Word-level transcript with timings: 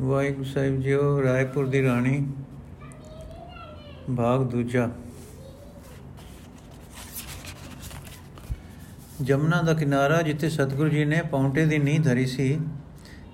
ਵਾਹਿਗੁਰੂ 0.00 0.44
ਸਾਹਿਬ 0.44 0.80
ਜੀਓ, 0.80 1.22
ਰਾਏਪੁਰ 1.22 1.66
ਦੀ 1.66 1.82
ਰਾਣੀ 1.82 2.26
ਭਾਗ 4.16 4.42
ਦੂਜਾ। 4.42 4.90
ਜਮਨਾ 9.22 9.62
ਦਾ 9.62 9.74
ਕਿਨਾਰਾ 9.74 10.22
ਜਿੱਥੇ 10.22 10.48
ਸਤਿਗੁਰੂ 10.48 10.88
ਜੀ 10.88 11.04
ਨੇ 11.04 11.22
ਪੌਂਟੇ 11.30 11.66
ਦੀ 11.66 11.78
ਨੀਂਹ 11.78 12.00
ਧਰੀ 12.00 12.26
ਸੀ, 12.26 12.60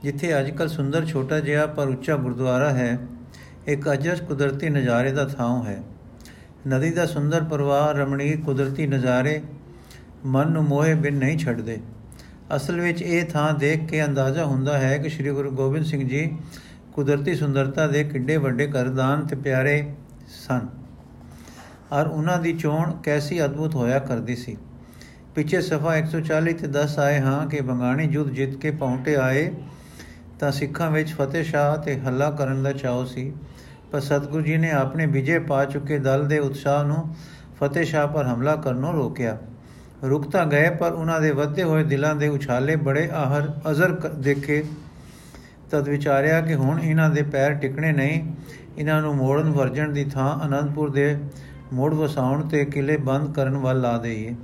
ਜਿੱਥੇ 0.02 0.38
ਅੱਜਕੱਲ 0.40 0.68
ਸੁੰਦਰ 0.68 1.06
ਛੋਟਾ 1.06 1.40
ਜਿਹਾ 1.40 1.66
ਪਰ 1.66 1.88
ਉੱਚਾ 1.88 2.16
ਗੁਰਦੁਆਰਾ 2.16 2.70
ਹੈ, 2.70 2.98
ਇੱਕ 3.66 3.92
ਅਜਸ 3.92 4.20
ਕੁਦਰਤੀ 4.20 4.68
ਨਜ਼ਾਰੇ 4.68 5.12
ਦਾ 5.12 5.24
ਥਾਂ 5.24 5.64
ਹੈ। 5.64 5.82
ਨਦੀ 6.68 6.90
ਦਾ 6.90 7.06
ਸੁੰਦਰ 7.06 7.44
ਪ੍ਰਵਾਹ 7.44 7.92
ਰਮਣੀਕ 7.92 8.44
ਕੁਦਰਤੀ 8.44 8.86
ਨਜ਼ਾਰੇ 8.86 9.42
ਮਨ 10.26 10.52
ਨੂੰ 10.52 10.64
ਮੋਹੇ 10.64 10.94
ਬਿਨ 10.94 11.14
ਨਹੀਂ 11.14 11.38
ਛੱਡਦੇ। 11.38 11.78
ਅਸਲ 12.56 12.80
ਵਿੱਚ 12.80 13.02
ਇਹ 13.02 13.24
ਥਾਂ 13.24 13.54
ਦੇਖ 13.54 13.86
ਕੇ 13.86 14.04
ਅੰਦਾਜ਼ਾ 14.04 14.44
ਹੁੰਦਾ 14.44 14.78
ਹੈ 14.78 14.98
ਕਿ 14.98 15.08
ਸ੍ਰੀ 15.08 15.30
ਗੁਰੂ 15.30 15.50
ਗੋਬਿੰਦ 15.50 15.84
ਸਿੰਘ 15.84 16.08
ਜੀ 16.08 16.38
ਕੁਦਰਤੀ 16.92 17.34
ਸੁੰਦਰਤਾ 17.34 17.86
ਦੇ 17.86 18.04
ਕਿੱਡੇ 18.04 18.36
ਵੱਡੇ 18.36 18.66
ਕਰਦਾਨ 18.66 19.26
ਤੇ 19.26 19.36
ਪਿਆਰੇ 19.36 19.94
ਸਨ। 20.28 20.60
ਔਰ 21.92 22.06
ਉਹਨਾਂ 22.06 22.38
ਦੀ 22.38 22.52
ਚੋਣ 22.52 22.92
ਕੈਸੀ 23.02 23.44
ਅਦਭੁਤ 23.44 23.74
ਹੋਇਆ 23.74 23.98
ਕਰਦੀ 23.98 24.36
ਸੀ। 24.36 24.56
ਪਿੱਛੇ 25.34 25.60
ਸਫਾ 25.60 25.96
140 25.96 26.52
ਤੇ 26.52 26.66
10 26.66 26.98
ਆਏ 26.98 27.20
ਹਾਂ 27.20 27.46
ਕਿ 27.46 27.60
ਬੰਗਾਣੀ 27.60 28.06
ਜੁੱਧ 28.06 28.30
ਜਿੱਤ 28.30 28.56
ਕੇ 28.56 28.70
ਪੌਂਟੇ 28.70 29.16
ਆਏ 29.16 29.52
ਤਾਂ 30.38 30.52
ਸਿੱਖਾਂ 30.52 30.90
ਵਿੱਚ 30.90 31.12
ਫਤਿਹ 31.12 31.44
ਸ਼ਾਹ 31.44 31.76
ਤੇ 31.76 32.00
ਹੱਲਾ 32.00 32.30
ਕਰਨ 32.30 32.62
ਦਾ 32.62 32.72
ਚਾਅ 32.72 33.04
ਸੀ। 33.04 33.32
ਪਰ 33.92 34.00
ਸਤਿਗੁਰੂ 34.00 34.44
ਜੀ 34.44 34.56
ਨੇ 34.56 34.70
ਆਪਣੇ 34.70 35.06
ਵਿਜੇ 35.06 35.38
ਪਾ 35.38 35.64
ਚੁੱਕੇ 35.64 35.98
ਦਲ 35.98 36.28
ਦੇ 36.28 36.38
ਉਤਸ਼ਾਹ 36.38 36.84
ਨੂੰ 36.84 37.14
ਫਤਿਹ 37.60 37.84
ਸ਼ਾਹ 37.84 38.08
ਪਰ 38.08 38.26
ਹਮਲਾ 38.26 38.56
ਕਰਨੋਂ 38.56 38.92
ਰੋਕਿਆ। 38.92 39.38
ਰੁਕ 40.08 40.30
ਤਾਂ 40.30 40.46
ਗਏ, 40.46 40.70
ਪਰ 40.70 40.92
ਉਹਨਾਂ 40.92 41.20
ਦੇ 41.20 41.30
ਵੱਧੇ 41.30 41.62
ਹੋਏ 41.62 41.84
ਦਿਲਾਂ 41.84 42.14
ਦੇ 42.14 42.28
ਉਛਾਲੇ 42.28 42.76
ਬੜੇ 42.76 43.08
ਆਹਰ 43.12 43.52
ਅਜ਼ਰ 43.70 43.92
ਦੇਖੇ। 44.16 44.64
ਤਦ 45.70 45.88
ਵਿਚਾਰਿਆ 45.88 46.40
ਕਿ 46.40 46.54
ਹੁਣ 46.54 46.80
ਇਹਨਾਂ 46.80 47.10
ਦੇ 47.10 47.22
ਪੈਰ 47.22 47.54
ਟਿਕਣੇ 47.54 47.92
ਨਹੀਂ। 47.92 48.32
ਇਹਨਾਂ 48.78 49.02
ਨੂੰ 49.02 49.16
ਮੋੜਨ 49.16 49.50
ਵਰਜਣ 49.50 49.92
ਦੀ 49.92 50.04
ਥਾਂ 50.04 50.46
ਅਨੰਦਪੁਰ 50.46 50.90
ਦੇ 50.90 51.18
ਮੋੜ 51.72 51.94
ਵਸਾਉਣ 51.94 52.48
ਤੇ 52.48 52.64
ਕਿਲੇ 52.64 52.96
ਬੰਦ 52.96 53.34
ਕਰਨ 53.34 53.56
ਵੱਲ 53.56 53.80
ਲਾ 53.80 53.98
ਦੇਈਏ। 53.98 54.34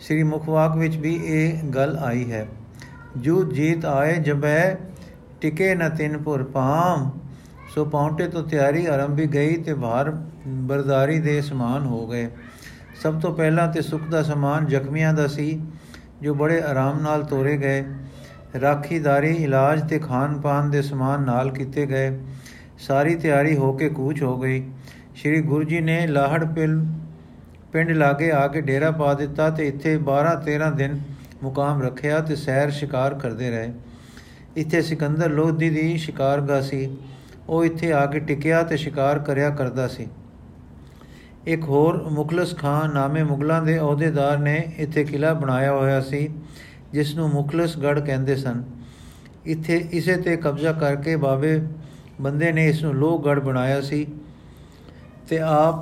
ਸ੍ਰੀ 0.00 0.22
ਮੁਖਵਾਕ 0.22 0.76
ਵਿੱਚ 0.76 0.96
ਵੀ 0.96 1.20
ਇਹ 1.24 1.62
ਗੱਲ 1.62 1.96
ਆਈ 1.96 2.32
ਹੈ। 2.32 2.46
ਜੂ 3.16 3.52
ਜੀਤ 3.52 3.84
ਆਏ 3.84 4.16
ਜਬੈ, 4.16 4.76
ਟਿਕੇ 5.40 5.74
ਨ 5.74 5.88
ਤਿੰਨਪੁਰ 5.88 6.42
ਪਾਮ 6.42 7.10
ਸੋ 7.74 7.84
ਪੌਂਟੇ 7.84 8.28
ਤੋਂ 8.28 8.42
ਤਿਆਰੀ 8.42 8.86
ਆਰੰਭੀ 8.86 9.26
ਗਈ 9.26 9.56
ਤੇ 9.56 9.74
ਭਾਰ, 9.74 10.10
ਬਰਦਾਰੀ 10.46 11.18
ਦੇ 11.18 11.40
ਸਮਾਨ 11.40 11.86
ਹੋ 11.86 12.06
ਗਏ। 12.06 12.30
ਸਭ 13.02 13.20
ਤੋਂ 13.20 13.34
ਪਹਿਲਾਂ 13.34 13.68
ਤੇ 13.68 13.82
ਸੁਖ 13.82 14.02
ਦਾ 14.10 14.22
ਸਮਾਨ 14.22 14.66
ਜ਼ਖਮੀਆਂ 14.66 15.14
ਦਾ 15.14 15.26
ਸੀ, 15.26 15.60
ਜੋ 16.22 16.34
ਬੜੇ 16.34 16.60
ਆਰਾਮ 16.60 17.00
ਨਾਲ 17.00 17.24
ਤੋਰੇ 17.24 17.56
ਗਏ। 17.56 17.84
ਰਾਖੀਦਾਰੀ, 18.60 19.30
ਇਲਾਜ 19.30 19.88
ਤੇ 19.88 19.98
ਖਾਣ 19.98 20.40
ਪਾਨ 20.40 20.70
ਦੇ 20.70 20.82
ਸਮਾਨ 20.82 21.22
ਨਾਲ 21.22 21.50
ਕੀਤੇ 21.50 21.86
ਗਏ। 21.86 22.18
ਸਾਰੀ 22.78 23.14
ਤਿਆਰੀ 23.14 23.56
ਹੋ 23.56 23.72
ਕੇ 23.72 23.88
ਕੂਚ 23.88 24.22
ਹੋ 24.22 24.40
ਗਈ। 24.40 24.70
ਸ੍ਰੀ 25.16 25.40
ਗੁਰੂ 25.40 25.64
ਜੀ 25.64 25.80
ਨੇ 25.80 26.06
ਲਾਹੜ 26.06 26.44
ਪਿਲ, 26.44 26.86
ਪਿੰਡ 27.72 27.90
ਲਾਗੇ 27.90 28.30
ਆ 28.30 28.48
ਕੇ 28.48 28.60
ਡੇਰਾ 28.60 28.90
ਪਾ 28.90 29.14
ਦਿੱਤਾ 29.14 29.50
ਤੇ 29.50 29.66
ਇੱਥੇ 29.66 29.96
12 29.96 30.34
13 30.34 30.70
ਦਿਨ 30.70 31.00
ਮੁਕਾਮ 31.42 31.82
ਰੱਖਿਆ 31.82 32.20
ਤੇ 32.20 32.36
ਸੈਰ 32.36 32.70
ਸ਼ਿਕਾਰ 32.70 33.14
ਕਰਦੇ 33.14 33.50
ਰਹੇ। 33.50 33.72
ਇੱਥੇ 34.56 34.82
ਸਿਕੰਦਰ 34.82 35.30
ਲੋਧੀ 35.30 35.70
ਦੀ 35.70 35.96
ਸ਼ਿਕਾਰਗਾ 35.96 36.60
ਸੀ। 36.60 36.98
ਉਹ 37.48 37.64
ਇੱਥੇ 37.64 37.92
ਆ 37.92 38.06
ਕੇ 38.06 38.18
ਟਿਕਿਆ 38.18 38.62
ਤੇ 38.62 38.76
ਸ਼ਿਕਾਰ 38.76 39.18
ਕਰਿਆ 39.18 39.50
ਕਰਦਾ 39.50 39.88
ਸੀ। 39.88 40.08
ਇੱਕ 41.46 41.62
ਹੋਰ 41.62 42.10
ਮੁਖਲਸ 42.10 42.56
ਖਾਨ 42.56 42.94
ਨਾਮੇ 42.94 43.22
ਮੁਗਲਾਂ 43.22 43.62
ਦੇ 43.62 43.78
ਅਹੁਦੇਦਾਰ 43.78 44.38
ਨੇ 44.38 44.72
ਇੱਥੇ 44.76 45.04
ਕਿਲਾ 45.04 45.34
ਬਣਾਇਆ 45.34 45.72
ਹੋਇਆ 45.72 46.00
ਸੀ 46.00 46.30
ਜਿਸ 46.92 47.14
ਨੂੰ 47.14 47.28
ਮੁਖਲਸਗੜ 47.30 48.00
ਕਹਿੰਦੇ 48.00 48.36
ਸਨ। 48.36 48.62
ਇੱਥੇ 49.44 49.76
ਇਸੇ 49.92 50.16
ਤੇ 50.16 50.36
ਕਬਜ਼ਾ 50.36 50.72
ਕਰਕੇ 50.72 51.16
ਬਾਬੇ 51.16 51.62
ਬੰਦੇ 52.20 52.52
ਨੇ 52.52 52.66
ਇਸ 52.66 52.82
ਨੂੰ 52.82 52.94
ਲੋਹਗੜ 52.94 53.40
ਬਣਾਇਆ 53.40 53.80
ਸੀ 53.80 54.06
ਤੇ 55.28 55.38
ਆਪ 55.38 55.74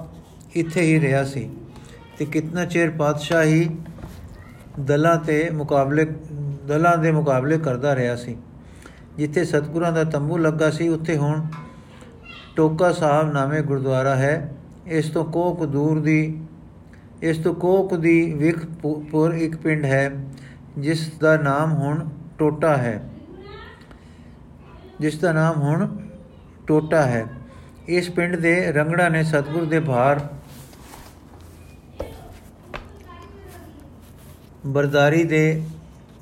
ਇੱਥੇ 0.54 0.80
ਹੀ 0.80 1.00
ਰਿਹਾ 1.00 1.24
ਸੀ। 1.24 1.50
ਤੇ 2.18 2.24
ਕਿਤਨਾ 2.24 2.64
ਚਿਰ 2.64 2.90
ਪਾਤਸ਼ਾਹੀ 2.90 3.70
ਦਲਾਂ 4.80 5.16
ਤੇ 5.16 5.50
ਮੁਕਾਬਲੇ, 5.50 6.06
ਦਲਾਂ 6.66 6.98
ਦੇ 6.98 7.12
ਮੁਕਾਬਲੇ 7.12 7.58
ਕਰਦਾ 7.58 7.96
ਰਿਹਾ 7.96 8.16
ਸੀ। 8.16 8.36
ਜਿੱਥੇ 9.16 9.44
ਸਤਗੁਰਾਂ 9.44 9.92
ਦਾ 9.92 10.04
ਤੰਬੂ 10.04 10.38
ਲੱਗਾ 10.38 10.70
ਸੀ, 10.70 10.88
ਉੱਥੇ 10.88 11.16
ਹੁਣ 11.16 11.42
ਟੋਕਾ 12.56 12.92
ਸਾਹਿਬ 12.92 13.32
ਨਾਮੇ 13.32 13.62
ਗੁਰਦੁਆਰਾ 13.62 14.16
ਹੈ। 14.16 14.54
ਇਸ 14.88 15.08
ਤੋਂ 15.10 15.24
ਕੋਕ 15.24 15.64
ਦੂਰ 15.64 16.00
ਦੀ, 16.00 16.40
ਇਸ 17.22 17.38
ਤੋਂ 17.38 17.54
ਕੋਕ 17.54 17.94
ਦੀ 17.94 18.32
ਵਿਖਪੁਰ 18.32 19.34
ਇੱਕ 19.34 19.56
ਪਿੰਡ 19.56 19.84
ਹੈ, 19.84 20.10
ਜਿਸ 20.78 21.08
ਦਾ 21.18 21.36
ਨਾਮ 21.36 21.72
ਹੁਣ 21.72 22.08
ਟੋਟਾ 22.38 22.76
ਹੈ। 22.76 23.08
ਜਿਸ 25.00 25.18
ਦਾ 25.18 25.32
ਨਾਮ 25.32 25.60
ਹੁਣ 25.62 25.86
ਟੋਟਾ 26.66 27.02
ਹੈ। 27.02 27.26
ਇਸ 27.88 28.10
ਪਿੰਡ 28.10 28.36
ਦੇ 28.36 28.72
ਰੰਗੜਾ 28.72 29.08
ਨੇ 29.08 29.22
ਸਤਗੁਰ 29.22 29.64
ਦੇ 29.64 29.80
ਭਾਰ 29.80 30.20
ਬਰਦਾਰੀ 34.66 35.24
ਦੇ 35.24 35.62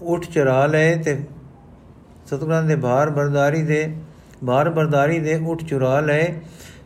ਉਠ 0.03 0.27
ਚਰਾ 0.27 0.67
ਲਏ 0.67 0.95
ਤੇ 0.97 1.17
ਸਤਗੁਰਾਂ 2.27 2.63
ਦੇ 2.63 2.77
ਭਾਰ 2.77 3.11
ਬਰਦਾਰੀ 3.11 3.63
ਦੇ, 3.63 3.97
ਭਾਰ 4.47 4.71
ਬਰਦਾਰੀ 4.71 5.19
ਦੇ 5.19 5.35
ਉਠ 5.47 5.65
ਚੁਰਾ 5.65 6.01
ਲਏ। 6.01 6.35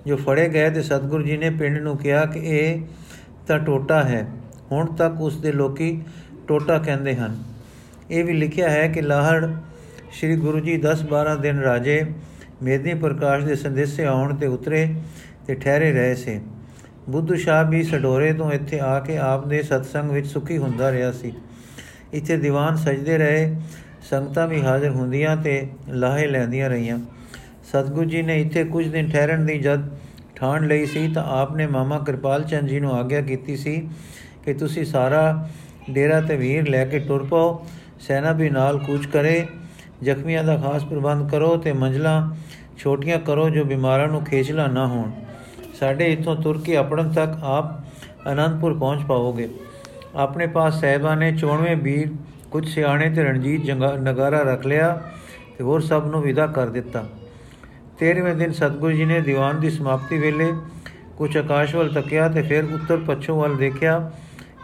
ਜੋ 0.06 0.16
ਫੜੇ 0.16 0.48
ਗਏ 0.48 0.70
ਤੇ 0.70 0.82
ਸਤਗੁਰੂ 0.82 1.22
ਜੀ 1.22 1.36
ਨੇ 1.36 1.50
ਪਿੰਡ 1.50 1.78
ਨੂੰ 1.78 1.98
ਕਿਹਾ 1.98 2.26
ਕਿ 2.26 2.40
ਇਹ 2.42 2.80
ਤਾਂ 3.46 3.58
ਟੋਟਾ 3.58 4.02
ਹੈ। 4.02 4.26
ਹੁਣ 4.72 4.86
ਤੱਕ 4.86 5.20
ਉਸ 5.20 5.40
ਦੇ 5.40 5.52
ਲੋਕੀ 5.52 6.02
ਟੋਟਾ 6.48 6.78
ਕਹਿੰਦੇ 6.78 7.16
ਹਨ। 7.16 7.42
ਇਹ 8.10 8.24
ਵੀ 8.24 8.32
ਲਿਖਿਆ 8.32 8.70
ਹੈ 8.70 8.88
ਕਿ 8.88 9.02
ਲਾਹੜ 9.02 9.52
ਸ੍ਰੀ 10.12 10.36
ਗੁਰੂ 10.36 10.60
ਜੀ 10.60 10.76
10-12 10.76 11.36
ਦਿਨ 11.36 11.58
ਰਾਜੇ 11.58 12.06
ਮੇਦਨੀ 12.62 12.94
ਪ੍ਰਕਾਸ਼ 12.94 13.44
ਦੇ 13.44 13.54
ਸੰਦੇਸੇ 13.54 14.04
ਆਉਣ 14.04 14.36
ਤੇ 14.36 14.46
ਉਤਰੇ 14.46 14.94
ਤੇ 15.46 15.54
ਠਹਿਰੇ 15.54 15.92
ਰਹੇ 15.92 16.14
ਸੇ। 16.14 16.40
ਬੁੱਧੂ 17.08 17.34
ਸ਼ਾਹ 17.34 17.64
ਵੀ 17.64 17.82
ਸਡੋਰੇ 17.82 18.32
ਤੋਂ 18.32 18.52
ਇੱਥੇ 18.52 18.80
ਆ 18.80 19.00
ਕੇ 19.00 19.18
ਆਪ 19.18 19.46
ਦੇ 19.46 19.62
ਸਤਸੰਗ 19.62 20.10
ਵਿੱਚ 20.10 20.26
ਸੁਖੀ 20.26 20.58
ਹੁੰਦਾ 20.58 20.92
ਰਿਹਾ 20.92 21.12
ਸੀ। 21.12 21.32
ਇੱਥੇ 22.12 22.36
ਦੀਵਾਨ 22.36 22.76
ਸਜਦੇ 22.76 23.18
ਰਹੇ, 23.18 23.56
ਸੰਗਤਾਂ 24.10 24.48
ਵੀ 24.48 24.62
ਹਾਜ਼ਰ 24.62 24.90
ਹੁੰਦੀਆਂ 24.90 25.36
ਤੇ 25.36 25.68
ਲਾਹੇ 25.88 26.26
ਲੈਂਦੀਆਂ 26.26 26.70
ਰਹੀਆਂ। 26.70 26.98
ਸਤਗੁਰੂ 27.72 28.04
ਜੀ 28.04 28.20
ਨੇ 28.22 28.41
ਇੱਥੇ 28.41 28.62
ਕੁਝ 28.64 28.86
ਦਿਨ 28.88 29.08
ਠਹਿਰਨ 29.10 29.44
ਦੀ 29.47 29.58
ਜਦ 29.58 29.82
ਠਾਣ 30.36 30.66
ਲਈ 30.66 30.86
ਸੀ 30.86 31.06
ਤਾਂ 31.08 31.22
ਆਪਨੇ 31.32 31.66
ਮਾਮਾ 31.66 31.98
ਕਿਰਪਾਲ 31.98 32.44
ਚੰਦ 32.44 32.69
ਜੀ 32.69 32.81
ਨੂੰ 32.81 32.92
ਆਗਿਆ 32.92 33.20
ਕੀਤੀ 33.20 33.56
ਸੀ 33.56 33.75
ਕਿ 34.44 34.54
ਤੁਸੀਂ 34.54 34.84
ਸਾਰਾ 34.84 35.48
ਡੇਰਾ 35.91 36.20
ਤੇ 36.20 36.36
ਵੀਰ 36.36 36.69
ਲੈ 36.69 36.84
ਕੇ 36.84 36.98
ਟੁਰ 36.98 37.26
ਪਾਓ, 37.26 37.66
ਸੈਨਾ 38.00 38.32
ਵੀ 38.32 38.48
ਨਾਲ 38.50 38.78
ਕੂਚ 38.78 39.06
ਕਰੇ, 39.06 39.47
ਜ਼ਖਮੀਆਂ 40.03 40.42
ਦਾ 40.44 40.56
ਖਾਸ 40.56 40.84
ਪ੍ਰਬੰਧ 40.84 41.30
ਕਰੋ 41.30 41.56
ਤੇ 41.56 41.72
ਮੰਜ਼ਲਾਂ 41.72 42.34
ਛੋਟੀਆਂ 42.78 43.19
ਕਰੋ 43.19 43.48
ਜੋ 43.50 43.64
ਬਿਮਾਰਾਂ 43.64 44.09
ਨੂੰ 44.09 44.25
ਖੇਚਲਾ 44.25 44.66
ਨਾ 44.66 44.86
ਹੋਣ। 44.86 45.10
ਸਾਡੇ 45.80 46.12
ਇਥੋਂ 46.12 46.36
ਤੁਰ 46.36 46.60
ਕੇ 46.64 46.76
ਆਪਣਨ 46.76 47.12
ਤੱਕ 47.12 47.38
ਆਪ 47.42 47.72
ਅਨੰਦਪੁਰ 48.32 48.78
ਪਹੁੰਚ 48.78 49.06
ਪਾਓਗੇ 49.09 49.48
ਆਪਣੇ 50.16 50.47
ਪਾਸ 50.48 50.80
ਸਹਿਬਾ 50.80 51.14
ਨੇ 51.14 51.30
94 51.34 51.75
ਵੀਰ, 51.82 52.10
ਕੁਝ 52.50 52.66
ਸਿਆਣੇ 52.69 53.10
ਤੇ 53.10 53.25
ਰਣਜੀਤ 53.25 53.70
ਨਗਾਰਾ 54.00 54.42
ਰੱਖ 54.42 54.66
ਲਿਆ 54.66 54.92
ਤੇ 55.59 55.64
ਹੋਰ 55.64 55.80
ਸਭ 55.82 56.10
ਨੂੰ 56.10 56.22
ਵਿਦਾ 56.22 56.47
ਕਰ 56.48 56.69
ਦਿੱਤਾ। 56.69 57.06
13ਵੇਂ 58.02 58.34
ਦਿਨ 58.34 58.52
ਸਤਗੁਰੂ 58.52 58.92
ਜੀ 58.92 59.04
ਨੇ 59.04 59.20
ਦੀਵਾਨ 59.20 59.60
ਦੀ 59.60 59.70
ਸਮਾਪਤੀ 59.70 60.18
ਵੇਲੇ 60.18 60.52
ਕੁਝ 61.16 61.36
ਆਕਾਸ਼ 61.38 61.74
ਵੱਲ 61.76 61.88
ਤੱਕਿਆ 61.88 62.28
ਤੇ 62.28 62.42
ਫਿਰ 62.42 62.64
ਉੱਤਰ 62.64 62.96
ਪੱਛਮ 62.96 63.34
ਵੱਲ 63.34 63.56
ਦੇਖਿਆ। 63.56 64.12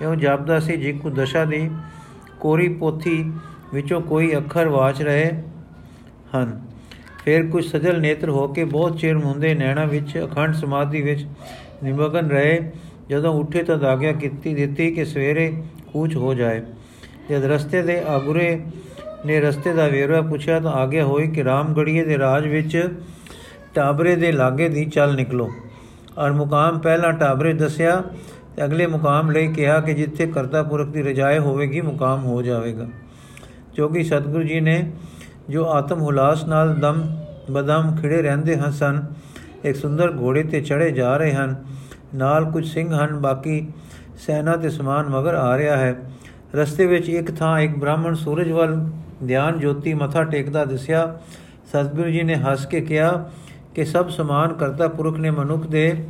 ਇਉਂ 0.03 0.17
ਜਾਪਦਾ 0.17 0.61
ਸੀ 0.61 0.77
ਜੀ 0.77 0.93
ਕੋ 0.93 1.11
ਦਸ਼ਾ 1.11 1.45
ਦੀ 1.45 1.71
ਕੋਰੀ 2.41 2.69
ਪੋਥੀ 2.69 3.33
ਵਿੱਚੋਂ 3.75 4.01
ਕੋਈ 4.01 4.37
ਅੱਖਰ 4.37 4.69
ਵਾਚ 4.69 5.03
ਰਹੇ 5.03 5.31
ਹਨ। 6.37 6.61
ਫਿਰ 7.25 7.47
ਕੁਝ 7.47 7.65
ਸਜਲ 7.67 8.01
ਨੇਤਰ 8.01 8.29
ਹੋ 8.29 8.49
ਕੇ 8.49 8.65
ਬਹੁਤ 8.65 8.99
ਚਿਰ 8.99 9.19
ਮੁੰਦੇ 9.19 9.55
ਨੈਣਾ 9.55 9.85
ਵਿੱਚ 9.85 10.25
ਅਖੰਡ 10.25 10.55
ਸਮਾਧੀ 10.55 11.03
ਵਿੱਚ 11.03 11.27
ਨਿਮਗਨ 11.85 12.29
ਰਹੇ। 12.31 12.71
ਜਦੋਂ 13.09 13.35
ਉੱਠੇ 13.35 13.63
ਤਾਂ 13.63 13.79
ਆਗਿਆ 13.79 14.13
ਕੀਤੀ 14.13 14.55
ਦਿੱਤੀ 14.55 14.91
ਕਿ 14.91 15.05
ਸਵੇਰੇ 15.05 15.63
ਕੂਚ 15.93 16.17
ਹੋ 16.17 16.35
ਜਾਏ। 16.35 16.63
ਜਦ 17.31 17.45
ਰਸਤੇ 17.45 17.83
ਦੇ 17.83 18.03
ਆਗੁਰੇ 18.09 18.61
ਨੇ 19.27 19.41
ਰਸਤੇ 19.41 19.73
ਦਾ 19.73 19.89
ਵੇਰਵਾ 19.89 20.21
ਪੁੱਛਿਆ 20.21 20.61
ਤਾਂ 20.61 20.73
ਆਗਿਆ 20.73 21.05
ਹੋਈ 21.05 21.29
ਕਿ 21.29 21.45
ਰਾਮਗੜੀਏ 21.45 22.05
ਦੇ 22.05 22.19
ਰਾਜ 22.19 22.47
ਵਿੱਚ 22.47 22.89
ਟਾਬਰੇ 23.77 24.17
ਦੇ 24.17 24.33
ਲਾਗੇ 24.33 24.69
ਦੀ 24.69 24.85
ਚੱਲ 24.85 25.15
ਨਿਕਲੋ। 25.15 25.51
ਔਰ 26.19 26.33
ਮੁਕਾਮ 26.33 26.79
ਪਹਿਲਾਂ 26.79 27.13
ਟਾਬਰੇ 27.13 27.53
ਦੱਸਿਆ 27.53 28.03
ਤੇ 28.57 28.65
ਅਗਲੇ 28.65 28.87
ਮੁਕਾਮ 28.87 29.31
ਲਈ 29.31 29.47
ਕਿਹਾ 29.49 29.81
ਕਿ 29.81 29.95
ਜਿੱਥੇ 29.95 30.27
ਕਰਤਾ 30.27 30.63
ਪੁਰਖ 30.63 30.89
ਦੀ 30.89 31.03
ਰਜਾਏ 31.03 31.39
ਹੋਵੇਗੀ, 31.39 31.81
ਮੁਕਾਮ 31.81 32.25
ਹੋ 32.25 32.43
ਜਾਵੇਗਾ। 32.43 32.87
ਕਿਉਂਕਿ 33.75 34.03
ਸਤਿਗੁਰੂ 34.03 34.43
ਜੀ 34.43 34.61
ਨੇ 34.61 34.93
ਜੋ 35.49 35.69
ਆਤਮ 35.71 36.01
ਹੁਲਾਸ 36.01 36.45
ਨਾਲ 36.45 36.75
ਦਮ 36.75 37.03
ਬਦਮ 37.51 37.97
ਖਿੜੇ 38.01 38.23
ਰਹਿੰਦੇ 38.23 38.57
ਹਨ 38.57 38.71
ਸਨ, 38.71 39.03
ਇੱਕ 39.65 39.77
ਸੁੰਦਰ 39.77 40.13
ਘੋੜੇ 40.21 40.43
ਤੇ 40.43 40.61
ਚੜੇ 40.61 40.91
ਜਾ 40.91 41.17
ਰਹੇ 41.17 41.33
ਹਨ। 41.33 41.57
ਨਾਲ 42.15 42.45
ਕੁਝ 42.45 42.67
ਸਿੰਘ 42.67 42.89
ਹਨ, 42.95 43.21
ਬਾਕੀ 43.21 43.69
ਸੈਨਾ 44.17 44.57
ਤੇ 44.57 44.71
ਸਮਾਨ 44.71 45.09
ਮਗਰ 45.09 45.35
ਆ 45.35 45.57
ਰਿਹਾ 45.59 45.77
ਹੈ। 45.77 45.95
ਰਸਤੇ 46.55 46.87
ਵਿੱਚ 46.87 47.09
ਇੱਕ 47.09 47.35
ਥਾਂ 47.35 47.59
ਇੱਕ 47.61 47.79
ਬ੍ਰਾਹਮਣ 47.79 48.15
ਸੂਰਜ 48.15 48.51
ਵੱਲ 48.51 48.77
ਧਿਆਨ 49.27 49.59
ਜੋਤੀ 49.59 49.95
ਮੱਥਾ 49.95 50.25
ਟੇਕਦਾ 50.25 50.65
ਦਿਸਿਆ। 50.65 51.19
ਸਤਿਗੁਰੂ 51.69 52.11
ਜੀ 52.11 52.23
ਨੇ 52.23 52.35
ਹੱਸ 52.35 52.67
ਕੇ 52.67 52.81
ਕਿਹਾ 52.81 53.31
ਕਿ 53.77 53.85
ਸਭ 53.85 54.09
ਸਮਾਨ 54.09 54.53
ਕਰਤਾ 54.53 54.89
ਪੁਰਖ 54.89 55.17
ਨੇ 55.17 55.31
ਮਨੁੱਖ 55.31 55.67
ਦੇ 55.67 56.05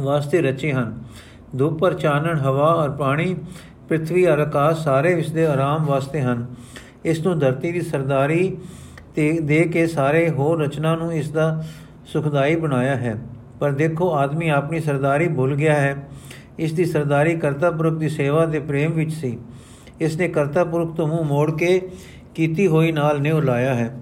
ਵਾਸਤੇ 0.00 0.42
ਰਚੇ 0.42 0.72
ਹਨ। 0.72 1.02
ਧੂਪ 1.58 1.78
ਪਰ 1.78 1.94
ਚਾਨਣ, 1.94 2.38
ਹਵਾ 2.38 2.66
ਔਰ 2.66 2.90
ਪਾਣੀ 2.90 3.36
ਪ੍ਰithvi 3.88 4.32
ਔਰ 4.32 4.38
ਆਕਾਸ਼ 4.38 4.84
ਸਾਰੇ 4.84 5.12
ਇਸ 5.12 5.32
ਦੇ 5.32 5.46
ਆਰਾਮ 5.46 5.84
ਵਾਸਤੇ 5.84 6.20
ਹਨ। 6.20 6.46
ਇਸ 7.04 7.26
ਨੂੰ 7.26 7.38
ਧਰਤੀ 7.38 7.72
ਦੀ 7.72 7.80
ਸਰਦਾਰੀ 7.80 8.56
ਤੇ 9.14 9.40
ਦੇ 9.40 9.62
ਕੇ 9.62 9.86
ਸਾਰੇ 9.86 10.30
ਹੋਰ 10.30 10.62
ਰਚਨਾ 10.62 10.96
ਨੂੰ 10.96 11.12
ਇਸ 11.12 11.30
ਦਾ 11.30 11.64
ਸੁਖਦਾਈ 12.06 12.56
ਬਣਾਇਆ 12.56 12.96
ਹੈ। 12.96 13.16
ਪਰ 13.60 13.70
ਦੇਖੋ, 13.70 14.14
ਆਦਮੀ 14.14 14.48
ਆਪਣੀ 14.48 14.80
ਸਰਦਾਰੀ 14.80 15.28
ਭੁੱਲ 15.28 15.54
ਗਿਆ 15.54 15.74
ਹੈ। 15.74 16.08
ਇਸ 16.58 16.72
ਦੀ 16.72 16.84
ਸਰਦਾਰੀ 16.84 17.36
ਕਰਤਾ 17.36 17.70
ਪੁਰਖ 17.70 17.98
ਦੀ 17.98 18.08
ਸੇਵਾ 18.08 18.46
ਦੇ 18.46 18.58
ਪ੍ਰੇਮ 18.58 18.92
ਵਿੱਚ 18.92 19.12
ਸੀ। 19.12 19.38
ਇਸ 20.00 20.16
ਨੇ 20.16 20.28
ਕਰਤਾ 20.28 20.64
ਪੁਰਖ 20.64 20.96
ਤੋਂ 20.96 21.08
ਮੂੰਹ 21.08 21.24
ਮੋੜ 21.24 21.58
ਕੇ 21.58 21.88
ਕੀਤੀ 22.34 22.66
ਹੋਈ 22.66 22.92
ਨਾਲ 22.92 23.20
ਨਿਉ 23.20 23.40
ਲਾਇਆ 23.40 23.74
ਹੈ। 23.74 23.98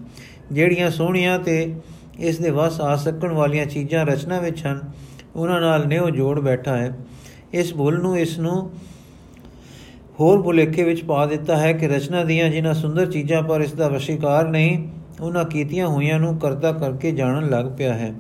ਜਿਹੜੀਆਂ 0.53 0.91
ਸੋਹਣੀਆਂ 0.91 1.39
ਤੇ 1.39 1.77
ਇਸ 2.19 2.39
ਦੇ 2.39 2.51
ਵਸ 2.51 2.81
ਆ 2.81 2.97
ਸਕਣ 2.97 3.33
ਵਾਲੀਆਂ 3.33 3.67
ਚੀਜ਼ਾਂ 3.67 4.07
ਰਚਨਾ 4.07 4.41
ਵਿੱਚ 4.41 4.67
ਹਨ। 4.67 4.81
ਉਹਨਾਂ 5.37 5.61
ਨਾਲ 5.61 5.87
ਨਿਉ 5.87 6.11
ਜੋੜ 6.11 6.41
ਬੈਠਾ 6.41 6.77
ਹੈ। 6.77 6.99
ਇਸ 7.53 7.75
ਭੁੱਲ 7.75 7.99
ਨੂੰ 7.99 8.19
ਇਸ 8.19 8.39
ਨੂੰ 8.39 8.71
ਹੋਰ 10.21 10.43
ਭੁਲੇਖੇ 10.43 10.83
ਵਿੱਚ 10.83 11.05
ਪਾ 11.05 11.27
ਦਿੱਤਾ 11.27 11.57
ਹੈ 11.57 11.73
ਕਿ 11.73 11.89
ਰਚਨਾ 11.89 12.25
ਦੀਆਂ 12.25 12.51
ਜਿਨ੍ਹਾਂ 12.51 12.75
ਸੁੰਦਰ 12.75 13.11
ਚੀਜ਼ਾਂ 13.13 13.43
ਪਰ 13.43 13.61
ਇਸ 13.61 13.73
ਦਾ 13.73 13.89
ਵਸ਼ੀਕਾਰ 13.89 14.49
ਨਹੀਂ, 14.49 14.89
ਉਹਨਾਂ 15.21 15.45
ਕੀਤੀਆਂ 15.45 15.87
ਹੋਈਆਂ 15.87 16.21
ਨੂੰ 16.21 16.39
ਕਰਤਾ 16.39 16.73
ਕਰਕੇ 16.73 17.13
ਜਾਣਨ 17.13 17.51
ਲੱਗ 17.51 17.67
ਪਿਆ 17.79 17.95
ਹੈ। 17.95 18.15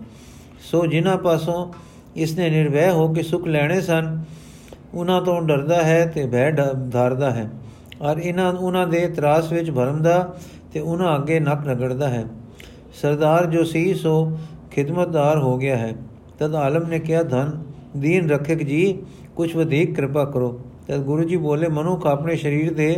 ਸੋ 0.60 0.86
ਜਿਨ੍ਹਾਂ 0.86 1.16
ਪਾਸੋਂ 1.16 1.72
ਇਸ 2.16 2.38
ਨੇ 2.38 2.50
ਨਿਰਵੈ 2.50 2.90
ਹੋ 2.90 3.12
ਕੇ 3.12 3.22
ਸੁਖ 3.22 3.46
ਲੈਣੇ 3.46 3.80
ਸਨ, 3.80 4.24
ਉਹਨਾਂ 4.94 5.22
ਤੋਂ 5.22 5.42
ਡਰਦਾ 5.42 5.82
ਹੈ 5.82 6.06
ਤੇ 6.06 6.26
ਭੈ 6.26 6.50
ਧਾਰਦਾ 6.92 7.30
ਹੈ। 7.30 7.50
ਔਰ 8.02 8.18
ਇਹਨਾਂ, 8.18 8.52
ਉਹਨਾਂ 8.52 8.86
ਦੇ 8.86 9.08
ਤਰਾਸ 9.08 9.52
ਵਿੱਚ 9.52 9.70
ਭਰਮਦਾ 9.70 10.36
ਤੇ 10.72 10.80
ਉਹਨਾਂ 10.80 11.16
ਅੱਗੇ 11.16 11.40
ਨੱਕ 11.40 11.68
ਰਗੜਦਾ 11.68 12.08
ਹੈ। 12.08 12.24
ਸਰਦਾਰ 13.00 13.46
ਜੋ 13.46 13.64
ਸੀ, 13.64 13.94
ਸੋ 13.94 14.38
ਖਿਦਮਤਦਾਰ 14.70 15.38
ਹੋ 15.38 15.56
ਗਿਆ 15.58 15.76
ਹੈ। 15.76 15.92
ਤਦ 16.38 16.54
ਆਲਮ 16.54 16.88
ਨੇ 16.88 16.98
ਕਿਹਾ, 16.98 17.22
ਧਨ, 17.22 17.50
ਦੀਨ 17.96 18.28
ਰੱਖਿਕ 18.30 18.62
ਜੀ 18.62 18.98
ਕੁਝ 19.36 19.54
ਵਧੇਕ 19.56 19.94
ਕਿਰਪਾ 19.94 20.24
ਕਰੋ। 20.24 20.58
ਤਦ 20.88 21.02
ਗੁਰੂ 21.02 21.24
ਜੀ 21.24 21.36
ਬੋਲੇ, 21.36 21.68
ਮਨੁੱਖ 21.68 22.06
ਆਪਣੇ 22.06 22.36
ਸਰੀਰ 22.36 22.72
ਦੇ 22.74 22.94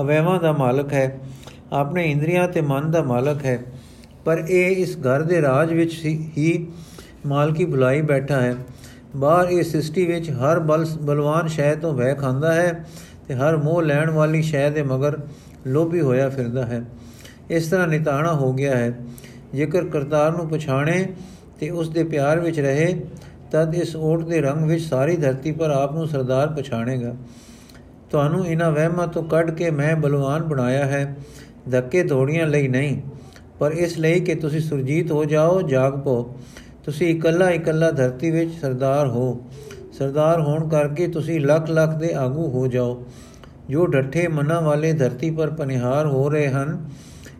ਅਵੈਵਾਂ 0.00 0.38
ਦਾ 0.40 0.52
ਮਾਲਕ 0.52 0.92
ਹੈ, 0.92 1.18
ਆਪਣੇ 1.72 2.10
ਇੰਦਰੀਆਂ 2.10 2.46
ਤੇ 2.48 2.60
ਮਨ 2.60 2.90
ਦਾ 2.90 3.02
ਮਾਲਕ 3.02 3.44
ਹੈ, 3.44 3.58
ਪਰ 4.24 4.38
ਇਹ 4.40 4.76
ਇਸ 4.76 4.96
ਘਰ 4.98 5.22
ਦੇ 5.22 5.40
ਰਾਜ 5.42 5.72
ਵਿੱਚ 5.72 5.98
ਹੀ 6.04 6.66
ਮਾਲਕੀ 7.26 7.64
ਬੁਲਾਈ 7.64 8.00
ਬੈਠਾ 8.02 8.40
ਹੈ। 8.40 8.54
ਬਾਹਰ 9.16 9.48
ਇਸ 9.48 9.70
ਸ੍ਰਿਸ਼ਟੀ 9.70 10.06
ਵਿੱਚ 10.06 10.30
ਹਰ 10.30 10.58
ਬਲ, 10.60 10.86
ਬਲਵਾਨ 11.02 11.46
ਸ਼ੈ 11.46 11.74
ਤੋਂ 11.74 11.94
ਭੈ 11.94 12.12
ਖਾਂਦਾ 12.14 12.52
ਹੈ 12.54 12.84
ਤੇ 13.28 13.34
ਹਰ 13.34 13.56
ਮੋਹ 13.56 13.82
ਲੈਣ 13.82 14.10
ਵਾਲੀ 14.10 14.42
ਸ਼ੈ 14.42 14.68
ਦੇ 14.70 14.82
ਮਗਰ 14.82 15.18
ਲੋਭੀ 15.66 16.00
ਹੋਇਆ 16.00 16.28
ਫਿਰਦਾ 16.28 16.64
ਹੈ। 16.66 16.82
ਇਸ 17.52 17.66
ਤਰ੍ਹਾਂ 17.68 17.88
ਨਿਤਾਣਾ 17.88 18.32
ਹੋ 18.32 18.52
ਗਿਆ 18.52 18.76
ਹੈ। 18.76 18.92
ਜੇਕਰ 19.54 19.84
ਕਰਤਾਰ 19.84 20.32
ਨੂੰ 20.32 20.48
ਪਛਾਣੇ 20.48 21.06
ਤੇ 21.60 21.70
ਉਸ 21.70 21.88
ਦੇ 21.88 22.04
ਪਿਆਰ 22.04 22.40
ਵਿੱਚ 22.40 22.60
ਰਹੇ, 22.60 22.94
ਤਦ 23.50 23.74
ਇਸ 23.74 23.94
ਓਟ 23.96 24.24
ਦੇ 24.24 24.40
ਰੰਗ 24.40 24.64
ਵਿੱਚ 24.64 24.82
ਸਾਰੀ 24.84 25.16
ਧਰਤੀ 25.16 25.52
ਪਰ 25.52 25.70
ਆਪ 25.70 25.94
ਨੂੰ 25.94 26.06
ਸਰਦਾਰ 26.08 26.48
ਪਛਾਣੇਗਾ। 26.52 27.14
ਤੁਹਾਨੂੰ 28.10 28.46
ਇਹਨਾਂ 28.46 28.70
ਵਹਿਮਾਂ 28.72 29.06
ਤੋਂ 29.06 29.22
ਕੱਢ 29.24 29.50
ਕੇ 29.50 29.70
ਮੈਂ 29.70 29.94
ਬਲਵਾਨ 29.96 30.42
ਬਣਾਇਆ 30.42 30.84
ਹੈ। 30.84 31.16
ਧੱਕੇ 31.70 32.02
ਧੋੜੀਆਂ 32.02 32.46
ਲਈ 32.46 32.68
ਨਹੀਂ, 32.68 33.00
ਪਰ 33.58 33.72
ਇਸ 33.72 33.98
ਲਈ 33.98 34.20
ਕਿ 34.20 34.34
ਤੁਸੀਂ 34.34 34.60
ਸੁਰਜੀਤ 34.60 35.10
ਹੋ 35.12 35.24
ਜਾਓ, 35.24 35.60
ਜਾਗ 35.62 35.98
ਪੋ 35.98 36.34
ਤੁਸੀਂ 36.84 37.08
ਇਕੱਲਾ 37.08 37.50
ਇਕੱਲਾ 37.50 37.90
ਧਰਤੀ 37.90 38.30
ਵਿੱਚ 38.30 38.52
ਸਰਦਾਰ 38.60 39.06
ਹੋ। 39.06 39.40
ਸਰਦਾਰ 39.92 40.40
ਹੋਣ 40.40 40.68
ਕਰਕੇ 40.68 41.06
ਤੁਸੀਂ 41.08 41.40
ਲੱਖ 41.40 41.70
ਲੱਖ 41.70 41.94
ਦੇ 41.96 42.12
ਆਗੂ 42.14 42.48
ਹੋ 42.50 42.66
ਜਾਓ। 42.66 43.04
ਜੋ 43.70 43.86
ਡੱਠੇ 43.86 44.26
ਮਨਾਂ 44.28 44.60
ਵਾਲੇ 44.62 44.92
ਧਰਤੀ 44.92 45.30
ਪਰ 45.30 45.50
ਪਨਿਹਾਰ 45.50 46.06
ਹੋ 46.06 46.28
ਰਹੇ 46.28 46.48
ਹਨ 46.48 46.78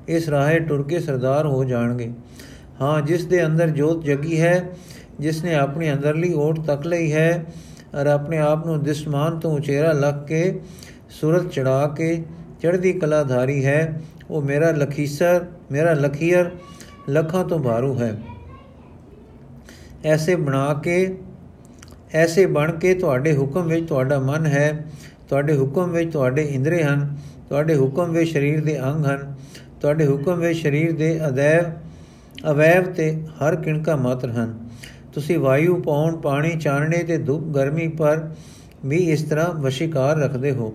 ਇਸ 0.09 0.29
ਰਾਹੇ 0.29 0.59
ਟੁਰ 0.59 0.83
ਕੇ 0.83 1.01
ਸਰਦਾਰ 1.01 1.47
ਹੋ 1.47 1.65
ਜਾਣਗੇ। 1.65 2.11
ਹਾਂ, 2.81 3.01
ਜਿਸ 3.03 3.25
ਦੇ 3.27 3.45
ਅੰਦਰ 3.47 3.71
ਜੋਤ 3.71 4.05
ਜਗੀ 4.05 4.41
ਹੈ, 4.41 4.73
ਜਿਸ 5.21 5.43
ਨੇ 5.45 5.55
ਆਪਣੀ 5.55 5.93
ਅੰਦਰਲੀ 5.93 6.33
ਓਟ 6.35 6.61
ਤੱਕ 6.61 6.87
ਲਈ 6.87 7.13
ਹੈ 7.13 7.45
ਔਰ 7.95 8.07
ਆਪਣੇ 8.07 8.39
ਆਪ 8.39 8.67
ਨੂੰ 8.67 8.83
ਦਿਸਮਾਨ 8.83 9.39
ਤੋਂ 9.39 9.57
ਉਚੇਰਾ 9.57 9.93
ਲੱਗ 9.93 10.27
ਕੇ 10.27 10.61
ਸੂਰਤ 11.11 11.51
ਚੜਾ 11.51 11.87
ਕੇ 11.97 12.17
ਚੜ੍ਹਦੀ 12.63 12.93
ਕਲਾਧਾਰੀ 12.93 13.65
ਹੈ, 13.65 14.01
ਉਹ 14.31 14.43
ਮੇਰਾ 14.43 14.71
ਲਖੀਸਰ, 14.71 15.45
ਮੇਰਾ 15.73 15.93
ਲਖੀਰ 15.93 16.51
ਲੱਖਾਂ 17.09 17.45
ਤੋਂ 17.45 17.59
ਭਾਰੂ 17.59 17.99
ਹੈ। 17.99 18.15
ਐਸੇ 20.05 20.35
ਬਣਾ 20.37 20.73
ਕੇ, 20.75 21.17
ਐਸੇ 22.15 22.47
ਬਣ 22.47 22.73
ਕੇ 22.73 22.95
ਤੁਹਾਡੇ 22.95 23.37
ਹੁਕਮ 23.37 23.69
ਵਿੱਚ 23.69 23.87
ਤੁਹਾਡਾ 23.89 24.19
ਮਨ 24.19 24.47
ਹੈ, 24.47 24.85
ਤੁਹਾਡੇ 25.29 25.57
ਹੁਕਮ 25.57 25.91
ਵਿੱਚ 25.91 26.13
ਤੁਹਾਡੇ 26.13 26.43
ਇੰਦਰੇ 26.43 26.83
ਹਨ, 26.83 27.17
ਤੁਹਾਡੇ 27.49 27.77
ਹੁਕਮ 27.77 28.13
ਵਿੱਚ 28.13 28.33
ਸਰੀਰ 28.33 28.65
ਦੇ 28.65 28.79
ਅੰਗ 28.81 29.07
ਹਨ 29.07 29.35
ਤੁਹਾਡੇ 29.83 30.07
ਹੁਕਮ 30.07 30.39
ਵਿੱਚ 30.39 30.63
ਸਰੀਰ 30.63 30.93
ਦੇ 30.93 31.29
ਅਦੈਵ, 31.29 31.65
ਅਵੈਵ 32.51 32.93
ਤੇ 32.93 33.23
ਹਰ 33.27 33.57
ਕਿਣਕਾ 33.57 33.97
ਮਾਤਰ 33.97 34.31
ਹਨ। 34.31 34.69
ਤੁਸੀਂ 35.13 35.39
ਵਾਯੂ 35.39 35.77
ਪੌਣ 35.77 36.17
ਪਾਣੀ, 36.17 36.51
ਚਾਨਣੇ 36.51 36.99
ਤੇ 36.99 37.19
ਧੁੱਪ, 37.19 37.45
ਗਰਮੀ 37.45 37.89
ਪਰ 37.89 38.29
ਵੀ 38.87 38.97
ਇਸ 38.97 39.23
ਤਰ੍ਹਾਂ 39.23 39.55
ਵਸ਼ੀਕਾਰ 39.55 40.17
ਰੱਖਦੇ 40.17 40.53
ਹੋ। 40.53 40.75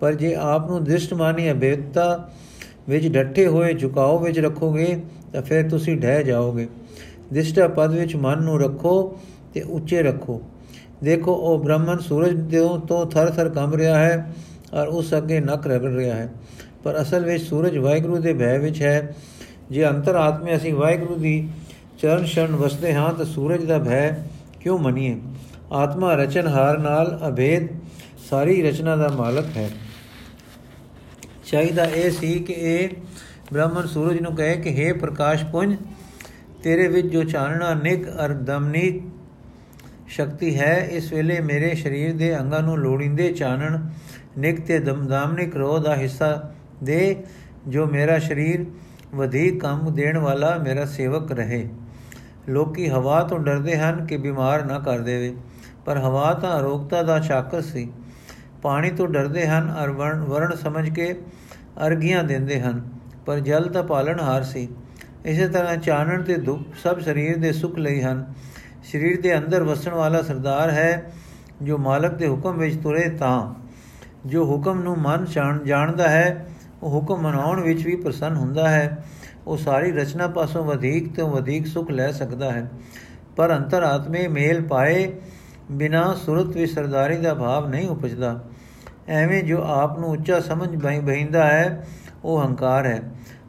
ਪਰ 0.00 0.14
ਜੇ 0.14 0.34
ਆਪ 0.34 0.70
ਨੂੰ 0.70 0.84
ਦ੍ਰਿਸ਼ਟਮਾਨੀ 0.84 1.52
ਅਭੇਦਤਾ 1.52 2.30
ਵਿੱਚ 2.88 3.08
ਡੱਠੇ 3.08 3.46
ਹੋਏ, 3.46 3.74
ਝੁਕਾਓ 3.74 4.18
ਵਿੱਚ 4.18 4.40
ਰੱਖੋਗੇ, 4.40 5.02
ਤਾਂ 5.32 5.42
ਫਿਰ 5.42 5.70
ਤੁਸੀਂ 5.70 5.96
ਢਹਿ 5.96 6.24
ਜਾਓਗੇ। 6.24 6.68
ਦਿਸ਼ਟਾ 7.32 7.68
ਪਦ 7.68 7.94
ਵਿੱਚ 7.94 8.16
ਮਨ 8.16 8.42
ਨੂੰ 8.42 8.60
ਰੱਖੋ 8.60 9.18
ਤੇ 9.54 9.60
ਉੱਚੇ 9.60 10.02
ਰੱਖੋ। 10.02 10.42
ਦੇਖੋ, 11.04 11.32
ਉਹ 11.32 11.58
ਬ੍ਰਹਮਨ 11.58 11.98
ਸੂਰਜ 11.98 12.40
ਦੇ 12.40 12.58
ਤੋਂ 12.88 13.06
ਥਰ-ਥਰ 13.06 13.48
ਕੰਬ 13.48 13.74
ਰਿਹਾ 13.74 13.98
ਹੈ 13.98 14.32
ਔਰ 14.74 14.86
ਉਸ 14.86 15.14
ਅੱਗੇ 15.14 15.40
ਨੱਕ 15.40 15.66
ਰਗੜ 15.66 15.92
ਰਿਹਾ 15.92 16.16
ਹੈ। 16.16 16.28
ਪਰ 16.88 17.02
ਅਸਲ 17.02 17.24
ਵਿੱਚ 17.24 17.42
ਸੂਰਜ 17.44 17.76
ਵਾਹਿਗੁਰੂ 17.78 18.18
ਦੇ 18.18 18.32
ਭੈ 18.34 18.58
ਵਿੱਚ 18.58 18.82
ਹੈ। 18.82 19.16
ਜੇ 19.70 19.88
ਅੰਤਰ 19.88 20.14
ਆਤਮੇ 20.14 20.56
ਅਸੀਂ 20.56 20.74
ਵਾਹਿਗੁਰੂ 20.74 21.16
ਦੀ 21.16 21.48
ਚਰਨ 21.98 22.24
ਸ਼ਰਨ 22.24 22.56
ਵਸਦੇ 22.56 22.94
ਹਾਂ, 22.94 23.12
ਤਾਂ 23.12 23.24
ਸੂਰਜ 23.24 23.64
ਦਾ 23.64 23.78
ਭੈ 23.78 24.10
ਕਿਉਂ 24.60 24.78
ਮੰਨੀਏ? 24.78 25.20
ਆਤਮਾ 25.72 26.14
ਰਚਨਹਾਰ 26.14 26.78
ਨਾਲ 26.78 27.20
ਅਭੇਦ 27.28 27.68
ਸਾਰੀ 28.30 28.62
ਰਚਨਾ 28.62 28.96
ਦਾ 28.96 29.08
ਮਾਲਕ 29.08 29.56
ਹੈ। 29.56 29.70
ਚਾਹੀਦਾ 31.50 31.84
ਇਹ 31.84 32.10
ਸੀ 32.10 32.38
ਕਿ 32.38 32.52
ਇਹ 32.52 32.88
ਬ੍ਰਾਹਮਣ 33.52 33.86
ਸੂਰਜ 33.86 34.20
ਨੂੰ 34.20 34.36
ਕਹੇ 34.36 34.56
ਕਿ 34.56 34.74
हे 34.78 34.98
ਪ੍ਰਕਾਸ਼ 34.98 35.44
ਪੁੰਜ, 35.44 35.76
ਤੇਰੇ 36.62 36.88
ਵਿੱਚ 36.88 37.06
ਜੋ 37.06 37.22
ਚਾਨਣਾ 37.24 37.74
ਨਿਕ 37.74 38.08
ਅਰ 38.08 38.32
ਦਮਨੀ 38.32 39.00
ਸ਼ਕਤੀ 40.08 40.58
ਹੈ, 40.58 40.88
ਇਸ 40.92 41.12
ਵੇਲੇ 41.12 41.40
ਮੇਰੇ 41.40 41.74
ਸਰੀਰ 41.74 42.16
ਦੇ 42.16 42.38
ਅੰਗਾਂ 42.38 42.62
ਨੂੰ 42.62 42.78
ਲੋੜਿੰਦੇ 42.78 43.32
ਚਾਨਣ 43.32 43.78
ਨਿਕ 44.38 44.60
ਤੇ 44.60 44.78
ਦਮਦਾਮਨਿਕ 44.78 45.56
ਰੋਹ 45.56 45.78
ਦਾ 45.78 45.96
ਹਿੱਸਾ 45.96 46.52
ਦੇ 46.84 47.24
ਜੋ 47.68 47.86
ਮੇਰਾ 47.86 48.18
ਸਰੀਰ 48.18 48.64
ਵਧੇਕ 49.14 49.60
ਕੰਮ 49.60 49.94
ਦੇਣ 49.94 50.18
ਵਾਲਾ 50.18 50.56
ਮੇਰਾ 50.58 50.84
ਸੇਵਕ 50.84 51.32
ਰਹੇ। 51.32 51.68
ਲੋਕੀ 52.48 52.88
ਹਵਾ 52.88 53.22
ਤੋਂ 53.22 53.38
ਡਰਦੇ 53.38 53.76
ਹਨ 53.78 54.04
ਕਿ 54.06 54.16
ਬਿਮਾਰ 54.16 54.64
ਨਾ 54.64 54.78
ਕਰ 54.78 54.98
ਦੇਵੇ, 54.98 55.34
ਪਰ 55.86 55.98
ਹਵਾ 55.98 56.32
ਤਾਂ 56.32 56.60
ਰੋਗਤਾ 56.62 57.02
ਦਾ 57.02 57.18
ਚਾਕਰ 57.18 57.60
ਸੀ। 57.60 57.90
ਪਾਣੀ 58.62 58.90
ਤੋਂ 58.90 59.08
ਡਰਦੇ 59.08 59.46
ਹਨ 59.46 59.74
ਅਰ 59.84 59.90
ਵਰਣ 59.90 60.54
ਸਮਝ 60.54 60.88
ਕੇ 60.90 61.12
ਅਰਗੀਆਂ 61.86 62.24
ਦਿੰਦੇ 62.24 62.60
ਹਨ, 62.60 62.82
ਪਰ 63.26 63.40
ਜਲ 63.40 63.68
ਤਾਂ 63.68 63.82
ਪਾਲਣਹਾਰ 63.82 64.42
ਸੀ। 64.42 64.68
ਇਸੇ 65.24 65.48
ਤਰ੍ਹਾਂ 65.48 65.76
ਚਾਨਣ 65.76 66.22
ਤੇ 66.22 66.36
ਦੁੱਖ 66.36 66.62
ਸਭ 66.82 67.00
ਸਰੀਰ 67.00 67.38
ਦੇ 67.38 67.52
ਸੁਖ 67.52 67.78
ਲਈ 67.78 68.00
ਹਨ। 68.02 68.24
ਸਰੀਰ 68.84 69.20
ਦੇ 69.20 69.36
ਅੰਦਰ 69.38 69.62
ਵਸਣ 69.62 69.92
ਵਾਲਾ 69.92 70.22
ਸਰਦਾਰ 70.22 70.70
ਹੈ 70.70 71.12
ਜੋ 71.62 71.78
ਮਾਲਕ 71.78 72.14
ਦੇ 72.14 72.28
ਹੁਕਮ 72.28 72.58
ਵਿੱਚ 72.58 72.76
ਤੁਰੇ 72.76 73.08
ਤਾਂ। 73.10 73.54
ਜੋ 74.26 74.44
ਹੁਕਮ 74.44 74.82
ਨੂੰ 74.82 74.96
ਮਨ 74.98 75.24
ਜਾਣਦਾ 75.64 76.08
ਹੈ 76.08 76.46
ਉਹ 76.48 76.57
ਹੁਕਮ 76.82 77.22
ਮਨਾਉਣ 77.22 77.60
ਵਿੱਚ 77.60 77.86
ਵੀ 77.86 77.96
ਪ੍ਰਸੰਨ 77.96 78.36
ਹੁੰਦਾ 78.36 78.68
ਹੈ। 78.68 79.04
ਉਹ 79.46 79.56
ਸਾਰੀ 79.56 79.92
ਰਚਨਾ 79.92 80.26
ਪਾਸੋਂ 80.26 80.64
ਵਧੇਕ 80.64 81.16
ਤੋਂ 81.16 81.30
ਵਧੇਕ 81.30 81.66
ਸੁਖ 81.66 81.90
ਲੈ 81.90 82.12
ਸਕਦਾ 82.12 82.52
ਹੈ। 82.52 82.70
ਪਰ 83.36 83.56
ਅੰਤਰ 83.56 83.82
ਆਤਮੇ 83.82 84.28
ਮੇਲ 84.28 84.66
ਪਾਏ 84.66 85.12
ਬਿਨਾ 85.70 86.14
ਸੁਰਤ 86.14 86.56
ਵਿੱਚ 86.56 86.72
ਸਰਦਾਰੀ 86.72 87.16
ਦਾ 87.16 87.34
ਭਾਵ 87.34 87.68
ਨਹੀਂ 87.68 87.88
ਉਪਜਦਾ। 87.88 88.44
ਐਵੇਂ 89.08 89.42
ਜੋ 89.42 89.62
ਆਪ 89.62 89.98
ਨੂੰ 89.98 90.08
ਉੱਚਾ 90.08 90.40
ਸਮਝ 90.40 90.84
ਬਹਿੰਦਾ 91.00 91.46
ਹੈ, 91.46 91.86
ਉਹ 92.24 92.44
ਹੰਕਾਰ 92.44 92.86
ਹੈ। 92.86 93.02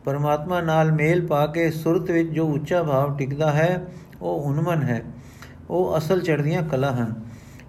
ਪਰਮਾਤਮਾ 0.05 0.61
ਨਾਲ 0.61 0.91
ਮੇਲ 0.91 1.27
ਪਾ 1.27 1.47
ਕੇ 1.47 1.71
ਸੁਰਤ 1.71 2.11
ਵਿੱਚ 2.11 2.29
ਜੋ 2.29 2.47
ਉੱਚਾ 2.47 2.83
ਭਾਵ 2.83 3.17
ਟਿਕਦਾ 3.17 3.51
ਹੈ, 3.51 3.85
ਉਹ 4.21 4.41
ਉਨਮਨ 4.41 4.83
ਹੈ। 4.83 5.01
ਉਹ 5.69 5.97
ਅਸਲ 5.97 6.21
ਚੜ੍ਹਦੀਆਂ 6.21 6.63
ਕਲਾ 6.63 6.91
ਹਨ। 6.91 7.13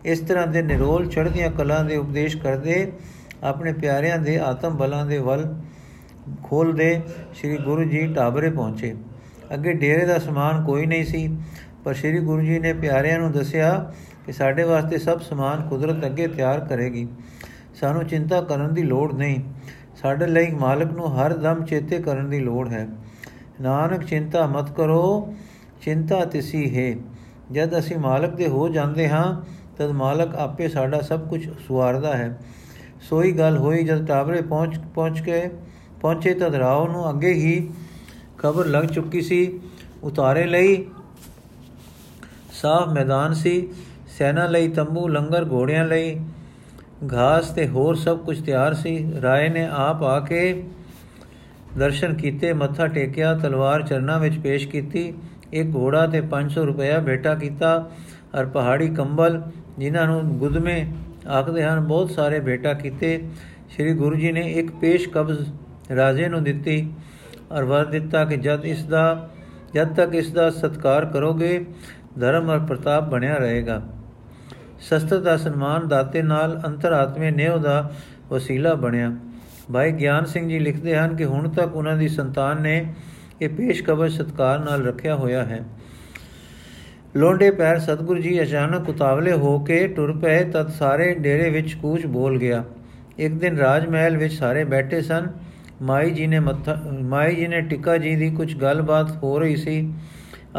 ਇਸ 0.05 0.21
ਤਰ੍ਹਾਂ 0.21 0.47
ਦੇ 0.47 0.63
ਨਿਰੋਲ 0.63 1.07
ਚੜ੍ਹਦੀਆਂ 1.07 1.51
ਕਲਾ 1.51 1.83
ਦੇ 1.83 1.97
ਉਪਦੇਸ਼ 1.97 2.37
ਕਰਦੇ 2.37 2.93
ਆਪਣੇ 3.43 3.73
ਪਿਆਰਿਆਂ 3.73 4.19
ਦੇ 4.19 4.39
ਆਤਮ 4.39 4.77
ਬਲਾਂ 4.77 5.07
ਦੇ 5.07 5.19
ਵੱਲ 5.19 5.61
ਖੋਲਦੇ 6.43 7.01
ਸ੍ਰੀ 7.35 7.57
ਗੁਰੂ 7.57 7.85
ਜੀ 7.85 8.13
ਟਾਬਰੇ 8.13 8.51
ਪਹੁੰਚੇ। 8.51 8.95
ਅੱਗੇ 9.55 9.73
ਡੇਰੇ 9.73 10.07
ਦਾ 10.07 10.19
ਸਮਾਨ 10.19 10.65
ਕੋਈ 10.65 10.87
ਨਹੀਂ 10.87 11.05
ਸੀ, 11.05 11.37
ਪਰ 11.85 11.95
ਸ੍ਰੀ 11.95 12.21
ਗੁਰੂ 12.21 12.43
ਜੀ 12.43 12.59
ਨੇ 12.59 12.73
ਪਿਆਰਿਆਂ 12.73 13.19
ਨੂੰ 13.19 13.33
ਦੱਸਿਆ 13.33 13.93
ਕਿ 14.27 14.33
ਸਾਡੇ 14.33 14.63
ਵਾਸਤੇ 14.63 14.99
ਸਭ 14.99 15.21
ਸਮਾਨ 15.21 15.69
ਕੁਦਰਤ 15.69 16.07
ਅੱਗੇ 16.07 16.27
ਤਿਆਰ 16.27 16.61
ਕਰੇਗੀ। 16.61 17.09
ਸਾਨੂੰ 17.81 18.05
ਚਿੰਤਾ 18.05 18.43
ਕਰਨ 18.43 18.75
ਦੀ 18.75 18.83
ਲੋੜ 18.83 19.15
ਨਹੀਂ। 19.15 19.41
ਸਾਡੇ 20.03 20.27
ਲਈ 20.27 20.51
ਮਾਲਕ 20.51 20.93
ਨੂੰ 20.93 21.21
ਹਰ 21.21 21.33
ਦਮ 21.33 21.65
ਚੇਤੇ 21.65 21.99
ਕਰਨ 21.99 22.31
ਦੀ 22.31 22.41
ਲੋੜ 22.41 22.69
ਹੈ। 22.69 22.89
ਨਾਨਕ, 23.61 24.05
ਚਿੰਤਾ 24.05 24.47
ਮਤ 24.47 24.71
ਕਰੋ। 24.71 25.35
ਚਿੰਤਾ 25.81 26.25
ਤਿਸੀ 26.25 26.79
ਹੈ। 26.79 26.97
ਜਦ 27.53 27.79
ਅਸੀਂ 27.79 27.99
ਮਾਲਕ 27.99 28.35
ਦੇ 28.35 28.47
ਹੋ 28.47 28.69
ਜਾਂਦੇ 28.69 29.09
ਹਾਂ, 29.09 29.43
ਤਦ 29.79 29.91
ਮਾਲਕ 29.91 30.35
ਆਪੇ 30.35 30.69
ਸਾਡਾ 30.69 31.01
ਸਭ 31.01 31.29
ਕੁਝ 31.29 31.49
ਸੁਵਾਰਦਾ 31.67 32.17
ਹੈ। 32.17 32.39
ਸੋਈ 33.09 33.33
ਗੱਲ 33.33 33.57
ਹੋਈ 33.57 33.83
ਜਦ 33.85 34.07
ਟਾਬਰੇ 34.07 34.41
ਪਹੁੰਚ 34.43 34.79
ਪਹੁੰਚ 34.95 35.21
ਕੇ 35.21 35.43
ਪਹੁੰਚੇ 36.01 36.35
ਤਦ 36.35 36.55
ਰਾਉ 36.55 36.87
ਨੂੰ 36.89 37.09
ਅੱਗੇ 37.11 37.33
ਹੀ 37.33 37.71
ਖਬਰ 38.39 38.67
ਲੱਗ 38.67 38.85
ਚੁੱਕੀ 38.85 39.21
ਸੀ। 39.21 39.61
ਉਤਾਰੇ 40.03 40.45
ਲਈ 40.45 40.85
ਸਾਫ਼ 42.53 42.89
ਮੈਦਾਨ 42.89 43.35
ਸੀ। 43.35 43.69
ਸੈਨਾ 44.19 44.47
ਲਈ 44.47 44.69
ਤੰਬੂ, 44.69 45.09
ਲੰਗਰ 45.09 45.47
ਘੋੜਿਆਂ 45.51 45.85
ਲਈ 45.85 46.21
ਘਾਸ 47.13 47.51
ਤੇ 47.51 47.67
ਹੋਰ 47.69 47.95
ਸਭ 47.95 48.19
ਕੁਝ 48.19 48.41
ਤਿਆਰ 48.43 48.75
ਸੀ। 48.75 49.13
ਰਾਏ 49.23 49.49
ਨੇ 49.49 49.67
ਆਪ 49.73 50.03
ਆ 50.03 50.19
ਕੇ 50.21 50.65
ਦਰਸ਼ਨ 51.79 52.15
ਕੀਤੇ, 52.15 52.53
ਮੱਥਾ 52.53 52.87
ਟੇਕਿਆ, 52.87 53.35
ਤਲਵਾਰ 53.35 53.83
ਚਰਨਾਂ 53.83 54.19
ਵਿੱਚ 54.19 54.39
ਪੇਸ਼ 54.39 54.69
ਕੀਤੀ। 54.69 55.13
ਇੱਕ 55.53 55.75
ਘੋੜਾ 55.75 56.07
ਤੇ 56.07 56.21
500 56.21 56.65
ਰੁਪਇਆ 56.65 56.99
ਭੇਟਾ 57.01 57.35
ਕੀਤਾ। 57.35 57.91
ਔਰ 58.35 58.47
ਪਹਾੜੀ 58.47 58.89
ਕੰਬਲ 58.89 59.41
ਜਿਨ੍ਹਾਂ 59.79 60.07
ਨੂੰ 60.07 60.39
ਗੁਦਮੇ 60.39 60.85
ਆਖਦੇ 61.31 61.65
ਹਨ, 61.65 61.81
ਬਹੁਤ 61.81 62.11
ਸਾਰੇ 62.11 62.41
ਭੇਟਾ 62.41 62.73
ਕੀਤੇ, 62.73 63.19
ਸ੍ਰੀ 63.71 63.93
ਗੁਰੂ 63.95 64.17
ਜੀ 64.17 64.33
ਨੇ 64.33 64.41
ਇੱਕ 64.53 64.71
ਪੇਸ਼ 64.71 65.09
ਕਬਜ਼ 65.09 65.49
ਰਾਜੇ 65.97 66.29
ਨੂੰ 66.29 66.43
ਦਿੱਤੀ 66.45 66.93
ਔਰ 67.53 67.65
ਵਰ 67.65 67.85
ਦਿੱਤਾ 67.85 68.25
ਕਿ 68.25 68.37
ਜਦ 68.37 68.65
ਇਸ 68.65 68.85
ਦਾ, 68.85 69.29
ਜਦ 69.75 69.95
ਤੱਕ 69.95 70.15
ਇਸ 70.15 70.31
ਦਾ 70.33 70.51
ਸਤਕਾਰ 70.51 71.05
ਕਰੋਗੇ, 71.05 71.65
ਧਰਮ 72.19 72.51
ਔਰ 72.51 72.59
ਪ੍ਰਤਾਪ 72.59 73.09
ਬਣਿਆ 73.09 73.37
ਰਹੇਗਾ। 73.37 73.83
ਸ਼ਸਤਰ 74.81 75.21
ਦਾ 75.21 75.37
ਸਨਮਾਨ 75.37 75.89
ਦਾਤੇ 75.89 76.23
ਨਾਲ 76.23 76.61
ਅੰਤਰਾਤਮੇ 76.67 77.31
ਨਿਉ 77.31 77.59
ਦਾ 77.59 77.91
ਵਸੀਲਾ 78.31 78.75
ਬਣਿਆ। 78.75 79.11
ਭਾਈ 79.73 79.93
ਗਿਆਨ 79.93 80.25
ਸਿੰਘ 80.25 80.49
ਜੀ 80.49 80.59
ਲਿਖਦੇ 80.59 80.97
ਹਨ 80.97 81.17
ਕਿ 81.17 81.25
ਹੁਣ 81.25 81.49
ਤੱਕ 81.49 81.77
ਉਹਨਾਂ 81.77 81.97
ਦੀ 81.97 82.09
ਸੰਤਾਨ 82.09 82.63
ਨੇ 82.63 82.95
ਇਹ 83.43 83.49
ਪੇਸ਼ 83.49 83.83
ਕਬਜ਼ 83.83 84.17
ਸਤਕਾਰ 84.17 84.59
ਨਾਲ 84.59 84.87
ਰੱਖਿਆ 84.87 85.15
ਹੋਇਆ 85.17 85.45
ਹੈ। 85.45 85.65
ਲੋਂਡੇ 87.17 87.51
ਪੈਰ 87.51 87.79
ਸਤਗੁਰੂ 87.79 88.21
ਜੀ 88.21 88.43
ਅਚਾਨਕ 88.43 88.89
ਉਤਾਵਲੇ 88.89 89.33
ਹੋ 89.33 89.59
ਕੇ 89.59 89.89
ਟੁਰ 89.89 90.19
ਪਏ, 90.19 90.45
ਤਦ 90.45 90.69
ਸਾਰੇ 90.69 91.15
ਡੇਰੇ 91.15 91.51
ਵਿੱਚ 91.51 91.75
ਕੂਚ 91.75 92.07
ਬੋਲ 92.07 92.39
ਗਿਆ। 92.39 92.65
ਇੱਕ 93.19 93.35
ਦਿਨ 93.35 93.57
ਰਾਜ 93.57 93.87
ਮਹਿਲ 93.87 94.17
ਵਿੱਚ 94.17 94.35
ਸਾਰੇ 94.35 94.65
ਬੈਠੇ 94.65 95.01
ਸਨ। 95.01 95.27
ਮਾਈ 95.83 96.11
ਜੀ 96.11 96.27
ਨੇ 96.27 96.41
ਮੱਥਾ, 96.41 96.83
ਮਾਈ 97.03 97.35
ਜੀ 97.35 97.47
ਨੇ 97.47 97.61
ਟਿੱਕਾ 97.61 97.97
ਜੀ 97.97 98.17
ਦੀ 98.17 98.31
ਕੁਝ 98.31 98.57
ਗੱਲਬਾਤ 98.57 99.11
ਹੋ 99.23 99.39
ਰਹੀ 99.39 99.57
ਸੀ। 99.57 99.93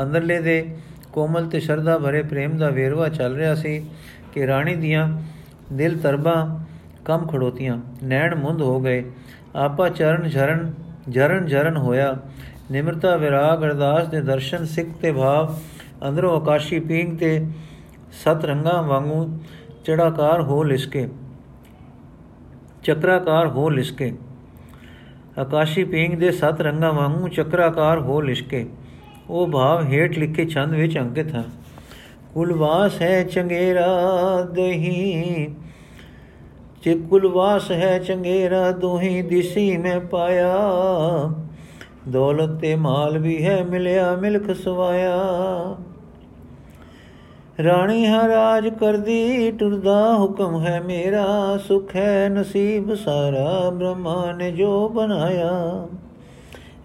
ਅੰਦਰਲੇ 0.02 0.40
ਦੇ 0.42 0.76
ਕੋਮਲ 1.14 1.46
ਤੇ 1.46 1.60
ਸ਼ਰਧਾ 1.60 1.98
ਭਰੇ 1.98 2.22
ਪ੍ਰੇਮ 2.24 2.58
ਦਾ 2.58 2.70
ਵੇਰਵਾ 2.70 3.10
ਚੱਲ 3.10 3.36
ਰਿਹਾ 3.36 3.56
ਸੀ 3.56 3.86
ਕਿ 4.34 4.48
ਰਾਣੀ 4.48 4.76
ਦੀਆਂ 4.76 5.22
ਦਿਲ 5.74 5.98
ਤਰਬਾਂ 5.98 6.60
ਕਮ 7.06 7.28
ਖੜੋਤੀਆਂ। 7.28 7.78
ਨੈਣ 8.04 8.36
ਮੁੰਦ 8.36 8.62
ਹੋ 8.62 8.80
ਗਏ। 8.82 9.04
ਆਪਾ 9.56 9.90
ਚਰਨ 9.90 10.30
ਝਰਨ 10.30 10.74
ਝਰਨ 11.12 11.46
ਝਰਨ 11.46 11.78
ਹੋਇਆ। 11.78 12.18
ਨਿਮਰਤਾ 12.72 13.16
ਵਿਰਾਗ 13.16 13.64
ਅਰਦਾਸ 13.64 14.08
ਦੇ 14.08 14.22
ਦਰਸ਼ਨ, 14.22 14.66
ਸਿੱਖ 14.66 14.90
ਤੇ 15.02 15.12
ਭਾਵ 15.12 15.56
ਅੰਦਰੋਂ 16.08 16.36
ਆਕਾਸ਼ੀ 16.38 16.80
ਪੀਂਗ 16.80 17.18
ਤੇ 17.18 17.48
ਸਤ 18.14 18.46
ਰੰਗਾਂ 18.46 18.82
ਵਾਂਗੂ 18.84 19.26
ਚੜਾਕਾਰ 19.86 20.42
ਹੋ 20.42 20.64
ਲਿਸਕੇ, 20.64 21.08
ਚਕਰਾਕਾਰ 22.84 23.48
ਹੋ 23.48 23.70
ਲਿਸਕੇ। 23.70 24.12
ਆਕਾਸ਼ੀ 25.40 25.84
ਪੀਂਗ 25.84 26.14
ਦੇ 26.14 26.32
ਸਤ 26.32 26.62
ਰੰਗਾਂ 26.62 26.94
ਵਾਂਗੂ 26.94 27.28
ਚਕਰਾਕਾਰ 27.28 28.00
ਹੋ 28.00 28.22
ਲਿਸਕੇ। 28.22 28.66
ਉਹ 29.30 29.48
ਭਾਵ 29.48 29.84
ਹੇਠ 29.84 30.18
ਲਿਖੇ 30.18 30.46
ਛੰਦ 30.46 30.74
ਵਿੱਚ 30.74 30.98
ਅੰਕਿਤ 30.98 31.36
ਹਨ। 31.36 31.50
ਕੁਲਵਾਸ 32.34 33.02
ਹੈ 33.02 33.24
ਚੰਗੇਰਾ 33.24 33.88
ਦਹੀ 34.54 35.48
ਜੇ 36.84 36.96
ਕੁਲਵਾਸ 37.10 37.72
ਹੈ 37.72 37.98
ਚੰਗੇਰਾ 38.00 38.72
ਦੋਹੀ, 38.72 39.22
ਦਿਸੀ 39.22 39.78
ਮੈਂ 39.78 40.00
ਪਾਇਆ। 40.00 40.54
ਦੌਲਤ 42.10 42.60
ਤੇ 42.60 42.76
ਮਾਲ 42.76 43.18
ਵੀ 43.18 43.44
ਹੈ 43.46 43.64
ਮਿਲਿਆ, 43.64 44.16
ਮਿਲਖ 44.16 44.50
ਸਵਾਇਆ। 44.52 45.18
ਰਾਣੀ 47.64 48.06
ਹਰਾਜ 48.06 48.68
ਕਰਦੀ, 48.68 49.52
ਟੁਰਦਾ 49.52 50.18
ਹੁਕਮ 50.20 50.60
ਹੈ 50.60 50.82
ਮੇਰਾ, 50.82 51.60
ਸੁਖ 51.68 51.96
ਹੈ 51.96 52.30
ਨਸੀਬ 52.30 52.94
ਸਾਰਾ, 52.94 53.70
ਬ੍ਰਹਮਾ 53.70 54.32
ਨੇ 54.32 54.52
ਜੋ 54.52 54.90
ਬਣਾਇਆ। 54.90 55.88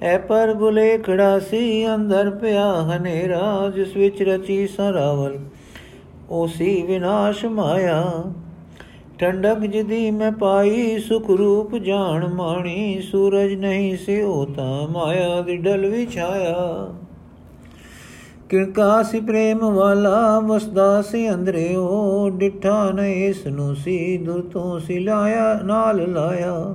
ਐ 0.02 0.18
ਪਰ 0.18 0.54
ਗੁਲੇਖੜਾ 0.54 1.38
ਸੀ 1.38 1.94
ਅੰਦਰ 1.94 2.30
ਪਿਆ 2.30 2.82
ਹਨੇਰਾ, 2.82 3.72
ਜਿਸ 3.74 3.96
ਵਿੱਚ 3.96 4.22
ਰਚੀ 4.22 4.66
ਸਰਾਵਲ 4.66 5.38
ਸੀ 6.48 6.82
ਵਿਨਾਸ਼ 6.82 7.44
ਮਾਇਆ। 7.44 8.24
ਠੰਡਕ 9.18 9.58
ਜਦੀ 9.58 10.10
ਮੈਂ 10.10 10.32
ਪਾਈ, 10.32 10.98
ਸੁਖ 10.98 11.30
ਰੂਪ 11.30 11.76
ਜਾਣ 11.76 12.34
ਮਾਣੀ, 12.34 13.00
ਸੂਰਜ 13.00 13.54
ਨਹੀਂ 13.54 13.96
ਸੀ 13.96 14.22
ਤਾਂ 14.56 14.88
ਮਾਇਆ 14.88 15.40
ਦੀ 15.40 15.56
ਡਲ 15.56 15.86
ਵਿੱਚ 15.86 16.18
ਆਇਆ 16.18 16.88
ਕਿਰਕਾ 18.48 19.02
ਸੀ 19.02 19.20
ਪ੍ਰੇਮ 19.20 19.58
ਵਾਲਾ 19.58 20.40
ਵਸਦਾ 20.40 21.02
ਸੀ 21.02 21.28
ਅੰਦਰੇ 21.30 21.74
ਉਹ 21.76 22.30
ਡਿਠਾ 22.30 22.90
ਨ 22.90 23.00
ਇਸ 23.00 23.46
ਨੂੰ 23.46 23.76
ਸੀ, 23.76 24.16
ਦੁਰ 24.16 24.42
ਤੋਂ 24.42 24.80
ਸੀ 24.80 24.98
ਲਾਇਆ, 24.98 25.60
ਨਾਲ 25.64 26.12
ਲਾਇਆ। 26.12 26.74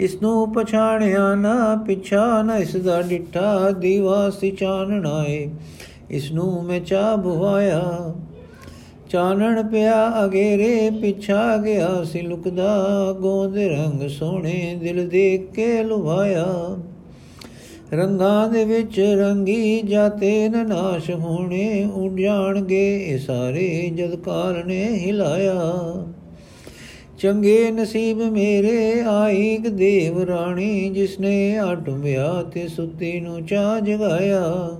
ਇਸ 0.00 0.14
ਨੂੰ 0.22 0.52
ਪਛਾਣਿਆ 0.52 1.34
ਨਾ, 1.34 1.76
ਪਿਛਾ 1.86 2.42
ਨ 2.42 2.50
ਇਸ 2.50 2.76
ਦਾ 2.76 3.02
ਡਿਠਾ, 3.02 3.70
ਦੀਵਾ 3.70 4.30
ਸੀ 4.30 4.50
ਚਾਨਣਾਏ 4.50 5.48
ਇਸ 6.10 6.32
ਨੂੰ 6.32 6.64
ਮੈਂ 6.64 6.80
ਚਾ 6.80 7.16
ਭਵਾਇਆ 7.16 8.14
ਚਾਨਣ 9.10 9.62
ਪਿਆ 9.62 10.24
ਅਗੇਰੇ, 10.24 10.90
ਪਿਛਾ 10.90 11.56
ਗਿਆ 11.56 12.04
ਸੀ 12.04 12.20
ਲੁਕਦਾ, 12.20 13.12
ਗੋਦ 13.12 13.58
ਰੰਗ 13.58 14.08
ਸੋਹਣੇ 14.08 14.78
ਦਿਲ 14.82 15.08
ਦੇਖ 15.08 15.50
ਕੇ 15.52 15.82
ਲੁਭਾਇਆ। 15.84 16.46
ਰੰਗਾਂ 17.92 18.48
ਦੇ 18.48 18.64
ਵਿੱਚ 18.64 18.98
ਰੰਗੀ 19.00 19.82
ਜਾਤੇ 19.82 20.48
ਨ 20.48 20.66
ਨਾਸ਼ 20.68 21.10
ਹੋਣੇ 21.10 21.88
ਉਡ 21.94 22.18
ਜਾਣਗੇ, 22.20 22.96
ਇਹ 22.96 23.18
ਸਾਰੇ 23.18 23.90
ਜਦ 23.96 24.14
ਕਾਲ 24.16 24.62
ਨੇ 24.66 24.84
ਹਿਲਾਇਆ 25.06 26.04
ਚੰਗੇ 27.18 27.70
ਨਸੀਬ 27.70 28.22
ਮੇਰੇ 28.32 29.00
ਆਈ 29.00 29.54
ਇੱਕ 29.54 29.68
ਦੇਵ 29.68 30.22
ਰਾਣੀ, 30.22 30.88
ਜਿਸਨੇ 30.88 31.58
ਆਟੁੰਬਿਆ 31.58 32.42
ਤੇ 32.42 32.66
ਸੁੱਤੀ 32.68 33.20
ਨੂੰ 33.20 33.44
ਚਾ 33.46 33.80
ਜਗਾਇਆ। 33.80 34.70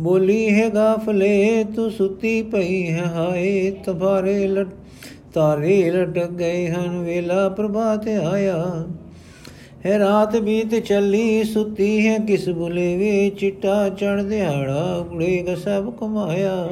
ਬੋਲੀ 0.00 0.50
ਹੈ 0.50 0.68
ਗਾਫਲੇ, 0.68 1.64
ਤੂੰ 1.76 1.90
ਸੁੱਤੀ 1.90 2.42
ਪਈ 2.42 2.86
ਹੈ 2.86 3.04
ਹਾਏ 3.04 3.70
ਤਫਾਰੇ 3.84 4.46
ਲਟ, 4.48 4.68
ਤਾਰੇ 5.34 5.90
ਲਟਕ 5.90 6.30
ਗਏ 6.30 6.66
ਹਨ, 6.68 7.02
ਵੇਲਾ 7.02 7.48
ਪ੍ਰਭਾਤ 7.48 8.08
ਆਇਆ। 8.08 8.84
ਹੈ 9.86 9.98
ਰਾਤ 9.98 10.36
ਬੀਤ 10.36 10.74
ਚੱਲੀ, 10.74 11.44
ਸੁੱਤੀ 11.44 12.06
ਹੈ 12.08 12.18
ਕਿਸ 12.18 12.48
ਬੁਲੇ 12.48 12.96
ਵੇ, 12.96 13.30
ਚਿੱਟਾ 13.30 13.88
ਚੜ 13.88 14.22
ਦਿਹਾੜਾ 14.22 15.06
ਉੜੇਗਾ 15.12 15.54
ਸਭ 15.54 15.90
ਕਮਾਇਆ 16.00 16.68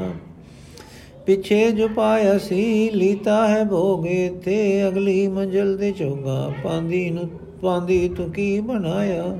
ਪਿਛੇ 1.26 1.70
ਜੋ 1.70 1.88
ਪਾਇਆ 1.88 2.38
ਸੀ, 2.38 2.90
ਲੀਤਾ 2.90 3.48
ਹੈ 3.48 3.64
ਭੋਗੇ 3.64 4.30
ਤੇ 4.44 4.88
ਅਗਲੀ 4.88 5.26
ਮੰਜ਼ਲ 5.28 5.76
ਦੇ 5.76 5.92
ਚੋਗਾ 5.92 6.52
ਪਾਂਦੀ 6.64 7.10
ਨੂੰ, 7.10 7.28
ਪਾਂਦੀ 7.62 8.08
ਤੂੰ 8.08 8.30
ਕੀ 8.30 8.60
ਬਣਾਇਆ? 8.60 9.38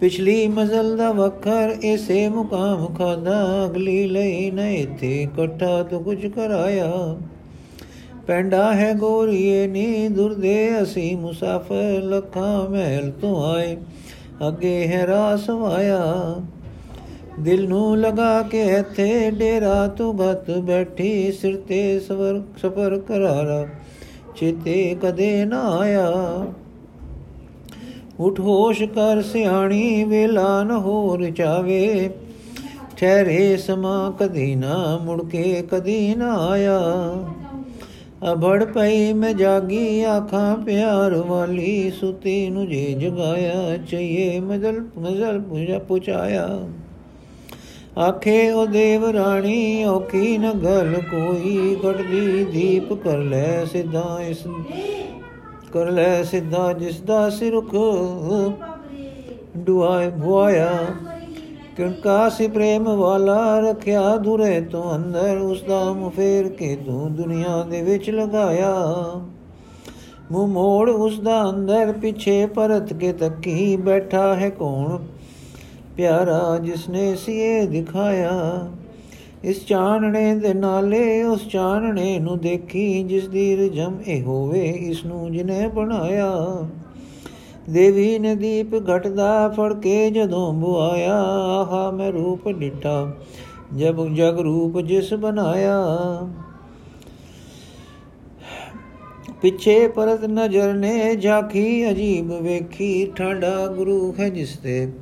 ਪਿਛਲੀ 0.00 0.48
ਮਜ਼ਲ 0.48 0.96
ਦਾ 0.96 1.12
ਵਖਰ, 1.12 1.76
ਇਸੇ 1.82 2.28
ਮੁਕਾਮ 2.28 2.86
ਖਾਦਾ, 2.94 3.66
ਅਗਲੀ 3.66 4.06
ਲਈ 4.06 4.50
ਨ 4.50 4.58
ਇਥੇ 4.58 5.22
ਇਕੱਠਾ 5.22 5.82
ਤੋ 5.82 5.98
ਕੁਝ 5.98 6.26
ਕਰਾਇਆ। 6.26 7.16
ਪੈਂਡਾ 8.28 8.72
ਹੈ 8.74 8.92
ਗੋਰੀਏ 8.94 9.66
ਨੀ 9.66 10.08
ਦੁਰਦੇ 10.08 10.82
ਅਸੀਂ 10.82 11.16
ਮੁਸਾਫਰ 11.16 12.02
ਲੱਖਾਂ 12.02 12.68
ਮਹਿਲ 12.70 13.10
ਤੋਂ 13.20 13.34
ਆਏ। 13.44 13.76
ਅੱਗੇ 14.48 14.86
ਹੈ 14.88 15.06
ਰਾਸ 15.06 15.48
ਵਾਇਆ, 15.50 16.34
ਦਿਲ 17.40 17.66
ਨੂੰ 17.68 17.98
ਲਗਾ 17.98 18.42
ਕੇ 18.42 18.62
ਇੱਥੇ 18.70 19.30
ਡੇਰਾ 19.30 19.86
ਤੂੰ 19.88 20.14
ਘਤ 20.20 20.50
ਬੈਠੀ, 20.50 21.32
ਸਿਰ 21.32 21.56
ਤੇ 21.68 22.00
ਸਵਰ, 22.00 22.40
ਸਫਰ 22.62 22.98
ਕਰਾਰਾ, 22.98 23.66
ਚਿਤੇ 24.36 24.96
ਕਦੇ 25.02 25.44
ਨਾ 25.44 25.62
ਆਇਆ। 25.78 26.12
ਉਠ 28.20 28.40
ਹੋਸ਼ 28.40 28.82
ਕਰ 28.82 29.22
ਸਿਆਣੀ, 29.22 30.04
ਵੇਲਾ 30.04 30.62
ਨ 30.64 30.70
ਹੋਰ 30.78 31.30
ਚਾਵੇ 31.30 32.10
ਠਹਿਰੇ 32.96 33.56
ਸਮਾ 33.56 34.12
ਕਦੀ 34.20 34.54
ਨਾ, 34.54 34.98
ਮੁੜ 35.02 35.22
ਕੇ 35.24 35.62
ਕਦੀ 35.70 36.14
ਨਾ 36.14 36.36
ਆਇਆ। 36.48 36.80
ਅਭੜ 38.22 38.64
ਪਈ 38.64 39.12
ਮੈਂ 39.12 39.32
ਜਾਗੀ 39.34 40.02
ਆਖਾਂ, 40.02 40.56
ਪਿਆਰ 40.56 41.14
ਵਾਲੀ 41.14 41.90
ਸੁਤੀ 41.90 42.48
ਨੂੰ 42.50 42.66
ਜੇ 42.68 42.84
ਜਗਾਇਆ, 42.92 43.76
ਚਈਏ 43.90 44.40
ਮਦਲ 44.40 44.80
ਮਜ਼ਲ 44.98 45.40
ਪੁਜਾ, 45.40 45.78
ਪੁਚਾਇਆ। 45.78 46.48
ਆਖੇ 47.98 48.50
ਉਹ 48.50 48.66
ਦੇਵ 48.66 49.04
ਰਾਣੀ, 49.04 49.84
ਔਖੀ 49.84 50.38
ਨ 50.38 50.52
ਗਲ 50.54 50.94
ਕੋਈ 51.10 51.76
ਗੜਦੀ 51.84 52.44
ਦੀਪ 52.44 52.92
ਕਰ 52.94 53.18
ਲੈ 53.18 53.64
ਸਿਧਾ 53.64 54.18
ਇਸ, 54.20 54.42
ਕਰ 55.72 55.90
ਲੈ 55.90 56.22
ਸਿੱਧਾ 56.22 56.72
ਜਿਸ 56.72 57.00
ਦਾ 57.00 57.28
ਸਿਰੁਖ 57.30 57.74
ਦੁਆਏ 59.56 60.10
ਭੁਆਇਆ 60.10 60.70
ਕਿਉਂਕਾ 61.78 62.28
ਸੀ 62.28 62.48
ਪ੍ਰੇਮ 62.48 62.84
ਵਾਲਾ 62.84 63.60
ਰਖਿਆ 63.60 64.16
ਦੁਰੇ 64.16 64.60
ਤੋਂ 64.60 64.96
ਅੰਦਰ 64.96 65.38
ਉਸ 65.38 65.62
ਦਾ 65.62 65.92
ਮੁ 65.92 66.10
ਫੇਰ 66.10 66.48
ਕੇ 66.48 66.76
ਤੂੰ 66.86 67.14
ਦੁਨੀਆ 67.14 67.66
ਦੇ 67.70 67.82
ਵਿੱਚ 67.82 68.10
ਲਗਾਇਆ 68.10 68.74
ਮੂੰਹ 70.32 70.48
ਮੋੜ 70.48 70.90
ਉਸ 70.90 71.20
ਦਾ 71.20 71.50
ਅੰਦਰ, 71.50 71.92
ਪਿਛੇ 71.92 72.46
ਪਰਤ 72.46 72.92
ਕੇ 72.92 73.12
ਤੱਕੀ 73.12 73.76
ਬੈਠਾ 73.76 74.34
ਹੈ 74.34 74.50
ਕੌਣ? 74.50 74.98
ਪਿਆਰਾ 75.96 76.58
ਜਿਸਨੇ 76.58 77.14
ਸੀਏ 77.14 77.66
ਦਿਖਾਇਆ। 77.66 78.68
ਇਸ 79.44 79.66
ਚਾਨਣੇ 79.66 80.34
ਦੇ 80.34 80.54
ਨਾਲੇ, 80.54 81.22
ਉਸ 81.22 81.48
ਚਾਨਣੇ 81.48 82.18
ਨੂੰ 82.18 82.38
ਦੇਖੀ 82.38 83.02
ਜਿਸ 83.02 83.28
ਦੀ 83.28 83.56
ਰਜਮ 83.56 83.98
ਇਹ 84.06 84.22
ਹੋਵੇ, 84.22 84.70
ਇਸ 84.70 85.04
ਨੂੰ 85.04 85.32
ਜਿਨੇ 85.32 85.68
ਬਣਾਇਆ। 85.68 86.34
ਦੇਵੀ 87.68 88.18
ਨੇ 88.18 88.34
ਦੀਪ 88.34 88.74
ਘਟਦਾ 88.74 89.48
ਫੜ 89.48 89.72
ਕੇ 89.74 90.10
ਜਦੋਂ 90.10 90.52
ਬੁਆਇਆ, 90.52 91.14
ਆਹਾ 91.14 91.90
ਮੈਂ 91.90 92.12
ਰੂਪ 92.12 92.48
ਡਿਟਾ 92.48 93.12
ਜਬ 93.76 94.14
ਜਗ 94.14 94.38
ਰੂਪ 94.38 94.80
ਜਿਸ 94.80 95.14
ਬਣਾਇਆ। 95.14 95.78
ਪਿੱਛੇ 99.42 99.88
ਪਰਤ 99.88 100.24
ਨਜ਼ਰ 100.24 100.72
ਨੇ 100.74 101.16
ਝਾਕੀ 101.16 101.90
ਅਜੀਬ 101.90 102.32
ਵੇਖੀ, 102.32 103.10
ਠਾਡਾ 103.16 103.66
ਗੁਰੂ 103.66 104.14
ਹੈ 104.20 104.28
ਜਿਸ 104.28 104.56
ਤੇ, 104.56 104.92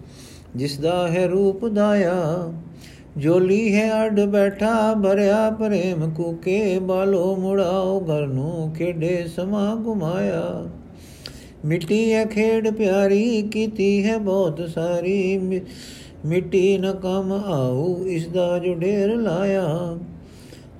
ਜਿਸ 0.56 0.78
ਦਾ 0.78 1.08
ਹੈ 1.08 1.26
ਰੂਪ 1.26 1.64
ਦਾਇਆ। 1.66 2.52
ਜੋਲੀ 3.16 3.74
ਹੈ 3.74 4.06
ਅਡ 4.06 4.20
ਬੈਠਾ, 4.20 4.94
ਭਰਿਆ 4.94 5.50
ਪ੍ਰੇਮ 5.50 6.10
ਕੂਕੇ, 6.14 6.78
ਬਾਲੋ 6.78 7.36
ਮੁੜਾਓ 7.36 8.00
ਘਰ 8.00 8.26
ਨੂੰ 8.26 8.72
ਖੇਡੇ 8.74 9.26
ਸਮਾ 9.36 9.74
ਗੁਮਾਇਆ 9.74 10.66
ਮਿੱਟੀ 11.66 12.12
ਹੈ 12.12 12.24
ਖੇਡ 12.24 12.68
ਪਿਆਰੀ, 12.70 13.42
ਕੀਤੀ 13.42 14.04
ਹੈ 14.04 14.18
ਬਹੁਤ 14.18 14.60
ਸਾਰੀ। 14.74 15.38
ਮਿੱਟੀ 16.26 16.78
ਨ 16.78 16.92
ਕਮ 16.92 17.32
ਆਉ 17.32 18.06
ਇਸ 18.06 18.26
ਦਾ 18.28 18.58
ਜੋ 18.58 18.74
ਢੇਰ 18.74 19.14
ਲਾਇਆ। 19.16 19.98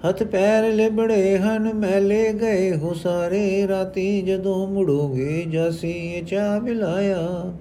ਹੱਥ 0.09 0.23
ਪੈਰ 0.23 0.73
ਲਿਬੜੇ 0.73 1.39
ਹਨ, 1.39 1.73
ਮੈਲੇ 1.75 2.33
ਗਏ 2.33 2.77
ਹੋ 2.77 2.95
ਸਾਰੇ। 2.95 3.67
ਰਾਤੀ 3.69 4.23
ਜਦੋਂ 4.23 4.67
ਮੁੜੋਗੇ, 4.67 5.45
ਜਾਸੀ 5.49 6.23
ਚਾ 6.27 6.59
ਬਿਲਾਇਆ 6.59 7.53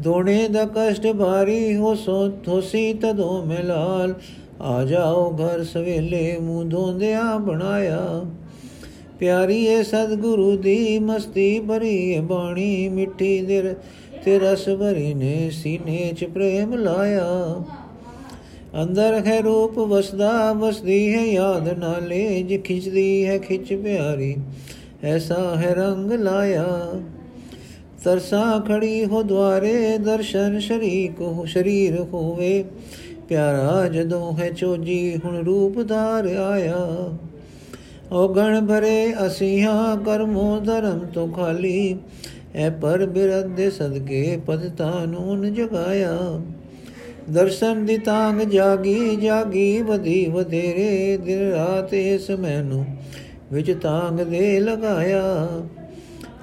ਦੋਣੇ 0.00 0.48
ਦਾ 0.48 0.64
ਕਸ਼ਟ 0.76 1.06
ਭਾਰੀ 1.12 1.76
ਹੋ 1.76 1.94
ਸੋ 1.94 2.28
ਥੋਸੀ 2.44 2.92
ਤਦੋਂ 2.92 3.44
ਮਿਲਾਲ 3.46 4.14
ਆ 4.60 4.84
ਜਾਓ 4.84 5.30
ਘਰ 5.36 5.62
ਸਵੇਲੇ, 5.64 6.36
ਮੂੰਹ 6.40 6.64
ਧੋਂਦਿਆਂ 6.64 7.38
ਬਣਾਇਆ। 7.38 8.24
ਪਿਆਰੀ 9.20 9.64
ਏ 9.64 9.82
ਸਤਿਗੁਰੂ 9.82 10.56
ਦੀ 10.56 10.98
ਮਸਤੀ, 10.98 11.60
ਭਰੀ 11.60 12.10
ਏ 12.10 12.20
ਬਾਣੀ, 12.20 12.88
ਮਿੱਠੀ 12.88 13.40
ਦਿਰ 13.40 13.74
ਤੇ 14.24 14.38
ਰਸ 14.38 14.68
ਭਰੀ 14.68 15.14
ਨੇ 15.14 15.50
ਸੀਨੇ 15.50 16.12
ਚ 16.16 16.24
ਪ੍ਰੇਮ 16.24 16.74
ਲਾਇਆ। 16.74 17.62
ਅੰਦਰ 18.82 19.22
ਹੈ 19.26 19.40
ਰੂਪ 19.40 19.78
ਵਸਦਾ, 19.78 20.52
ਵਸਦੀ 20.52 21.14
ਹੈ 21.14 21.24
ਯਾਦ 21.24 21.78
ਨਾਲੇ, 21.78 22.42
ਜਿ 22.42 22.58
ਖਿੱਚਦੀ 22.58 23.26
ਹੈ 23.26 23.38
ਖਿੱਚ 23.38 23.74
ਪਿਆਰੀ, 23.74 24.36
ਐਸਾ 25.02 25.56
ਹੈ 25.56 25.74
ਰੰਗ 25.74 26.12
ਲਾਇਆ। 26.12 26.92
ਤਰਸਾ 28.04 28.64
ਖੜੀ 28.68 29.04
ਹੋ 29.04 29.22
ਦਵਾਰੇ 29.22 29.98
ਦਰਸ਼ਨ 29.98 30.58
ਸ਼ਰੀਕ 30.58 31.20
ਹੋ, 31.20 31.44
ਸ਼ਰੀਰ 31.44 32.00
ਹੋਵੇ, 32.00 32.64
ਪਿਆਰਾ 33.28 33.88
ਜਦੋਂ 33.88 34.32
ਹੈ 34.32 34.50
ਚੋਜੀ, 34.50 35.20
ਹੁਣ 35.24 35.44
ਰੂਪ 35.44 35.88
ਧਾਰ 35.88 36.26
ਆਇਆ। 36.26 36.86
ਓ 38.12 38.28
ਗਣ 38.28 38.66
ਭਰੇ 38.66 39.14
ਅਸੀਹਾਂ, 39.26 39.96
ਕਰਮੋ 39.96 40.60
ਧਰਮ 40.60 40.98
ਤੋਂ 40.98 41.28
ਖਾਲੀ। 41.28 41.98
ਐ 42.54 42.70
ਪਰ 42.70 43.06
ਬਿਰਦ 43.06 43.46
ਦੇ 43.46 43.70
ਸਦਕੇ 43.70 44.40
ਪਦਤਾ 44.46 45.04
ਨੂਨ 45.04 45.54
ਜਗਾਇਆ। 45.54 46.40
ਦਰਸ਼ਨ 47.30 47.86
ਦੀ 47.86 47.98
ਤਾਂਗ 47.98 48.40
ਜਾਗੀ 48.40 49.16
ਜਾਗੀ 49.16 49.82
ਵਧੀ 49.82 50.26
ਵਧੇਰੇ। 50.26 51.16
ਦਿਨ 51.16 51.50
ਰਾਤ 51.50 51.94
ਇਸ 51.94 52.30
ਮੈਨੂੰ 52.30 52.86
ਵਿੱਚ 53.52 53.72
ਤਾਂਗ 53.72 54.20
ਦੇ 54.20 54.60
ਲਗਾਇਆ। 54.60 55.48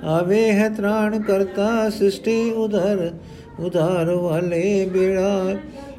ਆਵੇ 0.03 0.51
ਹੈ 0.51 0.69
ਤ੍ਰਾਣ 0.69 1.21
ਕਰਤਾ 1.21 1.89
ਸ੍ਰਿਸ਼ਟੀ 1.89 2.51
ਉਧਰ, 2.51 3.11
ਉਧਾਰ 3.59 4.09
ਵਾਲੇ 4.09 4.85
ਬੇੜਾ। 4.85 5.55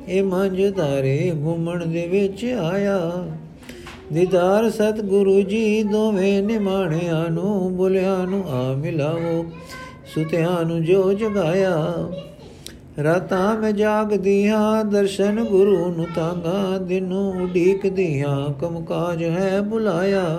ਇਹ 0.09 0.23
ਮੰਜ 0.23 0.77
ਧਾਰੇ 0.77 1.33
ਘੁੰਮਣ 1.45 1.87
ਦੇ 1.87 2.07
ਵਿੱਚ 2.07 2.45
ਆਇਆ। 2.45 3.27
ਦੀਦਾਰ 4.15 4.71
ਸਤਿਗੁਰੂ 4.71 5.41
ਜੀ 5.43 5.83
ਦੋਵੇਂ 5.83 6.43
ਨਿਮਾਣਿਆਂ 6.43 7.31
ਨੂੰ, 7.31 7.77
ਬੁਲਿਆਂ 7.77 8.27
ਨੂੰ 8.27 8.43
ਆ 8.49 8.73
ਮਿਲਾਓ, 8.73 9.45
ਸੁਤਿਆਂ 10.15 10.65
ਨੂੰ 10.65 10.85
ਜੋ 10.85 11.13
ਜਗਾਇਆ। 11.13 12.09
ਰਾਤਾਂ 13.05 13.55
ਮੈਂ 13.57 13.73
ਜਾਗਦੀਆਂ, 13.73 14.85
ਦਰਸ਼ਨ 14.85 15.45
ਗੁਰੂ 15.45 15.89
ਨੂੰ 15.93 16.07
ਤਾਂਗਾ, 16.15 16.79
ਦਿਨੋਂ 16.79 17.33
ਉਡੀਕਦੀਆਂ, 17.43 18.55
ਕਮਕਾਜ 18.61 19.25
ਹੈ 19.25 19.61
ਬੁਲਾਇਆ। 19.61 20.39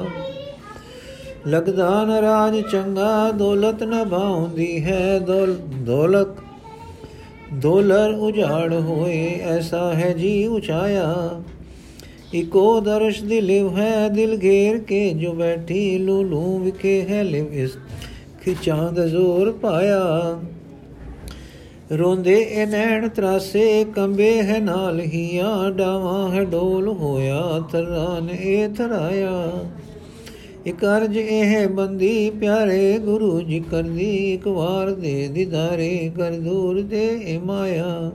ਲਗਦਾ 1.48 2.04
ਨਰਾਜ 2.04 2.62
ਚੰਗਾ, 2.72 3.32
ਦੌਲਤ 3.32 3.84
ਨ 3.84 4.06
ਭਾਉਂਦੀ 4.06 4.84
ਹੈ 4.84 5.20
ਦੌਲਤ। 5.86 6.28
ਦੋਲਰ 7.54 8.14
ਉਜਾੜ 8.14 8.74
ਹੋਏ, 8.74 9.40
ਐਸਾ 9.44 9.94
ਹੈ 9.94 10.14
ਜੀ 10.14 10.48
ਉਚਾਇਆ। 10.48 11.14
ਇਕੋ 12.36 12.80
ਦਰਸ਼ 12.80 13.24
ਦੀ 13.24 13.42
ਲਿਵ 13.42 13.78
ਹੈ, 13.78 14.10
ਦਿਲ 14.10 14.38
ਘੇਰ 14.44 14.78
ਕੇ 14.78 15.10
ਜੋ 15.10 15.34
ਬੈਠੀ 15.34 15.98
ਲੂਲੂ 15.98 16.58
ਵਿਖੇ 16.58 17.02
ਹੈ, 17.02 17.24
ਲਿਵ 17.24 17.54
ਇਸ 17.54 17.78
ਖਿਚਾਂ 18.44 18.92
ਦਾ 18.92 19.08
ਜ਼ੋਰ 19.08 19.52
ਪਾਇਆ। 19.52 20.40
ਰੋਂਦੇ 21.98 22.36
ਇਹ 22.42 22.68
ਨੈਣ 22.68 23.08
ਤਰਾਸੇ, 23.10 23.86
ਕੰਬੇ 23.86 24.42
ਹੈ 24.42 24.60
ਨਾਲ 24.60 25.00
ਹੀਆਂ, 25.00 25.72
ਡਾਵਾਂ 25.72 26.30
ਹੈ 26.32 26.44
ਡੋਲ 26.44 26.88
ਹੋਇਆ, 26.88 27.64
ਤਰਾਨ 27.72 28.30
ਇਹ 28.30 28.70
ਥਰਾਇਆ। 28.70 29.52
ਇਕ 30.68 30.86
ਅਰਜ 30.86 31.18
ਇਹ 31.18 31.68
ਬੰਦੀ 31.68 32.30
ਪਿਆਰੇ 32.30 32.98
ਗੁਰੂ 32.98 33.42
ਜੀ 33.42 33.60
ਕਰਦੀ, 33.72 34.34
ਇੱਕ 34.34 34.48
ਵਾਰ 34.48 34.92
ਦੇ 34.92 35.28
ਦਿਦਾਰੇ 35.28 36.12
ਕਰ 36.18 36.32
ਦੂਰ 36.32 36.82
ਦੇ 36.82 37.06
ਇਹ 37.24 37.40
ਮਾਇਆ। 37.40 38.12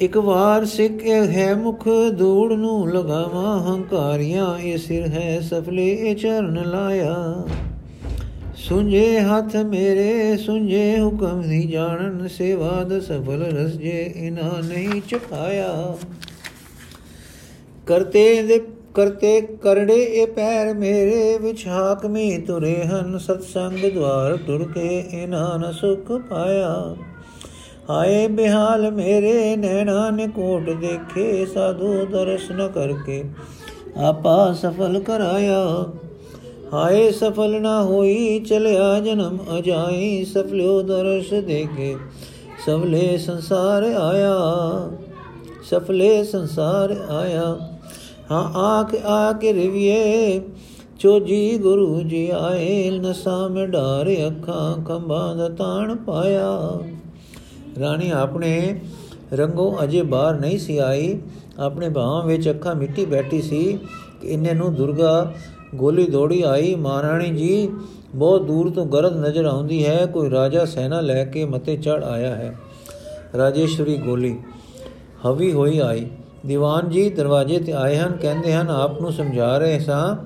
ਇੱਕ 0.00 0.16
ਵਾਰ 0.16 0.64
ਸਿੱਖ 0.64 1.04
ਹੈ 1.06 1.54
ਮੁਖ 1.54 1.88
ਧੂੜ 2.18 2.52
ਨੂੰ 2.52 2.88
ਲਗਾਵਾ 2.90 3.58
ਹੰਕਾਰੀਆਂ, 3.58 4.58
ਇਹ 4.58 4.78
ਸਿਰ 4.78 5.06
ਹੈ 5.06 5.40
ਸਫਲੇ, 5.40 5.88
ਇਹ 5.88 6.16
ਚਰਨ 6.16 6.62
ਲਾਇਆ। 6.70 7.46
ਸੁਝੇ 8.56 9.20
ਹੱਥ 9.20 9.56
ਮੇਰੇ, 9.56 10.36
ਸੁਝੇ 10.36 10.98
ਹੁਕਮ 11.00 11.42
ਦੀ 11.42 11.62
ਜਾਣਨ, 11.62 12.28
ਸੇਵਾ 12.28 12.82
ਦ 12.84 13.00
ਸਫਲ 13.00 13.42
ਰਸ 13.42 13.72
ਜੇ 13.72 14.12
ਇਨਾ 14.16 14.50
ਨਹੀਂ 14.64 15.00
ਚੁਕਾਇਆ 15.08 15.96
ਕਰਤੇ 17.86 18.42
ਦੇ, 18.42 18.58
ਕਰਤੇ 18.94 19.40
ਕਰੜੇ 19.40 20.02
ਇਹ 20.02 20.26
ਪੈਰ 20.26 20.74
ਮੇਰੇ 20.74 21.38
ਵਿਚ 21.38 21.66
ਹਾਕਮੀ 21.66 22.38
ਤੁਰੇ 22.38 22.84
ਹਨ, 22.84 23.18
ਸਤਸੰਗ 23.18 23.90
ਦਵਾਰ 23.94 24.36
ਟੁਰ 24.36 24.68
ਕੇ 24.74 24.98
ਇਨਾ 25.12 25.56
ਨ 25.56 25.72
ਸੁਖ 25.72 26.12
ਪਾਇਆ। 26.30 26.94
ਆਏ 27.90 28.26
ਬਿਹਾਲ 28.28 28.90
ਮੇਰੇ 28.90 29.56
ਨੈਣਾ 29.56 30.10
ਨੇ 30.10 30.26
ਕੋਟ 30.26 30.70
ਦੇਖੇ, 30.70 31.46
ਸਾਧੂ 31.46 32.04
ਦਰਸ਼ਨ 32.06 32.68
ਕਰਕੇ 32.68 33.24
ਆਪਾ 33.96 34.52
ਸਫਲ 34.52 35.00
ਕਰਾਇਆ। 35.00 35.86
ਹਾਏ 36.72 37.10
ਸਫਲ 37.10 37.60
ਨਾ 37.60 37.82
ਹੋਈ, 37.82 38.38
ਚਲਿਆ 38.40 39.00
ਜਨਮ 39.00 39.38
ਅਜਾਈ, 39.58 40.24
ਸਫਲਿਓ 40.24 40.82
ਦਰਸ਼ 40.82 41.34
ਦੇਗੇ 41.34 41.96
ਸਫਲੇ 42.66 43.18
ਸੰਸਾਰ 43.18 43.82
ਆਇਆ, 43.82 44.36
ਸਫਲੇ 45.70 46.24
ਸੰਸਾਰ 46.24 46.96
ਆਇਆ। 47.10 47.56
ਹਾਂ 48.30 48.44
ਆਖ 48.58 48.94
ਆ 49.04 49.32
ਕੇ 49.32 49.52
ਰਵੀਏ, 49.52 50.40
ਚੋਜੀ 50.98 51.58
ਗੁਰੂ 51.58 52.02
ਜੀ 52.02 52.30
ਆਏ, 52.30 52.90
ਨਸਾ 52.90 53.48
ਮੇ 53.48 53.66
ਢਾਰ 53.66 54.10
ਅੱਖਾਂ 54.26 54.82
ਕੰਬਾਂ 54.84 55.34
ਦਾ 55.36 55.48
ਤਾਣ 55.48 55.94
ਪਾਇਆ। 55.96 56.78
ਰਾਣੀ 57.80 58.10
ਆਪਣੇ 58.10 58.80
ਰੰਗੋਂ 59.32 59.84
ਅਜੇ 59.84 60.02
ਬਾਹਰ 60.02 60.34
ਨਹੀਂ 60.34 60.58
ਸੀ 60.58 60.78
ਆਈ। 60.78 61.18
ਆਪਣੇ 61.58 61.88
ਬਾਹਾਂ 61.88 62.26
ਵਿੱਚ 62.26 62.50
ਅੱਖਾਂ 62.50 62.74
ਮਿੱਟੀ 62.74 63.04
ਬੈਠੀ 63.04 63.42
ਸੀ 63.42 63.78
ਕਿ 64.20 64.28
ਇਹਨੇ 64.28 64.54
ਨੂੰ 64.54 64.74
ਦੁਰਗਾ 64.74 65.32
ਗੋਲੀ 65.74 66.06
ਦੌੜੀ 66.06 66.42
ਆਈ। 66.42 66.74
ਮਹਾਰਾਣੀ 66.74 67.30
ਜੀ, 67.30 67.68
ਬਹੁਤ 68.14 68.42
ਦੂਰ 68.42 68.70
ਤੋਂ 68.70 68.86
ਗਰਦ 68.86 69.16
ਨਜ਼ਰ 69.16 69.44
ਆਉਂਦੀ 69.44 69.86
ਹੈ। 69.86 70.06
ਕੋਈ 70.06 70.30
ਰਾਜਾ 70.30 70.64
ਸੈਨਾ 70.64 71.00
ਲੈ 71.00 71.24
ਕੇ 71.24 71.44
ਮਤੇ 71.44 71.76
ਚੜ 71.76 72.04
ਆਇਆ 72.04 72.34
ਹੈ। 72.34 72.58
ਰਾਜੇਸ਼ਵਰੀ 73.36 73.96
ਗੋਲੀ 73.96 74.38
ਹਵੀ 75.26 75.52
ਹੋਈ 75.52 75.78
ਆਈ। 75.78 76.06
ਦੀਵਾਨ 76.46 76.90
ਜੀ 76.90 77.10
ਦਰਵਾਜ਼ੇ 77.10 77.58
ਤੇ 77.58 77.72
ਆਏ 77.72 77.96
ਹਨ। 77.96 78.12
ਕਹਿੰਦੇ 78.12 78.54
ਹਨ, 78.54 78.68
ਆਪ 78.68 79.00
ਨੂੰ 79.00 79.12
ਸਮਝਾ 79.12 79.58
ਰਹੇ 79.58 79.78
ਸਾਂ 79.78 80.16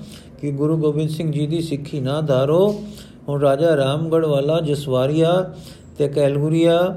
ਕਿ 0.40 0.50
ਗੁਰੂ 0.50 0.76
ਗੋਬਿੰਦ 0.76 1.10
ਸਿੰਘ 1.10 1.32
ਜੀ 1.32 1.46
ਦੀ 1.46 1.60
ਸਿੱਖੀ 1.60 2.00
ਨਾ 2.00 2.20
ਧਾਰੋ। 2.20 2.82
ਹੁਣ 3.28 3.40
ਰਾਜਾ 3.40 3.76
ਰਾਮਗੜ 3.76 4.24
ਵਾਲਾ 4.24 4.60
ਜਸਵਾਰੀਆ 4.60 5.54
ਤੇ 5.98 6.08
ਕੈਲਗੁਰੀਆ 6.08 6.96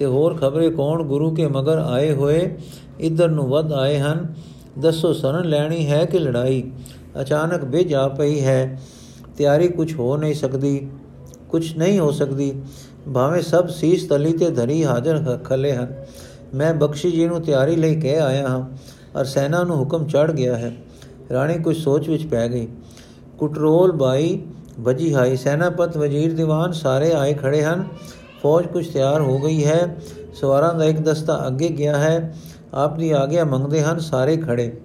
ਤੇ 0.00 0.06
ਹੋਰ 0.06 0.34
ਖਬਰੇ 0.34 0.70
ਕੌਣ 0.70 1.02
ਗੁਰੂ 1.02 1.34
ਕੇ 1.34 1.48
ਮਗਰ 1.48 1.78
ਆਏ 1.78 2.12
ਹੋਏ? 2.12 2.56
ਇਧਰ 3.00 3.28
ਨੂੰ 3.28 3.48
ਵੱਧ 3.48 3.72
ਆਏ 3.72 3.98
ਹਨ। 3.98 4.34
ਦੱਸੋ, 4.78 5.12
ਸਰਨ 5.12 5.48
ਲੈਣੀ 5.48 5.90
ਹੈ 5.90 6.04
ਕਿ 6.04 6.18
ਲੜਾਈ? 6.18 6.70
ਅਚਾਨਕ 7.20 7.64
ਬਿਜ 7.64 7.94
ਆ 7.94 8.08
ਪਈ 8.08 8.40
ਹੈ। 8.40 8.80
ਤਿਆਰੀ 9.36 9.68
ਕੁਝ 9.68 9.94
ਹੋ 9.94 10.16
ਨਹੀਂ 10.16 10.34
ਸਕਦੀ। 10.34 10.88
ਕੁਝ 11.48 11.76
ਨਹੀਂ 11.76 11.98
ਹੋ 11.98 12.10
ਸਕਦੀ। 12.10 12.62
ਭਾਵੇਂ 13.14 13.42
ਸਭ 13.42 13.68
ਸੀਸ 13.68 14.08
ਤਲੀ 14.08 14.32
ਤੇ 14.32 14.50
ਧਰੀ 14.50 14.84
ਹਾਜ਼ਰ 14.84 15.38
ਖਲੇ 15.44 15.72
ਹਨ। 15.72 15.94
ਮੈਂ 16.54 16.74
ਬਖਸ਼ੀ 16.74 17.10
ਜੀ 17.10 17.26
ਨੂੰ 17.26 17.42
ਤਿਆਰੀ 17.42 17.76
ਲਈ 17.76 18.00
ਕਹਿ 18.00 18.20
ਆਇਆ 18.20 18.48
ਹਾਂ। 18.48 18.76
ਔਰ 19.18 19.24
ਸੈਨਾ 19.24 19.64
ਨੂੰ 19.64 19.76
ਹੁਕਮ 19.76 20.06
ਚੜ 20.06 20.32
ਗਿਆ 20.32 20.56
ਹੈ। 20.56 20.76
ਰਾਣੀ 21.32 21.58
ਕੁਝ 21.58 21.76
ਸੋਚ 21.76 22.08
ਵਿੱਚ 22.08 22.26
ਪੈ 22.26 22.48
ਗਈ। 22.48 22.68
ਕੁਟਰੋਲ 23.38 23.92
ਬਾਈ, 23.92 24.42
ਵਜੀ 24.80 25.14
ਹਾਈ। 25.14 25.36
ਸੈਨਾਪਤ 25.36 25.96
ਵਜ਼ੀਰ 25.96 26.34
ਦੀਵਾਨ 26.34 26.72
ਸਾਰੇ 26.72 27.12
ਆਏ 27.12 27.34
ਖੜੇ 27.34 27.62
ਹਨ। 27.62 27.84
ਫੌਜ 28.42 28.66
ਕੁਝ 28.66 28.86
ਤਿਆਰ 28.92 29.20
ਹੋ 29.20 29.38
ਗਈ 29.38 29.64
ਹੈ। 29.64 29.96
ਸਵਾਰਾਂ 30.34 30.74
ਦਾ 30.74 30.84
ਇੱਕ 30.84 30.98
ਦਸਤਾ 30.98 31.44
ਅੱਗੇ 31.46 31.68
ਗਿਆ 31.68 31.96
ਹੈ। 31.98 32.36
ਆਪ 32.74 32.96
ਦੀ 32.98 33.10
ਆਗਿਆ 33.10 33.44
ਮੰਗਦੇ 33.44 33.82
ਹਨ, 33.82 33.98
ਸਾਰੇ 33.98 34.36
ਖੜੇ। 34.36 34.80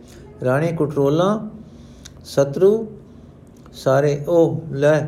ਰਾਣੀ 0.46 0.72
ਕੁਟਰੋਲਾ, 0.72 1.50
ਸਤਰੂ, 2.26 2.88
ਸਾਰੇ 3.74 4.24
ਉਹ 4.28 4.62
ਲੈ 4.72 5.06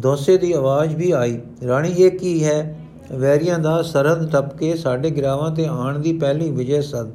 ਦੋਸੇ 0.00 0.36
ਦੀ 0.38 0.52
ਆਵਾਜ਼ 0.52 0.94
ਵੀ 0.96 1.10
ਆਈ। 1.10 1.38
ਰਾਣੀ, 1.66 1.92
ਇਹ 1.92 2.10
ਕੀ 2.10 2.44
ਹੈ? 2.44 2.76
ਵੈਰੀਆਂ 3.12 3.58
ਦਾ 3.58 3.82
ਸਰਹੱਦ 3.82 4.30
ਟੱਪ 4.30 4.56
ਕੇ 4.56 4.74
ਸਾਡੇ 4.76 5.10
ਗਰਾਵਾਂ 5.10 5.50
ਤੇ 5.50 5.66
ਆਣ 5.66 5.98
ਦੀ 5.98 6.12
ਪਹਿਲੀ 6.18 6.50
ਵਿਜੇ 6.50 6.82
ਸਦ 6.82 7.10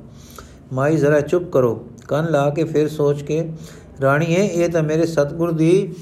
ਮਾਈ, 0.73 0.95
ਜ਼ਰਾ 0.95 1.21
ਚੁੱਪ 1.21 1.49
ਕਰੋ। 1.51 1.88
ਕੰਨ 2.07 2.31
ਲਾ 2.31 2.49
ਕੇ 2.49 2.63
ਫਿਰ 2.63 2.89
ਸੋਚ 2.89 3.21
ਕੇ, 3.21 3.49
ਰਾਣੀ, 4.01 4.25
ਇਹ 4.25 4.69
ਤਾਂ 4.69 4.83
ਮੇਰੇ 4.83 5.05
ਸਤਗੁਰ 5.05 5.51
ਦੀ 5.51 5.93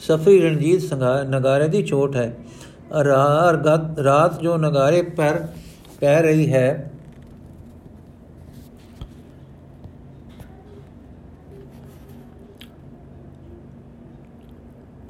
ਸਫਰੀ 0.00 0.40
ਰਣਜੀਤ 0.40 0.94
ਨਗਾਰੇ 1.28 1.68
ਦੀ 1.68 1.82
ਚੋਟ 1.82 2.16
ਹੈ। 2.16 2.36
ਰਾਤ 4.04 4.40
ਜੋ 4.40 4.56
ਨਗਾਰੇ 4.56 5.02
ਪਰ 5.02 5.46
ਪੈ 6.00 6.22
ਰਹੀ 6.22 6.52
ਹੈ। 6.52 6.90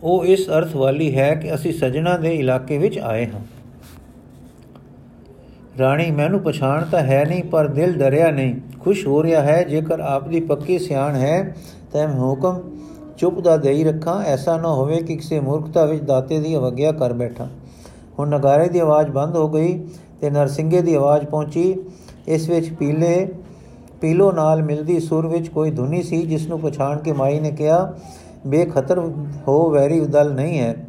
ਉਹ 0.02 0.24
ਇਸ 0.24 0.48
ਅਰਥ 0.50 0.76
ਵਾਲੀ 0.76 1.18
ਹੈ 1.18 1.34
ਕਿ 1.34 1.54
ਅਸੀਂ 1.54 1.72
ਸਜਣਾ 1.72 2.16
ਦੇ 2.16 2.34
ਇਲਾਕੇ 2.34 2.78
ਵਿੱਚ 2.78 2.98
ਆਏ 2.98 3.26
ਹਾਂ। 3.26 3.40
ਰਾਣੀ, 5.78 6.10
ਮੈਨੂੰ 6.10 6.40
ਪਛਾਣ 6.40 6.84
ਤਾਂ 6.84 7.00
ਹੈ 7.00 7.24
ਨਹੀਂ, 7.24 7.44
ਪਰ 7.44 7.66
ਦਿਲ 7.66 7.92
ਡਰਿਆ 7.92 8.30
ਨਹੀਂ। 8.30 8.54
ਖੁਸ਼ 8.80 9.06
ਹੋ 9.06 9.22
ਰਿਹਾ 9.22 9.42
ਹੈ, 9.42 9.62
ਜੇਕਰ 9.62 10.00
ਆਪ 10.00 10.28
ਦੀ 10.28 10.40
ਪੱਕੀ 10.40 10.78
ਸਿਆਣ 10.78 11.14
ਹੈ, 11.14 11.56
ਤਾਂ 11.92 12.08
ਮੈਂ 12.08 12.16
ਹੁਕਮ 12.16 12.78
ਚੁੱਪ 13.18 13.40
ਦਾ 13.40 13.56
ਦੇਈ 13.56 13.84
ਰੱਖਾਂ। 13.84 14.22
ਐਸਾ 14.22 14.56
ਨਾ 14.56 14.68
ਹੋਵੇ 14.68 15.02
ਕਿ 15.02 15.16
ਕਿਸੇ 15.16 15.40
ਮੂਰਖਤਾ 15.40 15.84
ਵਿੱਚ 15.84 16.02
ਦਾਤੇ 16.02 16.40
ਦੀ 16.40 16.56
ਅਵਗਿਆ 16.56 16.92
ਕਰ 16.92 17.12
ਬੈਠਾ। 17.12 17.48
ਹੁਣ 18.18 18.28
ਨਗਾਰੇ 18.28 18.68
ਦੀ 18.68 18.78
ਆਵਾਜ਼ 18.78 19.10
ਬੰਦ 19.10 19.36
ਹੋ 19.36 19.48
ਗਈ 19.48 19.86
ਤੇ 20.20 20.30
ਨਰਸਿੰਗੇ 20.30 20.82
ਦੀ 20.82 20.94
ਆਵਾਜ਼ 20.94 21.26
ਪਹੁੰਚੀ। 21.26 21.74
ਇਸ 22.28 22.48
ਵਿੱਚ 22.48 22.72
ਪੀਲੇ, 22.72 23.32
ਪੀਲੋ 24.00 24.32
ਨਾਲ 24.32 24.62
ਮਿਲਦੀ 24.62 25.00
ਸੁਰ 25.00 25.26
ਵਿੱਚ 25.26 25.48
ਕੋਈ 25.48 25.70
ਧੁਨੀ 25.70 26.02
ਸੀ, 26.02 26.22
ਜਿਸ 26.22 26.48
ਨੂੰ 26.48 26.60
ਪਛਾਣ 26.60 26.98
ਕੇ 26.98 27.12
ਮਾਈ 27.12 27.40
ਨੇ 27.40 27.50
ਕਿਹਾ, 27.50 27.92
ਬੇਖਤਰ 28.46 28.98
ਹੋ, 29.48 29.70
ਵੈਰੀ 29.70 30.00
ਉਦਲ 30.00 30.32
ਨਹੀਂ 30.34 30.58
ਹੈ। 30.58 30.86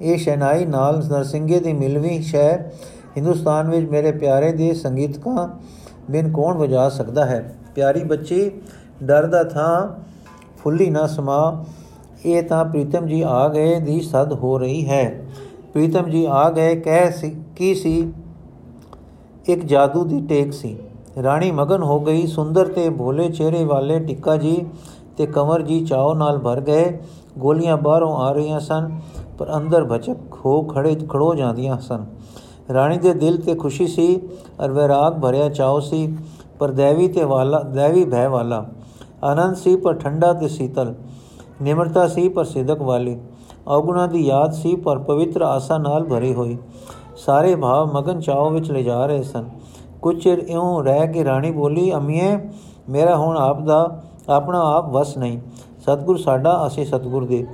ਇਹ 0.00 0.18
ਸ਼ਹਿਨਾਈ 0.18 0.64
ਨਾਲ 0.64 1.02
ਨਰਸਿੰਗੇ 1.08 1.60
ਦੀ 1.60 1.72
ਮਿਲਵੀ 1.72 2.22
ਸ਼ੈ 2.22 2.56
ਹਿੰਦੁਸਤਾਨ 3.16 3.70
ਵਿੱਚ 3.70 3.90
ਮੇਰੇ 3.90 4.12
ਪਿਆਰੇ 4.12 4.52
ਦੇ 4.52 4.74
ਸੰਗੀਤਕਾਂ 4.74 5.48
ਬਿਨ 6.10 6.32
ਕੌਣ 6.32 6.56
ਵਜਾ 6.56 6.88
ਸਕਦਾ 6.88 7.26
ਹੈ? 7.26 7.54
ਪਿਆਰੀ 7.74 8.04
ਬੱਚੀ, 8.04 8.50
ਡਰ 9.02 9.26
ਦਾ 9.26 9.44
ਥਾਂ 9.44 10.02
ਫੁੱਲੀ 10.58 10.90
ਨਾ 10.90 11.06
ਸਮਾ, 11.06 11.64
ਇਹ 12.24 12.42
ਤਾਂ 12.42 12.64
ਪ੍ਰੀਤਮ 12.64 13.06
ਜੀ 13.06 13.22
ਆ 13.26 13.48
ਗਏ 13.48 13.80
ਦੀ 13.80 14.00
ਸਦ 14.00 14.32
ਹੋ 14.32 14.58
ਰਹੀ 14.58 14.88
ਹੈ। 14.88 15.24
ਪ੍ਰੀਤਮ 15.74 16.10
ਜੀ 16.10 16.24
ਆ 16.24 16.50
ਗਏ, 16.50 16.74
ਕਹਿ 16.76 17.12
ਸੀ, 17.12 17.36
ਕੀ 17.56 17.74
ਸੀ? 17.74 18.12
ਇੱਕ 19.46 19.64
ਜਾਦੂ 19.64 20.04
ਦੀ 20.04 20.20
ਟੇਕ 20.20 20.52
ਸੀ। 20.52 20.78
ਰਾਣੀ 21.22 21.50
ਮਗਨ 21.50 21.82
ਹੋ 21.82 22.00
ਗਈ, 22.00 22.26
ਸੁੰਦਰ 22.26 22.68
ਤੇ 22.68 22.90
ਭੋਲੇ 22.90 23.28
ਚਿਹਰੇ 23.28 23.64
ਵਾਲੇ 23.64 23.98
ਟਿੱਕਾ 23.98 24.36
ਜੀ 24.36 24.66
ਤੇ 25.16 25.26
ਕਮਰ 25.26 25.62
ਜੀ 25.62 25.86
ਚਾਉ 25.86 26.14
ਨਾਲ 26.14 26.38
ਭਰ 26.38 26.60
ਗਏ। 26.60 26.98
ਗੋਲੀਆਂ 27.38 27.76
ਬਾਹਰੋਂ 27.76 28.16
ਆ 28.16 28.32
ਰਹੀਆਂ 28.32 28.60
ਸਨ, 28.60 29.00
ਪਰ 29.38 29.56
ਅੰਦਰ 29.56 29.84
ਭਚਕ 29.84 30.16
ਹੋ 30.44 30.62
ਖੜੇ, 30.62 30.94
ਖੜੋ 31.08 31.34
ਜਾਂਦੀਆਂ 31.34 31.78
ਸਨ। 31.78 32.06
ਰਾਣੀ 32.72 32.98
ਦੇ 32.98 33.14
ਦਿਲ 33.14 33.36
ਤੇ 33.36 33.54
ਖੁਸ਼ੀ 33.54 33.86
ਸੀ 33.86 34.16
ਅਰ 34.64 34.70
ਵਿਰਾਗ 34.70 35.20
ਭਰਿਆ 35.20 35.48
ਚਾਉ 35.48 35.80
ਸੀ, 35.80 36.16
ਪਰ 36.58 36.70
ਦੇਵੀ 36.70 37.08
ਤੇ 37.08 37.24
ਵਾਲਾ, 37.24 37.60
ਦੇਵੀ 37.60 38.04
ਭੈ 38.04 38.28
ਵਾਲਾ। 38.28 38.66
ਆਨੰਦ 39.24 39.56
ਸੀ, 39.56 39.76
ਪਰ 39.76 39.94
ਠੰਡਾ 39.94 40.32
ਤੇ 40.32 40.48
ਸੀਤਲ। 40.48 40.94
ਨਿਮਰਤਾ 41.62 42.08
ਸੀ, 42.08 42.28
ਪਰ 42.28 42.44
ਸਿਦਕ 42.44 42.82
ਵਾਲੀ। 42.82 43.18
ਔਗੁਣਾ 43.68 44.06
ਦੀ 44.06 44.26
ਯਾਦ 44.26 44.52
ਸੀ, 44.52 44.76
ਪਰ 44.76 44.98
ਪਵਿੱਤਰ 44.98 45.42
ਆਸਾ 45.42 45.78
ਨਾਲ 45.78 46.04
ਭਰੀ 46.04 46.34
ਹੋਈ। 46.34 46.58
ਸਾਰੇ 47.16 47.54
ਭਾਵ 47.54 47.92
ਮਗਨ 47.92 48.20
ਚਾਉ 48.20 48.50
ਵਿੱਚ 48.50 48.70
ਲੈ 48.70 48.82
ਜਾ 48.82 49.06
ਰਹੇ 49.06 49.22
ਸਨ। 49.22 49.44
ਕੁਝ 50.02 50.24
ਚਿਰ 50.24 50.38
ਇਉਂ 50.38 50.84
ਰਹਿ 50.84 51.08
ਕੇ 51.08 51.24
ਰਾਣੀ 51.24 51.50
ਬੋਲੀ, 51.50 51.94
ਅਮੀਏ, 51.94 52.38
ਮੇਰਾ 52.88 53.16
ਹੁਣ 53.16 53.36
ਆਪ 53.36 53.60
ਦਾ, 53.60 54.02
ਆਪਣਾ 54.28 54.60
ਆਪ 54.76 54.88
ਵਸ 54.88 55.16
ਨਹੀਂ। 55.18 55.38
ਸਤਗੁਰ 55.78 56.16
ਸਾਡਾ, 56.16 56.66
ਅਸੀਂ 56.66 56.86
ਸਤਗੁਰ 56.86 57.24
ਦੇ। 57.24 57.46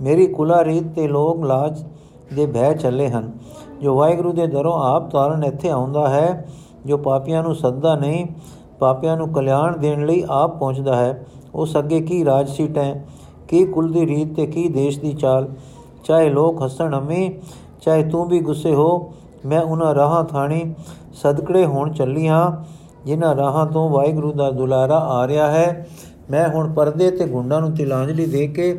ਮੇਰੀ 0.00 0.26
ਕੁਲਾ 0.26 0.64
ਰੀਤ 0.64 0.94
ਤੇ 0.94 1.08
ਲੋਕ 1.08 1.44
ਲਾਜ 1.44 1.84
ਦੇ 2.34 2.46
ਭੈ 2.46 2.74
ਚੱਲੇ 2.74 3.08
ਹਨ। 3.08 3.32
ਜੋ 3.82 3.96
ਵਾਹਿਗੁਰੂ 3.96 4.32
ਦੇ 4.32 4.46
ਦਰੋਂ 4.46 4.82
ਆਪ 4.82 5.10
ਤਾਰਨ 5.10 5.44
ਇੱਥੇ 5.44 5.70
ਆਉਂਦਾ 5.70 6.08
ਹੈ, 6.08 6.48
ਜੋ 6.86 6.96
ਪਾਪੀਆਂ 6.96 7.42
ਨੂੰ 7.42 7.54
ਸੱਦਾ 7.54 7.94
ਨਹੀਂ, 7.94 8.26
ਪਾਪੀਆਂ 8.78 9.16
ਨੂੰ 9.16 9.28
ਕਲਿਆਣ 9.28 9.76
ਦੇਣ 9.76 10.06
ਲਈ 10.06 10.24
ਆਪ 10.30 10.58
ਪਹੁੰਚਦਾ 10.58 10.96
ਹੈ 10.96 11.26
ਉਸ 11.54 11.78
ਅੱਗੇ 11.78 12.00
ਕੀ 12.00 12.24
ਰਾਜ 12.24 12.48
ਸੀਟ 12.48 12.78
ਹੈ 12.78 13.04
ਕੀ 13.54 13.64
ਕੁਲ 13.64 13.92
ਦੀ 13.92 14.06
ਰੀਤ 14.06 14.34
ਤੇ 14.34 14.46
ਕੀ 14.46 14.68
ਦੇਸ਼ 14.68 14.98
ਦੀ 15.00 15.12
ਚਾਲ? 15.12 15.48
ਚਾਹੇ 16.04 16.28
ਲੋਕ 16.28 16.62
ਹੱਸਣ 16.62 16.98
ਅਮੀ 16.98 17.28
ਚਾਹੇ 17.82 18.02
ਤੂੰ 18.02 18.26
ਵੀ 18.28 18.40
ਗੁੱਸੇ 18.40 18.72
ਹੋ, 18.74 19.12
ਮੈਂ 19.46 19.60
ਉਹਨਾਂ 19.60 19.94
ਰਾਹਾਂ 19.94 20.24
ਥਾਣੀ 20.24 20.64
ਸਦਕੜੇ 21.14 21.64
ਹੋਣ 21.66 21.92
ਚੱਲੀ 21.92 22.26
ਹਾਂ, 22.28 22.50
ਜਿਨ੍ਹਾਂ 23.06 23.34
ਰਾਹਾਂ 23.36 23.66
ਤੋਂ 23.66 23.88
ਵਾਹਿਗੁਰੂ 23.90 24.32
ਦਾ 24.32 24.50
ਦੁਲਾਰਾ 24.50 24.96
ਆ 24.96 25.26
ਰਿਹਾ 25.28 25.50
ਹੈ। 25.50 25.86
ਮੈਂ 26.30 26.48
ਹੁਣ 26.48 26.72
ਪਰਦੇ 26.72 27.10
ਤੇ 27.10 27.26
ਗੁੰਡਾਂ 27.26 27.60
ਨੂੰ 27.60 27.72
ਤਿਲਾਂਜਲੀ 27.74 28.26
ਦੇ 28.26 28.46
ਕੇ 28.46 28.78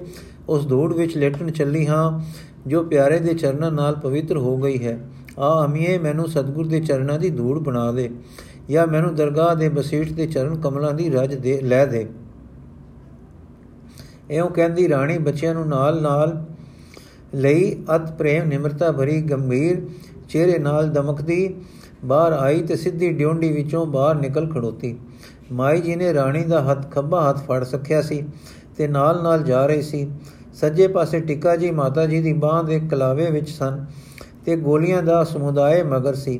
ਉਸ 0.50 0.68
ਧੂੜ 0.68 0.94
ਵਿੱਚ 0.94 1.18
ਲੇਟਣ 1.18 1.52
ਚੱਲੀ 1.52 1.86
ਹਾਂ, 1.88 2.20
ਜੋ 2.68 2.84
ਪਿਆਰੇ 2.84 3.20
ਦੇ 3.20 3.34
ਚਰਨਾਂ 3.34 3.72
ਨਾਲ 3.72 3.96
ਪਵਿੱਤਰ 3.96 4.38
ਹੋ 4.38 4.58
ਗਈ 4.58 4.86
ਹੈ। 4.86 4.98
ਆ 5.40 5.66
ਅਮੀਏ 5.66 5.98
ਮੈਨੂੰ 5.98 6.28
ਸਤਗੁਰ 6.28 6.68
ਦੇ 6.68 6.80
ਚਰਨਾਂ 6.80 7.18
ਦੀ 7.20 7.30
ਧੂੜ 7.30 7.58
ਬਣਾ 7.60 7.92
ਦੇ, 7.92 8.10
ਜਾਂ 8.70 8.88
ਮੈਨੂੰ 8.88 9.16
ਦਰਗਾਹ 9.16 9.56
ਦੇ 9.56 9.70
ਬਸੀਟ 9.70 10.12
ਦੇ 10.12 10.28
ਚਰਨ 10.28 10.60
ਕਮਲਾਂ 10.60 10.94
ਦੀ 10.94 11.10
ਰਜ 11.10 11.36
ਦੇ, 11.36 11.60
ਲੈ 11.62 11.86
ਦੇ। 11.86 12.08
ਐਉਂ 14.32 14.50
ਕਹਿੰਦੀ, 14.50 14.90
ਰਾਣੀ 14.90 15.18
ਬੱਚਿਆਂ 15.18 15.54
ਨੂੰ 15.54 15.68
ਨਾਲ 15.68 16.02
ਨਾਲ 16.02 16.46
ਲਈ 17.36 17.76
ਅਤ 17.96 18.12
ਪ੍ਰੇਮ 18.12 18.48
ਨਿਮਰਤਾ 18.48 18.92
ਭਰੀ 18.92 19.22
ਗੰਭੀਰ 19.22 19.82
ਚਿਹਰੇ 20.30 20.58
ਨਾਲ 20.60 20.90
ਦਮਕਦੀ। 20.90 21.56
ਬਾਹਰ 22.06 22.34
ਆਈ 22.34 22.62
ਤੇ 22.62 22.76
ਸਿੱਧੀ 22.76 23.10
ਡਿਉਂਡੀ 23.10 23.52
ਵਿੱਚੋਂ 23.52 23.86
ਬਾਹਰ 23.86 24.16
ਨਿਕਲ 24.16 24.50
ਖੜੋਤੀ। 24.52 24.96
ਮਾਈ 25.52 25.82
ਜੀ 25.82 25.96
ਨੇ 25.96 26.14
ਰਾਣੀ 26.14 26.44
ਦਾ 26.44 26.62
ਹੱਥ, 26.62 26.92
ਖੱਬਾ 26.92 27.30
ਹੱਥ 27.30 27.38
ਫੜ 27.38 27.64
ਸਕਿਆ 27.64 28.02
ਸੀ 28.02 28.24
ਤੇ 28.78 28.88
ਨਾਲ 28.88 29.22
ਨਾਲ 29.24 29.44
ਜਾ 29.44 29.66
ਰਹੀ 29.66 29.82
ਸੀ। 29.82 30.08
ਸੱਜੇ 30.54 30.88
ਪਾਸੇ 30.88 31.20
ਟਿੱਕਾ 31.20 31.56
ਜੀ 31.56 31.72
ਮਾਤਾ 31.72 32.06
ਜੀ 32.06 32.22
ਦੀ 32.22 32.34
ਬਾਹ 32.34 32.64
ਦੇ 32.64 32.80
ਕਲਾਵੇ 32.92 33.30
ਵਿੱਚ 33.32 33.50
ਸਨ 33.50 33.86
ਤੇ 34.46 34.56
ਗੋਲੀਆਂ 34.56 35.04
ਦਾ 35.04 35.24
ਸਮੁਦਾਇ 35.24 35.84
ਮਗਰ 35.84 36.16
ਸੀ। 36.16 36.40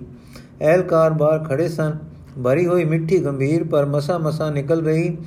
ਐਲਕਾਰ 0.62 1.14
ਬਾਹਰ 1.14 1.44
ਖੜੇ 1.44 1.68
ਸਨ। 1.68 1.98
ਭਰੀ 2.44 2.66
ਹੋਈ 2.68 2.84
ਮਿੱਠੀ 2.86 3.18
ਗੰਭੀਰ 3.18 3.64
ਪਰ 3.64 3.86
ਮਸਾ 3.86 4.18
ਮਸਾ 4.18 4.50
ਨਿਕਲ 4.50 4.86
ਰਹੀ। 4.86 5.18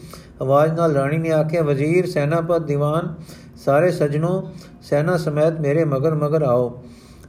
ਆਵਾਜ਼ 0.42 0.72
ਨਾਲ 0.72 0.92
ਰਾਣੀ 0.92 1.18
ਨੇ 1.18 1.32
ਆਖਿਆ, 1.32 1.62
ਵਜ਼ੀਰ, 1.62 2.06
ਸੈਨਾਪਤ, 2.06 2.58
ਦੀਵਾਨ, 2.58 3.14
ਸਾਰੇ 3.56 3.90
ਸਜਣੋ, 3.90 4.50
ਸੈਨਾ 4.82 5.16
ਸਮੇਤ 5.16 5.60
ਮੇਰੇ 5.60 5.84
ਮਗਰ 5.84 6.14
ਮਗਰ 6.14 6.42
ਆਓ। 6.42 6.82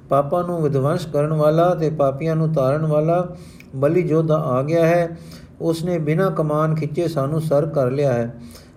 ਪਾਪਾ 0.10 0.41
ਨੂੰ 0.41 0.63
ਵਿਦਵੰਸ 0.63 1.06
ਕਰਨ 1.06 1.34
ਵਾਲਾ 1.34 1.76
ਤੇ 1.76 1.89
ਪਾਪੀਆਂ 1.89 2.36
ਨੂੰ 2.36 2.54
ਤਾਰਨ 2.54 2.86
ਵਾਲਾ 2.86 3.36
ਬਲੀ 3.76 4.04
ਜੋਧਾ 4.04 4.36
ਆ 4.36 4.62
ਗਿਆ 4.62 4.86
ਹੈ, 4.86 5.17
ਉਸਨੇ 5.62 5.98
ਬਿਨਾ 6.00 6.30
ਕਮਾਨ 6.30 6.76
ਖਿੱਚੇ 6.76 7.08
ਸਾਨੂੰ 7.08 7.41
ਸਰ 7.41 7.65
ਕਰ 7.65 7.91
ਲਿਆ 7.91 8.13
ਹੈ। 8.13 8.34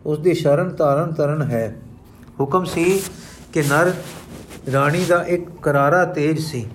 ਉਸ 0.06 0.18
ਦੀ 0.18 0.34
ਸ਼ਰਨ 0.34 0.70
ਤਾਰਨ 0.70 1.12
ਤਰਨ 1.12 1.42
ਹੈ। 1.42 1.76
ਹੁਕਮ 2.40 2.64
ਸੀ 2.64 3.02
ਕਿ 3.52 3.62
ਨਰ 3.62 3.92
ਰਾਣੀ 4.72 5.04
ਦਾ 5.04 5.22
ਇੱਕ 5.22 5.50
ਕਰਾਰਾ 5.62 6.04
ਤੇਜ 6.04 6.40
ਸੀ। 6.40 6.66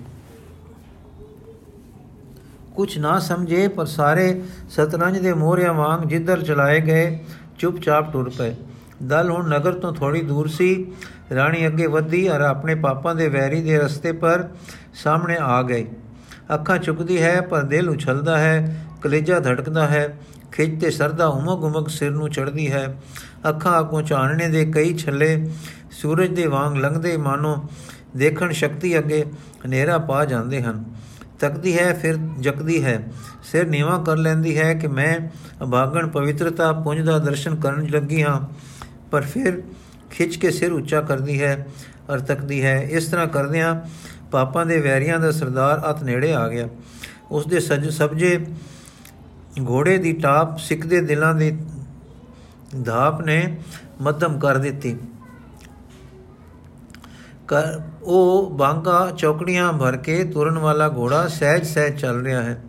ਕੁਝ 2.76 2.98
ਨਾ 2.98 3.18
ਸਮਝੇ, 3.18 3.68
ਪਰ 3.68 3.86
ਸਾਰੇ 3.86 4.42
ਸਤਰੰਜ 4.70 5.18
ਦੇ 5.18 5.34
ਮੋਹਰਿਆਂ 5.34 5.74
ਵਾਂਗ 5.74 6.08
ਜਿੱਧਰ 6.08 6.42
ਚਲਾਏ 6.42 6.80
ਗਏ 6.80 7.24
ਚੁੱਪਚਾਪ 7.58 8.12
ਟੁਰ 8.12 8.32
ਪਏ। 8.38 8.54
ਦਲ 9.02 9.30
ਹੁਣ 9.30 9.48
ਨਗਰ 9.48 9.72
ਤੋਂ 9.72 9.92
ਥੋੜੀ 9.94 10.20
ਦੂਰ 10.22 10.48
ਸੀ। 10.48 10.92
ਰਾਣੀ 11.34 11.66
ਅੱਗੇ 11.66 11.86
ਵਧੀ 11.86 12.28
ਔਰ 12.28 12.40
ਆਪਣੇ 12.40 12.74
ਪਾਪਾਂ 12.74 13.14
ਦੇ 13.14 13.28
ਵੈਰੀ 13.28 13.62
ਦੇ 13.62 13.78
ਰਸਤੇ 13.78 14.12
ਪਰ 14.12 14.48
ਸਾਹਮਣੇ 14.94 15.36
ਆ 15.40 15.62
ਗਈ। 15.62 15.86
ਅੱਖਾਂ 16.54 16.78
ਚੁੱਕਦੀ 16.78 17.22
ਹੈ, 17.22 17.40
ਪਰ 17.40 17.62
ਦਿਲ 17.62 17.90
ਉਛਲਦਾ 17.90 18.38
ਹੈ, 18.38 18.84
ਕਲੇਜਾ 19.02 19.40
ਧੜਕਦਾ 19.40 19.86
ਹੈ, 19.86 20.18
ਖਿੱਚ 20.52 20.80
ਤੇ 20.80 20.90
ਸਰਦਾ 20.90 21.26
ਉਮਗ 21.26 21.64
ਉਮਗ 21.64 21.88
ਸਿਰ 21.88 22.10
ਨੂੰ 22.10 22.30
ਚੜਦੀ 22.30 22.72
ਹੈ। 22.72 23.00
ਅੱਖਾਂ 23.48 23.78
ਅੱਗੋਂ 23.80 24.02
ਚਾਨਣੇ 24.02 24.48
ਦੇ 24.48 24.64
ਕਈ 24.64 24.96
ਛੱਲੇ 24.96 25.50
ਸੂਰਜ 25.90 26.34
ਦੇ 26.34 26.46
ਵਾਂਗ 26.46 26.76
ਲੰਘਦੇ 26.76 27.16
ਮਾਨੋ 27.16 27.56
ਦੇਖਣ 28.16 28.50
ਸ਼ਕਤੀ 28.50 28.98
ਅੱਗੇ 28.98 29.24
ਹਨੇਰਾ 29.66 29.98
ਪਾ 29.98 30.24
ਜਾਂਦੇ 30.24 30.62
ਹਨ। 30.62 30.84
ਤੱਕਦੀ 31.40 31.78
ਹੈ, 31.78 31.92
ਫਿਰ 31.94 32.16
ਜਕਦੀ 32.40 32.82
ਹੈ। 32.84 33.00
ਸਿਰ 33.42 33.66
ਨੀਵਾ 33.66 33.96
ਕਰ 33.98 34.16
ਲੈਂਦੀ 34.16 34.56
ਹੈ 34.58 34.72
ਕਿ 34.74 34.86
ਮੈਂ 34.88 35.18
ਅਭਾਗਣ 35.64 36.06
ਪਵਿੱਤਰਤਾ 36.08 36.72
ਪੁੰਜ 36.74 37.00
ਦਾ 37.00 37.18
ਦਰਸ਼ਨ 37.18 37.56
ਕਰਨ 37.56 37.86
ਲੱਗੀ 37.86 38.22
ਹਾਂ, 38.22 38.40
ਪਰ 39.10 39.22
ਫਿਰ 39.24 39.62
ਖਿੱਚ 40.10 40.36
ਕੇ 40.36 40.50
ਸਿਰ 40.50 40.72
ਉੱਚਾ 40.72 41.00
ਕਰਦੀ 41.00 41.40
ਹੈ 41.42 41.66
ਅਰ 42.14 42.20
ਤੱਕਦੀ 42.20 42.62
ਹੈ। 42.64 42.80
ਇਸ 42.82 43.06
ਤਰ੍ਹਾਂ 43.06 43.26
ਕਰਦਿਆਂ 43.26 43.74
ਪਾਪਾਂ 44.30 44.64
ਦੇ 44.66 44.80
ਵੈਰੀਆਂ 44.80 45.18
ਦਾ 45.20 45.30
ਸਰਦਾਰ 45.30 45.90
ਅਤ 45.90 46.02
ਨੇੜੇ 46.02 46.32
ਆ 46.34 46.46
ਗਿਆ। 46.48 46.68
ਉਸ 47.30 47.46
ਦੇ 47.46 47.60
ਸਜ 47.60 47.88
ਸਬਜੇ 47.88 48.38
ਘੋੜੇ 49.68 49.96
ਦੀ 49.98 50.12
ਟਾਪ 50.12 50.58
ਸਿੱਖ 50.58 50.86
ਦੇ 50.86 51.00
ਦਿਲਾਂ 51.00 51.34
ਦੀ 51.34 51.50
ਧਾਪ 52.84 53.20
ਨੇ 53.20 53.56
ਮੱਧਮ 54.00 54.38
ਕਰ 54.38 54.58
ਦਿੱਤੀ। 54.58 54.96
ਕਰ 57.48 57.80
ਉਹ 58.02 58.50
ਬਾਂਗਾ 58.50 59.10
ਚੌਕੜੀਆਂ 59.18 59.72
ਭਰ 59.72 59.96
ਕੇ 59.96 60.24
ਤੁਰਨ 60.24 60.58
ਵਾਲਾ 60.58 60.88
ਘੋੜਾ 60.88 61.28
ਸਹਿਜ 61.28 61.66
ਸਹਿਜ 61.66 62.00
ਚੱਲ 62.00 62.22
ਰਿਹਾ 62.22 62.42
ਹੈ। 62.42 62.62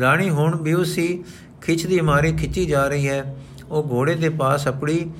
ਰਾਣੀ 0.00 0.30
ਹੁਣ 0.30 0.56
ਬਿਉਸੀ 0.56 1.24
ਖਿੱਚਦੀ 1.62 2.00
ਮਾਰੀ 2.00 2.32
ਖਿੱਚੀ 2.32 2.66
ਜਾ 2.66 2.88
ਰਹੀ 2.88 3.08
ਹੈ। 3.08 3.36
ਉਹ 3.70 3.88
ਘੋੜੇ 3.90 4.14
ਦੇ 4.14 4.28
ਪਾਸ 4.28 4.68
ਆਪਣੀ 4.68 5.10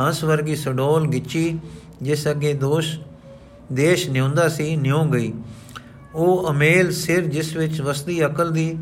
ਹੰਸ 0.00 0.24
ਵਰਗੀ 0.24 0.56
ਸਡੋਲ 0.56 1.06
ਗਿੱਚੀ, 1.08 1.58
ਜਿਸ 2.02 2.28
ਅੱਗੇ 2.28 2.52
ਦੋਸ਼, 2.52 2.98
ਦੇਸ਼ 3.72 4.10
ਨਿਉਂਦਾ 4.10 4.48
ਸੀ, 4.48 4.76
ਨਿਉ 4.76 5.04
ਗਈ। 5.04 5.32
ਉਹ 6.14 6.50
ਅਮੇਲ 6.50 6.92
ਸਿਰ 6.92 7.20
ਜਿਸ 7.20 7.56
ਵਿੱਚ 7.56 7.80
ਵਸਦੀ 7.80 8.26
ਅਕਲ 8.26 8.50
ਦੀ 8.50 8.78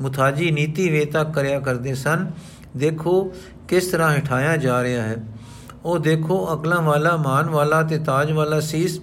ਮੁਤਾਜੀ 0.00 0.50
ਨੀਤੀ 0.50 0.88
ਵੇਤਾ 0.90 1.24
ਕਰਿਆ 1.24 1.60
ਕਰਦੇ 1.60 1.94
ਸਨ, 1.94 2.30
ਦੇਖੋ 2.76 3.32
ਕਿਸ 3.68 3.86
ਤਰ੍ਹਾਂ 3.86 4.16
ਹਟਾਇਆ 4.16 4.56
ਜਾ 4.56 4.82
ਰਿਹਾ 4.82 5.02
ਹੈ। 5.02 5.16
ਉਹ 5.84 5.98
ਦੇਖੋ, 5.98 6.54
ਅਕਲਾਂ 6.54 6.82
ਵਾਲਾ, 6.82 7.16
ਮਾਨ 7.16 7.50
ਵਾਲਾ 7.50 7.82
ਤੇ 7.82 7.98
ਤਾਜ 7.98 8.32
ਵਾਲਾ 8.32 8.60
ਸੀਸ 8.60 9.00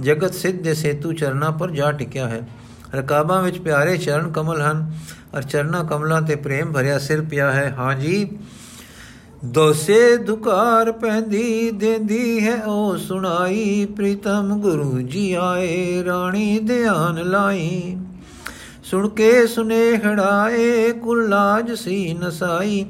ਜਗਤ 0.00 0.34
ਸਿੱਧ 0.34 0.62
ਦੇ 0.62 0.74
ਸੇਤੂ 0.74 1.12
ਚਰਨਾ 1.12 1.50
ਪਰ 1.50 1.70
ਜਾ 1.70 1.92
ਟਿਕਿਆ 1.92 2.28
ਹੈ। 2.28 2.48
ਰਕਾਬਾਂ 2.94 3.42
ਵਿੱਚ 3.42 3.58
ਪਿਆਰੇ 3.58 3.96
ਚਰਨ 3.96 4.30
ਕਮਲ 4.32 4.60
ਹਨ 4.62 4.92
ਅਰ 5.38 5.42
ਚਰਨਾ 5.42 5.82
ਕਮਲਾਂ 5.82 6.22
ਤੇ 6.22 6.34
ਪ੍ਰੇਮ 6.34 6.72
ਭਰਿਆ 6.72 6.98
ਸਿਰ 6.98 7.22
ਪਿਆ 7.22 7.52
ਹੈ। 7.52 7.74
ਹਾਂ 7.78 7.94
ਜੀ, 7.94 8.38
ਦੋਸੇ 9.44 10.16
ਦੁਕਾਰ 10.16 10.92
ਪੈਂਦੀ 10.92 11.70
ਦੇਂਦੀ 11.70 12.46
ਹੈ, 12.46 12.64
ਉਹ 12.64 12.96
ਸੁਣਾਈ 12.96 13.86
ਪ੍ਰੀਤਮ 13.96 14.60
ਗੁਰੂ 14.60 15.00
ਜੀ 15.00 15.32
ਆਏ, 15.32 16.04
ਰਾਣੀ 16.04 16.58
ਧਿਆਨ 16.58 17.30
ਲਾਈ। 17.30 17.96
ਸੁਣ 18.84 19.08
ਕੇ 19.08 19.46
ਸੁਨੇਹੜਾਏ 19.46 20.92
ਕੁਲਾਜ 20.92 21.72
ਸੀ 21.72 22.14
ਨਸਾਈ 22.14 22.86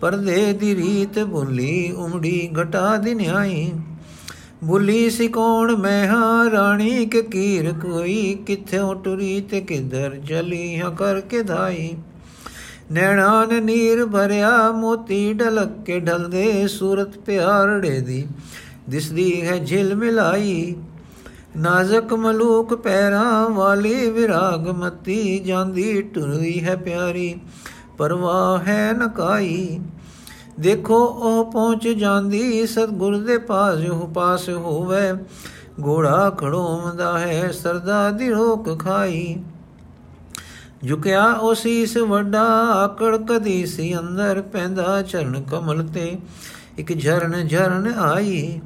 ਪਰਦੇ 0.00 0.52
ਦੀ 0.52 0.74
ਰੀਤ 0.74 1.24
ਭੁੱਲੀ, 1.24 1.92
ਉਮੜੀ 1.92 2.50
ਘਟਾ 2.62 2.96
ਦਿਨਿਆਈ 2.96 3.72
ਭੁੱਲੀ 4.68 5.10
ਸੀ 5.10 5.28
ਕੌਣ 5.28 5.76
ਮੈਂ 5.76 6.08
ਹਾਂ, 6.08 6.50
ਰਾਣੀ 6.50 7.06
ਕੇ 7.06 7.22
ਕੀਰ 7.22 7.72
ਕੋਈ? 7.72 8.34
ਕਿੱਥੋਂ 8.46 8.94
ਟੁਰੀ 8.94 9.40
ਤੇ 9.40 9.60
ਕਿਧਰ 9.60 10.20
ਚਲੀ 10.28 10.80
ਹਾਂ 10.80 10.90
ਕਰਕੇ 10.90 11.42
ਧਾਈ? 11.42 11.94
ਨੈਣਾ 12.92 13.44
ਨੇ 13.44 13.60
ਨੀਰ 13.60 14.06
ਭਰਿਆ, 14.06 14.70
ਮੋਤੀ 14.70 15.32
ਢਲਕ 15.32 15.84
ਕੇ 15.86 16.00
ਢਲਦੇ, 16.00 16.66
ਸੂਰਤ 16.66 17.18
ਪਿਆਰੜੇ 17.18 18.00
ਦੀ 18.00 18.26
ਦਿਸਦੀ 18.88 19.42
ਹੈ 19.42 19.58
ਝਿਲ 19.58 19.94
ਮਿਲਾਈ। 19.94 20.74
ਨਾਜ਼ਕ 21.56 22.14
ਮਲੂਕ 22.14 22.74
ਪੈਰਾਂ 22.74 23.50
ਵਾਲੀ 23.50 24.10
ਵਿਰਾਗ 24.10 24.68
ਮਤੀ, 24.68 25.38
ਜਾਂਦੀ 25.38 26.02
ਟੁਰਦੀ 26.02 26.64
ਹੈ 26.64 26.76
ਪਿਆਰੀ। 26.76 27.34
ਪਰਵਾਹ 28.00 28.58
ਹੈ 28.68 28.92
ਨਕਾਈ 28.92 29.80
ਦੇਖੋ, 30.60 31.04
ਉਹ 31.04 31.52
ਪਹੁੰਚ 31.52 31.88
ਜਾਂਦੀ, 31.88 32.66
ਸਤਗੁਰ 32.66 33.16
ਦੇ 33.16 33.38
ਪਾਸ 33.38 33.90
ਉਹ 33.90 34.08
ਪਾਸ 34.08 34.48
ਹੋਵੇ। 34.48 35.12
ਘੋੜਾ 35.86 36.30
ਖੜੋਂਦਾ 36.30 37.18
ਹੈ, 37.18 37.50
ਸਰਦਾ 37.50 38.10
ਦੀ 38.10 38.30
ਰੋਕ 38.30 38.80
ਖਾਈ। 38.80 39.36
ਝੁਕਿਆ 40.88 41.24
ਉਹ 41.24 41.54
ਸੀਸ 41.54 41.96
ਵੱਡਾ 41.96 42.42
ਆਕੜ, 42.72 43.16
ਕਦੀ 43.16 43.66
ਸੀ 43.66 43.98
ਅੰਦਰ 43.98 44.42
ਪੈਂਦਾ 44.42 45.02
ਚਰਨ 45.02 45.42
ਕਮਲ 45.42 45.86
ਤੇ। 45.94 46.18
ਇੱਕ 46.78 46.98
ਝਰਨ 46.98 47.48
ਝਰਨ 47.48 47.92
ਆਈ। 47.98 48.60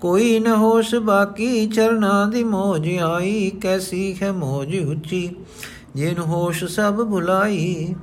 ਕੋਈ 0.00 0.40
ਨ 0.40 0.46
ਹੋਸ਼ 0.46 0.94
ਬਾਕੀ, 0.94 1.66
ਚਰਨਾਂ 1.66 2.26
ਦੀ 2.26 2.44
ਮੋਜ 2.44 2.88
ਆਈ। 2.98 3.50
ਕੈਸੀ 3.50 4.16
ਹੈ 4.22 4.32
ਮੋਜ 4.32 4.76
ਉੱਚੀ, 4.84 5.36
ਜਿਨ 5.94 6.18
ਹੋਸ਼ 6.18 6.64
ਸਭ 6.64 6.94
ਭੁਲਾਈ। 6.94 7.94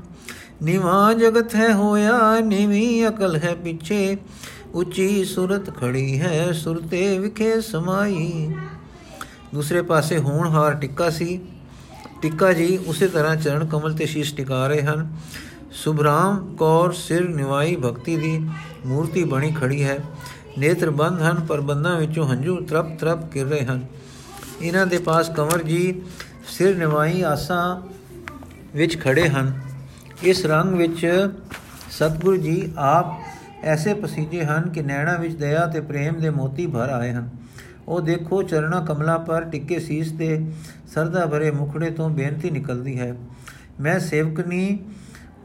ਨਿਵਾ 0.61 1.13
ਜਗਤ 1.13 1.55
ਹੈ 1.55 1.73
ਹੋਇਆ, 1.73 2.39
ਨਿਵੀ 2.39 3.07
ਅਕਲ 3.07 3.35
ਹੈ 3.35 3.55
ਪਿੱਛੇ। 3.55 4.17
ਉੱਚੀ 4.73 5.25
ਸੁਰਤ 5.25 5.77
ਖੜੀ 5.77 6.19
ਹੈ 6.19 6.51
ਸੁਰਤੇ 6.51 7.19
ਵਿਖੇ 7.19 7.61
ਸਮਾਈ। 7.61 8.53
ਦੂਸਰੇ 9.53 9.81
ਪਾਸੇ 9.81 10.17
ਹੋਣਹਾਰ 10.17 10.73
ਟਿੱਕਾ 10.73 11.09
ਸੀ। 11.09 11.39
ਟਿੱਕਾ 12.21 12.53
ਜੀ 12.53 12.77
ਉਸੇ 12.77 13.07
ਤਰ੍ਹਾਂ 13.07 13.35
ਚਰਨ 13.35 13.65
ਕਮਲ 13.65 13.93
ਤੇ 13.93 14.05
ਸ਼ੀਸ਼ 14.05 14.35
ਟਿਕਾ 14.35 14.67
ਰਹੇ 14.67 14.81
ਹਨ। 14.81 15.15
ਸੁਭਰਾਮ 15.71 16.55
ਕੌਰ 16.55 16.91
ਸਿਰ 16.91 17.29
ਨਿਵਾਈ 17.29 17.75
ਭਗਤੀ 17.75 18.15
ਦੀ 18.15 18.49
ਮੂਰਤੀ 18.85 19.23
ਬਣੀ 19.23 19.51
ਖੜੀ 19.51 19.83
ਹੈ। 19.83 19.97
ਨੇਤਰ 20.57 20.89
ਬੰਦ 20.89 21.21
ਹਨ, 21.21 21.45
ਪਰ 21.49 21.61
ਬੰਦਾਂ 21.61 21.99
ਵਿੱਚੋਂ 21.99 22.27
ਹੰਝੂ 22.27 22.55
ਤਰਪ 22.55 22.99
ਤਰਪ 22.99 23.33
ਕਰ 23.33 23.43
ਰਹੇ 23.43 23.65
ਹਨ। 23.65 23.85
ਇਹਨਾਂ 24.61 24.87
ਦੇ 24.87 24.97
ਪਾਸ 24.97 25.29
ਕੰਵਰ 25.29 25.63
ਜੀ 25.63 26.01
ਸਿਰ 26.47 26.75
ਨਿਵਾਈ 26.75 27.21
ਆਸਾਂ 27.21 27.81
ਵਿੱਚ 28.75 29.01
ਖੜੇ 29.01 29.29
ਹਨ। 29.29 29.70
ਇਸ 30.23 30.45
ਰੰਗ 30.45 30.73
ਵਿੱਚ 30.73 31.29
ਸਤਿਗੁਰੂ 31.91 32.37
ਜੀ 32.37 32.71
ਆਪ 32.77 33.05
ਐਸੇ 33.63 33.93
ਪਸੀਜੇ 33.93 34.43
ਹਨ 34.45 34.69
ਕਿ 34.69 34.81
ਨੈਣਾ 34.81 35.15
ਵਿੱਚ 35.17 35.35
ਦਇਆ 35.35 35.65
ਤੇ 35.67 35.81
ਪ੍ਰੇਮ 35.81 36.19
ਦੇ 36.19 36.29
ਮੋਤੀ 36.29 36.67
ਭਰ 36.67 36.89
ਆਏ 36.89 37.11
ਹਨ। 37.11 37.29
ਉਹ 37.87 38.01
ਦੇਖੋ 38.01 38.43
ਚਰਣਾ 38.43 38.79
ਕਮਲਾ 38.79 39.17
ਪਰ 39.17 39.43
ਟਿੱਕੇ 39.43 39.79
ਸੀਸ 39.79 40.11
ਤੇ 40.11 40.51
ਸਰਦਾ 40.87 41.25
ਭਰੇ 41.25 41.51
ਮੁਖੜੇ 41.51 41.89
ਤੋਂ 41.89 42.09
ਬੇਨਤੀ 42.09 42.49
ਨਿਕਲਦੀ 42.49 42.99
ਹੈ। 42.99 43.15
ਮੈਂ 43.79 43.99
ਸੇਵਕਨੀ 43.99 44.79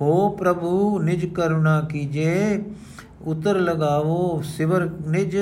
ਹੋ 0.00 0.28
ਪ੍ਰਭੂ 0.30 0.98
ਨਿਜ 0.98 1.26
ਕਰੁਣਾ 1.26 1.80
ਕੀਜੇ, 1.80 2.62
ਉਤਰ 3.22 3.54
ਲਗਾਵੋ 3.54 4.42
ਸਿਵਰ 4.42 4.90
ਨਿਜ, 5.06 5.36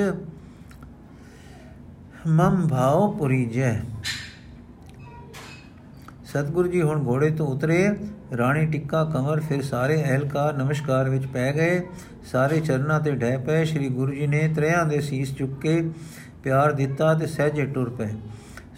ਮਮ 2.27 2.67
ਭਾਉ 2.67 3.11
ਪੁਰੀ 3.11 3.45
ਜੈ 3.45 3.81
ਸਤਗੁਰੂ 6.25 6.67
ਜੀ 6.67 6.81
ਹੁਣ 6.81 7.05
ਘੋੜੇ 7.07 7.29
ਤੋਂ 7.29 7.47
ਉਤਰੇ। 7.47 7.95
ਰਾਣੀ 8.37 8.65
ਟਿੱਕਾ 8.65 9.03
ਕਮਰ 9.03 9.39
ਫਿਰ 9.39 9.61
ਸਾਰੇ 9.61 10.03
ਅਹਿਲਕਾਰ 10.03 10.53
ਨਮਸਕਾਰ 10.53 11.09
ਵਿੱਚ 11.09 11.25
ਪੈ 11.25 11.53
ਗਏ। 11.53 11.81
ਸਾਰੇ 12.31 12.59
ਚਰਨਾਂ 12.59 12.99
ਤੇ 12.99 13.11
ਢਹਿ 13.11 13.37
ਪਏ। 13.37 13.65
ਸ੍ਰੀ 13.65 13.89
ਗੁਰੂ 13.89 14.13
ਜੀ 14.13 14.27
ਨੇ 14.27 14.53
ਤ੍ਰਿਆਂ 14.55 14.85
ਦੇ 14.85 15.01
ਸੀਸ 15.01 15.35
ਚੁੱਕ 15.35 15.61
ਕੇ 15.61 15.89
ਪਿਆਰ 16.43 16.71
ਦਿੱਤਾ 16.71 17.13
ਤੇ 17.13 17.27
ਸਹਿਜੇ 17.27 17.65
ਟੁਰ 17.65 17.89
ਪਏ। 17.89 18.07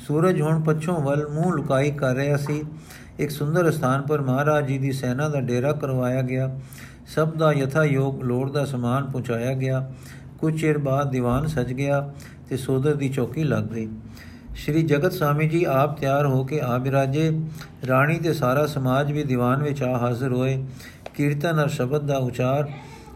ਸੂਰਜ 0.08 0.42
ਹੁਣ 0.42 0.62
ਪੱਛੋਂ 0.62 1.02
ਵੱਲ 1.02 1.28
ਮੂੰਹ 1.28 1.54
ਲੁਕਾਈ 1.54 1.92
ਕਰ 1.92 2.16
ਰਿਹਾ 2.16 2.38
ਸੀ। 2.38 2.64
ਇੱਕ 3.20 3.32
ਸੁੰਦਰ 3.32 3.72
ਸਥਾਨ 3.72 4.02
ਪਰ 4.02 4.22
ਮਹਾਰਾਜ 4.22 4.66
ਜੀ 4.66 4.78
ਦੀ 4.78 4.92
ਸੈਨਾ 4.92 5.30
ਦਾ 5.30 5.42
ਡੇਰਾ 5.42 5.72
ਕਰਵਾਇਆ 5.72 6.22
ਗਿਆ। 6.22 6.60
ਸਭ 7.08 7.34
ਦਾ 7.34 7.54
ਯਥਾ 7.54 7.84
ਯੋਗ 7.84 8.24
ਲੋੜ 8.24 8.52
ਦਾ 8.52 8.66
ਸਮਾਨ 8.66 9.12
ਪਹੁੰਚਾਇਆ 9.12 9.54
ਗਿਆ। 9.54 9.92
ਕੁਝ 10.40 10.62
ਚਿਰ 10.62 10.78
ਬਾਅਦ 10.78 11.12
ਦੀਵਾਨ 11.12 11.48
ਸਜ 11.48 11.74
ਗਿਆ 11.74 12.14
ਤੇ 12.50 12.58
ਸੋਦਰ 12.58 12.96
ਦੀ 12.96 13.10
ਚੌਕੀ 13.10 13.44
ਲੱਗ 13.44 13.64
ਗਈ। 13.64 13.90
ਸ਼੍ਰੀ 14.58 14.84
ਜਗਤ 14.84 15.14
ਸਾਮੀ 15.14 15.48
ਜੀ 15.48 15.64
ਆਪ 15.64 16.00
ਤਿਆਰ 16.00 16.26
ਹੋ 16.26 16.44
ਕੇ 16.44 16.60
ਆ 16.60 16.78
ਬਿਰਾਜੇ 16.78 17.40
ਰਾਣੀ 17.88 18.18
ਤੇ 18.18 18.34
ਸਾਰਾ 18.34 18.66
ਸਮਾਜ 18.66 19.12
ਵੀ 19.12 19.24
ਦੀਵਾਨ 19.24 19.64
ਵਿੱਚ 19.64 19.84
ਆ 19.84 19.98
ਹਾਜ਼ਰ 19.98 20.34
ਹੋਏ। 20.34 20.66
ਕੀਰਤਨ 21.16 21.64
ਅਰ 21.64 21.68
ਸ਼ਬਦ 21.68 22.08
ਦਾ 22.08 22.18
ਉਚਾਰ 22.18 22.72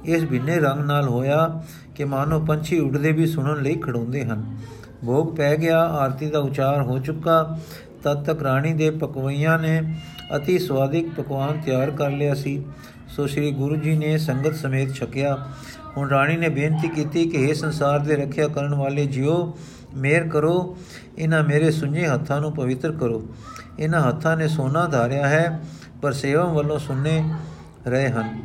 ਇਸ 0.06 0.24
ਬਿੰਨੇ 0.24 0.60
ਰੰਗ 0.60 0.86
ਨਾਲ 0.86 1.08
ਹੋਇਆ 1.08 1.64
ਕਿ 1.96 2.04
ਮਾਨੋ 2.04 2.40
ਪੰਛੀ 2.40 2.80
ਉੱਡਦੇ 2.80 3.12
ਵੀ 3.12 3.26
ਸੁਣਨ 3.26 3.64
ਲਈ 3.64 3.76
ਖੜੋਂਦੇ 3.76 4.26
ਹਨ। 4.26 4.58
ਭੋਗ 5.06 5.36
ਪੈ 5.36 5.56
ਗਿਆ, 5.56 5.80
ਆਰਤੀ 5.80 6.30
ਦਾ 6.30 6.40
ਉਚਾਰ 6.40 6.82
ਹੋ 6.82 7.00
ਚੁੱਕਾ। 7.00 7.58
ਤਦ 8.04 8.24
ਤੱਕ 8.24 8.44
ਰਾਣੀ 8.44 8.74
ਦੇ 8.74 8.90
ਪਕਵਈਆਂ 8.90 9.60
ਨੇ 9.60 9.96
ਅਤੀ 10.36 10.60
ਸਵਾਦਿਕ 10.60 11.10
ਪਕਵਾਨ 11.18 11.62
ਤਿਆਰ 11.66 11.92
ਕਰ 11.92 12.12
ਲਿਆ 12.12 12.34
ਸੀ। 12.34 12.66
ਸੋ 13.08 13.28
ਸ੍ਰੀ 13.28 13.52
ਗੁਰੂ 13.52 13.76
ਜੀ 13.76 13.98
ਨੇ 13.98 14.18
ਸੰਗਤ 14.18 14.56
ਸਮੇਤ 14.56 14.94
ਛਕਿਆ। 14.94 15.38
ਹੁਣ 15.98 16.10
ਰਾਣੀ 16.10 16.38
ਨੇ 16.38 16.50
ਬੇਨਤੀ 16.50 16.88
ਕੀਤੀ 16.88 17.30
ਕਿ 17.30 17.38
ਇਹ 17.38 17.54
ਸੰਸਾਰ 17.54 18.00
ਦੇ 18.00 18.16
ਰੱਖਿਆ 18.16 18.48
ਕਰਨ 18.48 18.76
ਵਾਲੇ 18.76 19.06
ਜਿਉ 19.06 19.54
ਮੇਰ 19.96 20.28
ਕਰੋ, 20.28 20.78
ਇਹਨਾਂ 21.18 21.44
ਮੇਰੇ 21.44 21.72
ਸੁੰਝੇ 21.72 22.08
ਹੱਥਾਂ 22.08 22.40
ਨੂੰ 22.42 22.52
ਪਵਿੱਤਰ 22.54 22.92
ਕਰੋ। 22.92 23.24
ਇਹਨਾਂ 23.80 24.02
ਹੱਥਾਂ 24.02 24.36
ਨੇ 24.38 24.48
ਸੋਨਾ 24.48 24.86
ਧਾਰਿਆ 24.88 25.28
ਹੈ, 25.28 25.60
ਪਰ 26.02 26.14
ਸੇਵਾ 26.14 26.44
ਵੱਲੋਂ 26.44 26.80
ਸੁੰਨੇ 26.80 27.24
ਰਹੇ 27.88 28.10
ਹਨ। 28.10 28.42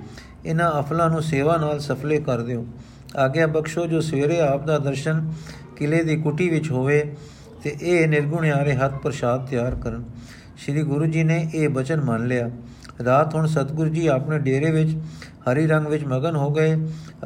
ਇਹਨਾਂ 0.46 0.70
ਅਫਲਾਂ 0.80 1.10
ਨੂੰ 1.10 1.22
ਸੇਵਾ 1.22 1.56
ਨਾਲ 1.56 1.78
ਸਫਲੇ 1.80 2.20
ਕਰ 2.20 2.40
ਦਿਓ। 2.40 2.66
ਆਗਿਆ 3.16 3.46
ਬਖਸ਼ੋ 3.46 3.86
ਜੋ 3.86 4.00
ਸਵੇਰੇ 4.00 4.40
ਆਪ 4.40 4.66
ਦਾ 4.66 4.78
ਦਰਸ਼ਨ 4.78 5.32
ਕਿਲੇ 5.76 6.02
ਦੀ 6.04 6.16
ਕੁਟੀ 6.16 6.48
ਵਿੱਚ 6.50 6.70
ਹੋਵੇ 6.70 7.16
ਤੇ 7.62 7.76
ਇਹ 7.80 8.06
ਨਿਰਗੁਣਿਆਰੇ 8.08 8.74
ਹੱਥ 8.74 8.94
ਪ੍ਰਸ਼ਾਦ 8.94 9.46
ਤਿਆਰ 9.46 9.74
ਕਰਨ। 9.74 10.04
ਸ੍ਰੀ 10.56 10.82
ਗੁਰੂ 10.82 11.06
ਜੀ 11.06 11.22
ਨੇ 11.24 11.50
ਇਹ 11.54 11.68
ਬਚਨ 11.68 12.00
ਮੰਨ 12.00 12.26
ਲਿਆ। 12.26 12.50
ਰਾਤ 13.04 13.34
ਹੁਣ 13.34 13.46
ਸਤਗੁਰੂ 13.46 13.90
ਜੀ 13.90 14.06
ਆਪਣੇ 14.06 14.38
ਡੇਰੇ 14.38 14.70
ਵਿੱਚ 14.70 14.90
ਹਰੀ 15.42 15.66
ਰੰਗ 15.66 15.86
ਵਿੱਚ 15.86 16.04
ਮਗਨ 16.04 16.36
ਹੋ 16.36 16.50
ਗਏ। 16.50 16.74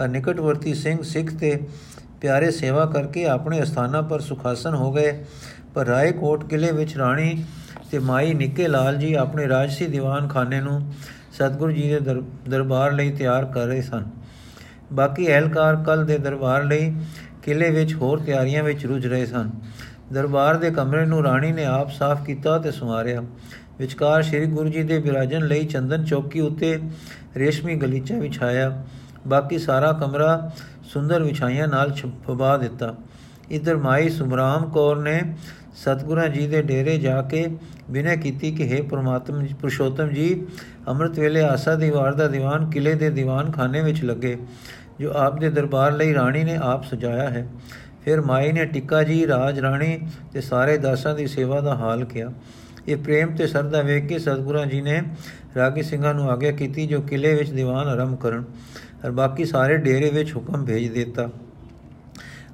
ਨਿਕਟਵਰਤੀ 0.08 0.74
ਸਿੰਘ 0.74 1.02
ਸਿੱਖ 1.02 1.34
ਤੇ 1.34 1.60
ਪਿਆਰੇ 2.20 2.50
ਸੇਵਾ 2.50 2.86
ਕਰਕੇ 2.86 3.26
ਆਪਣੇ 3.26 3.62
ਅਸਥਾਨਾਂ 3.62 4.02
ਪਰ 4.02 4.20
ਸੁਖਾਸਨ 4.20 4.74
ਹੋ 4.74 4.92
ਗਏ। 4.92 5.24
ਪਰ 5.74 5.86
ਰਾਏ 5.86 6.12
ਕੋਟ 6.12 6.44
ਕਿਲੇ 6.44 6.72
ਵਿੱਚ 6.72 6.96
ਰਾਣੀ 6.96 7.44
ਤੇ 7.90 7.98
ਮਾਈ 7.98 8.34
ਨਿੱਕੇ 8.34 8.68
ਲਾਲ 8.68 8.96
ਜੀ 8.96 9.14
ਆਪਣੇ 9.14 9.48
ਰਾਜਸੀ 9.48 9.86
ਦੀਵਾਨ 9.86 10.28
ਖਾਨੇ 10.28 10.60
ਨੂੰ 10.60 10.92
ਸਤਗੁਰੂ 11.32 11.72
ਜੀ 11.72 11.88
ਦੇ 11.88 12.00
ਦਰਬਾਰ 12.48 12.92
ਲਈ 12.92 13.10
ਤਿਆਰ 13.10 13.44
ਕਰ 13.44 13.66
ਰਹੇ 13.66 13.82
ਸਨ। 13.82 14.04
ਬਾਕੀ 14.92 15.26
ਅਹਿਲਕਾਰ 15.26 15.76
ਕੱਲ 15.76 16.04
ਦੇ 16.04 16.18
ਦਰਬਾਰ 16.18 16.64
ਲਈ 16.64 16.92
ਕਿਲੇ 17.42 17.70
ਵਿੱਚ 17.70 17.94
ਹੋਰ 17.94 18.18
ਤਿਆਰੀਆਂ 18.18 18.62
ਵਿੱਚ 18.62 18.86
ਰੁੱਝ 18.86 19.06
ਰਹੇ 19.06 19.26
ਸਨ। 19.26 19.50
ਦਰਬਾਰ 20.12 20.56
ਦੇ 20.56 20.70
ਕਮਰੇ 20.70 21.06
ਨੂੰ 21.06 21.22
ਰਾਣੀ 21.22 21.52
ਨੇ 21.52 21.64
ਆਪ 21.64 21.90
ਸਾਫ਼ 21.90 22.24
ਕੀਤਾ 22.24 22.58
ਤੇ 22.58 22.70
ਸਵਾਰਿਆ। 22.70 23.22
ਵਿਚਕਾਰ 23.78 24.22
ਸ੍ਰੀ 24.22 24.46
ਗੁਰੂ 24.46 24.68
ਜੀ 24.68 24.82
ਦੇ 24.82 24.98
ਵਿਰਾਜਨ 24.98 25.46
ਲਈ 25.46 25.64
ਚੰਦਨ 25.64 26.04
ਚੌਕੀ 26.04 26.40
ਉੱਤੇ 26.40 26.78
ਰੇਸ਼ਮੀ 27.36 27.74
ਗਲੀਚਾ 27.74 28.18
ਵਿਛਾਇਆ। 28.18 28.84
ਬਾਕੀ 29.26 29.58
ਸਾਰਾ 29.58 29.92
ਕਮਰਾ 29.92 30.50
ਸੁੰਦਰ 30.92 31.22
ਵਿਛਾਈਆਂ 31.22 31.68
ਨਾਲ 31.68 31.92
ਛਪਵਾ 31.92 32.56
ਦਿੱਤਾ। 32.56 32.94
ਇਧਰ 33.50 33.76
ਮਾਈ 33.76 34.08
ਸੁਮਰਾਮ 34.08 34.68
ਕੌਰ 34.70 34.96
ਨੇ 34.96 35.20
ਸਤਗੁਰਾਂ 35.76 36.28
ਜੀ 36.28 36.46
ਦੇ 36.46 36.62
ਡੇਰੇ 36.62 36.96
ਜਾ 36.98 37.20
ਕੇ 37.22 37.46
ਬਿਨੈ 37.90 38.14
ਕੀਤੀ 38.16 38.50
ਕਿ 38.52 38.68
हे 38.68 38.82
ਪ੍ਰਮਾਤਮ 38.84 39.44
ਪੁਰਸ਼ੋਤਮ 39.60 40.08
ਜੀ, 40.08 40.46
ਅੰਮ੍ਰਿਤ 40.88 41.18
ਵੇਲੇ 41.18 41.42
ਆਸਾ 41.42 41.74
ਦੀ 41.74 41.90
ਵਾਰ 41.90 42.14
ਦਾ 42.14 42.28
ਦੀਵਾਨ 42.28 42.70
ਕਿਲੇ 42.70 42.94
ਦੇ 42.94 43.10
ਦੀਵਾਨ 43.10 43.50
ਖਾਨੇ 43.50 43.82
ਵਿੱਚ 43.82 44.02
ਲੱਗੇ, 44.04 44.36
ਜੋ 45.00 45.12
ਆਪ 45.16 45.38
ਦੇ 45.38 45.50
ਦਰਬਾਰ 45.50 45.92
ਲਈ 45.92 46.14
ਰਾਣੀ 46.14 46.44
ਨੇ 46.44 46.56
ਆਪ 46.62 46.84
ਸਜਾਇਆ 46.84 47.28
ਹੈ। 47.30 47.46
ਫਿਰ 48.04 48.20
ਮਾਈ 48.20 48.52
ਨੇ 48.52 48.64
ਟਿੱਕਾ 48.64 49.02
ਜੀ, 49.02 49.26
ਰਾਜ 49.26 49.60
ਰਾਣੀ 49.60 49.98
ਤੇ 50.32 50.40
ਸਾਰੇ 50.40 50.76
ਦਾਸਾਂ 50.78 51.14
ਦੀ 51.14 51.26
ਸੇਵਾ 51.26 51.60
ਦਾ 51.60 51.74
ਹਾਲ 51.74 52.04
ਕਿਹਾ। 52.04 52.32
ਇਹ 52.88 52.96
ਪ੍ਰੇਮ 52.96 53.34
ਤੇ 53.36 53.46
ਸਰਦਾ 53.46 53.82
ਵੇਖ 53.82 54.06
ਕੇ 54.06 54.18
ਸਤਗੁਰਾਂ 54.18 54.66
ਜੀ 54.66 54.80
ਨੇ 54.80 55.00
ਰਾਗੀ 55.56 55.82
ਸਿੰਘਾਂ 55.82 56.14
ਨੂੰ 56.14 56.30
ਆਗਿਆ 56.30 56.52
ਕੀਤੀ 56.52 56.86
ਜੋ 56.86 57.00
ਕਿਲੇ 57.00 57.34
ਵਿੱਚ 57.34 57.50
ਦੀਵਾਨ 57.50 57.88
ਆਰੰਭ 57.88 58.16
ਕਰਨ। 58.18 58.44
ਔਰ 59.04 59.10
ਬਾਕੀ 59.10 59.44
ਸਾਰੇ 59.44 59.76
ਡੇਰੇ 59.76 60.10
ਵਿੱਚ 60.10 60.34
ਹੁਕਮ 60.36 60.64
ਭੇਜ 60.64 60.88
ਦਿੱਤਾ। 60.92 61.28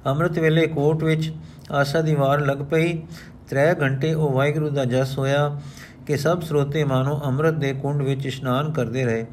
ਅੰਮ੍ਰਿਤ 0.05 0.39
ਵੇਲੇ 0.39 0.67
ਕੋਟ 0.67 1.03
ਵਿੱਚ 1.03 1.31
ਆਸਾ 1.71 2.01
ਦੀ 2.01 2.15
ਵਾਰ 2.15 2.45
ਲੱਗ 2.45 2.57
ਪਈ। 2.57 2.93
3 3.47 3.73
ਘੰਟੇ 3.81 4.13
ਉਹ 4.13 4.31
ਵਾਹਿਗੁਰੂ 4.31 4.69
ਦਾ 4.69 4.85
ਜਸ 4.85 5.17
ਹੋਇਆ 5.17 5.59
ਕਿ 6.05 6.17
ਸਭ 6.17 6.41
ਸਰੋਤੇ 6.41 6.83
ਮਾਨੋ 6.83 7.19
ਅੰਮ੍ਰਿਤ 7.25 7.53
ਦੇ 7.53 7.73
ਕੁੰਡ 7.73 8.01
ਵਿੱਚ 8.01 8.25
ਇਸ਼ਨਾਨ 8.25 8.71
ਕਰਦੇ 8.71 9.05
ਰਹੇ। 9.05 9.25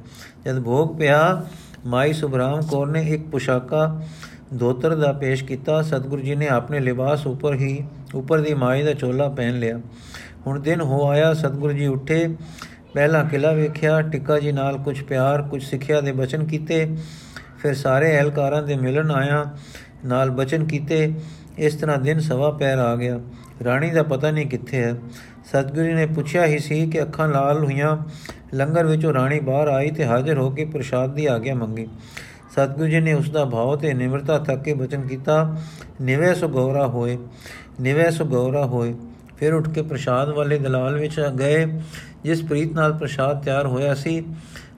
ਜਦ 0.44 0.60
ਭੋਗ 0.60 0.96
ਪਿਆ, 0.98 1.46
ਮਾਈ 1.86 2.12
ਸੁਬਰਾਮ 2.12 2.60
ਕੌਰ 2.60 2.86
ਨੇ 2.86 3.02
ਇੱਕ 3.02 3.26
ਪੁਸ਼ਾਕਾ 3.28 4.00
ਧੋਤਰ 4.58 4.94
ਦਾ 4.94 5.12
ਪੇਸ਼ 5.12 5.44
ਕੀਤਾ। 5.44 5.82
ਸਤਿਗੁਰੂ 5.82 6.22
ਜੀ 6.22 6.34
ਨੇ 6.34 6.48
ਆਪਣੇ 6.48 6.80
ਲਿਬਾਸ 6.80 7.26
ਉੱਪਰ 7.26 7.54
ਹੀ, 7.54 7.84
ਉੱਪਰ 8.14 8.40
ਦੀ 8.40 8.54
ਮਾਈ 8.54 8.82
ਦਾ 8.82 8.92
ਚੋਲਾ 8.92 9.28
ਪਹਿਨ 9.28 9.58
ਲਿਆ। 9.58 9.80
ਹੁਣ 10.46 10.60
ਦਿਨ 10.60 10.80
ਹੋ 10.80 11.08
ਆਇਆ, 11.08 11.32
ਸਤਿਗੁਰੂ 11.34 11.72
ਜੀ 11.72 11.86
ਉੱਠੇ। 11.86 12.36
ਪਹਿਲਾ 12.94 13.22
ਕਿਲਾ 13.22 13.52
ਵੇਖਿਆ, 13.52 14.02
ਟਿੱਕਾ 14.02 14.38
ਜੀ 14.38 14.52
ਨਾਲ 14.52 14.78
ਕੁਝ 14.78 15.02
ਪਿਆਰ 15.02 15.42
ਕੁਝ 15.42 15.62
ਸਿੱਖਿਆ 15.62 16.00
ਦੇ 16.00 16.12
ਬਚਨ 16.12 16.44
ਕੀਤੇ। 16.44 16.96
ਫਿਰ 17.58 17.74
ਸਾਰੇ 17.74 18.16
ਅਹਿਲਕਾਰਾਂ 18.16 18.62
ਦੇ 18.62 18.76
ਮਿਲਣ 18.76 19.10
ਆਇਆ, 19.10 19.44
ਨਾਲ 20.04 20.30
ਬਚਨ 20.30 20.64
ਕੀਤੇ। 20.64 21.14
ਇਸ 21.58 21.74
ਤਰ੍ਹਾਂ 21.74 21.98
ਦਿਨ 21.98 22.18
ਸਵਾ 22.18 22.50
ਪੈਰ 22.50 22.78
ਆ 22.78 22.96
ਗਿਆ। 22.96 23.20
ਰਾਣੀ 23.64 23.90
ਦਾ 23.90 24.02
ਪਤਾ 24.02 24.30
ਨਹੀਂ 24.30 24.46
ਕਿੱਥੇ 24.46 24.82
ਹੈ। 24.82 24.94
ਸਤਗੁਰੂ 25.44 25.94
ਨੇ 25.94 26.06
ਪੁੱਛਿਆ 26.06 26.46
ਹੀ 26.46 26.58
ਸੀ 26.58 26.86
ਕਿ 26.86 27.02
ਅੱਖਾਂ 27.02 27.28
ਲਾਲ 27.28 27.64
ਹੋਈਆਂ। 27.64 27.96
ਲੰਗਰ 28.54 28.86
ਵਿੱਚੋਂ 28.86 29.14
ਰਾਣੀ 29.14 29.40
ਬਾਹਰ 29.40 29.68
ਆਈ 29.68 29.90
ਤੇ 29.90 30.04
ਹਾਜ਼ਰ 30.04 30.38
ਹੋ 30.38 30.50
ਕੇ 30.50 30.64
ਪ੍ਰਸ਼ਾਦ 30.64 31.14
ਦੀ 31.14 31.26
ਆਗਿਆ 31.26 31.54
ਮੰਗੀ। 31.54 31.86
ਸਤਗੁਰੂ 32.52 32.88
ਜੀ 32.88 33.00
ਨੇ 33.00 33.12
ਉਸ 33.12 33.30
ਦਾ 33.30 33.44
ਭਾਵ 33.44 33.76
ਤੇ 33.76 33.94
ਨਿਮਰਤਾ 33.94 34.38
ਤੱਕ 34.38 34.62
ਕੇ 34.62 34.74
ਬਚਨ 34.74 35.00
ਕੀਤਾ। 35.00 35.56
ਨਿਵੇ 36.00 36.34
ਸੁ 36.34 36.48
ਗੌਰਾ 36.48 36.86
ਹੋਏ, 36.86 37.18
ਨਿਵੇ 37.80 38.10
ਸੁ 38.10 38.24
ਗੌਰਾ 38.24 38.66
ਹੋਏ। 38.66 38.94
ਫਿਰ 39.36 39.54
ਉੱਠ 39.54 39.68
ਕੇ 39.68 39.82
ਪ੍ਰਸ਼ਾਦ 39.82 40.28
ਵਾਲੇ 40.28 40.58
ਦਲਾਲ 40.58 40.98
ਵਿੱਚ 40.98 41.20
ਗਏ। 41.38 41.66
ਜਿਸ 42.24 42.42
ਪ੍ਰੀਤ 42.42 42.72
ਨਾਲ 42.72 42.92
ਪ੍ਰਸ਼ਾਦ 42.92 43.42
ਤਿਆਰ 43.44 43.66
ਹੋਇਆ 43.66 43.94
ਸੀ, 43.94 44.24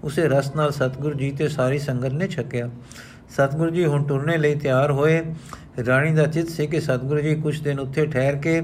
ਉਸੇ 0.04 0.28
ਰਸ 0.28 0.54
ਨਾਲ 0.56 0.70
ਸਤਗੁਰੂ 0.70 1.14
ਜੀ 1.14 1.30
ਤੇ 1.30 1.48
ਸਾਰੀ 1.48 1.78
ਸੰਗਤ 1.78 2.12
ਨੇ 2.12 2.28
ਛਕਿਆ। 2.28 2.70
ਸਤਗੁਰੂ 3.30 3.70
ਜੀ 3.70 3.84
ਹੁਣ 3.86 4.04
ਟੁਰਨੇ 4.04 4.36
ਲਈ 4.36 4.54
ਤਿਆਰ 4.54 4.90
ਹੋਏ। 4.90 5.22
ਰਾਣੀ 5.86 6.14
ਦਾ 6.14 6.24
ਚਿੱਤ 6.24 6.48
ਸੀ 6.48 6.66
ਕਿ 6.66 6.80
ਸਤਗੁਰੂ 6.80 7.20
ਜੀ 7.20 7.34
ਕੁਝ 7.34 7.60
ਦਿਨ 7.60 7.80
ਉੱਥੇ 7.80 8.06
ਠਹਿਰ 8.06 8.36
ਕੇ 8.36 8.62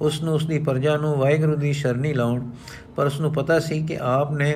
ਉਸ 0.00 0.22
ਨੂੰ 0.22 0.34
ਉਸ 0.34 0.46
ਦੀ 0.46 0.58
ਪ੍ਰਜਾ 0.58 0.96
ਨੂੰ 0.96 1.16
ਵਾਹਿਗੁਰੂ 1.16 1.56
ਦੀ 1.56 1.72
ਸ਼ਰਣੀ 1.72 2.12
ਲਾਉਣ। 2.12 2.50
ਪਰ 2.96 3.06
ਉਸ 3.06 3.20
ਨੂੰ 3.20 3.32
ਪਤਾ 3.32 3.58
ਸੀ 3.58 3.82
ਕਿ 3.86 3.98
ਆਪ 4.00 4.32
ਨੇ 4.32 4.54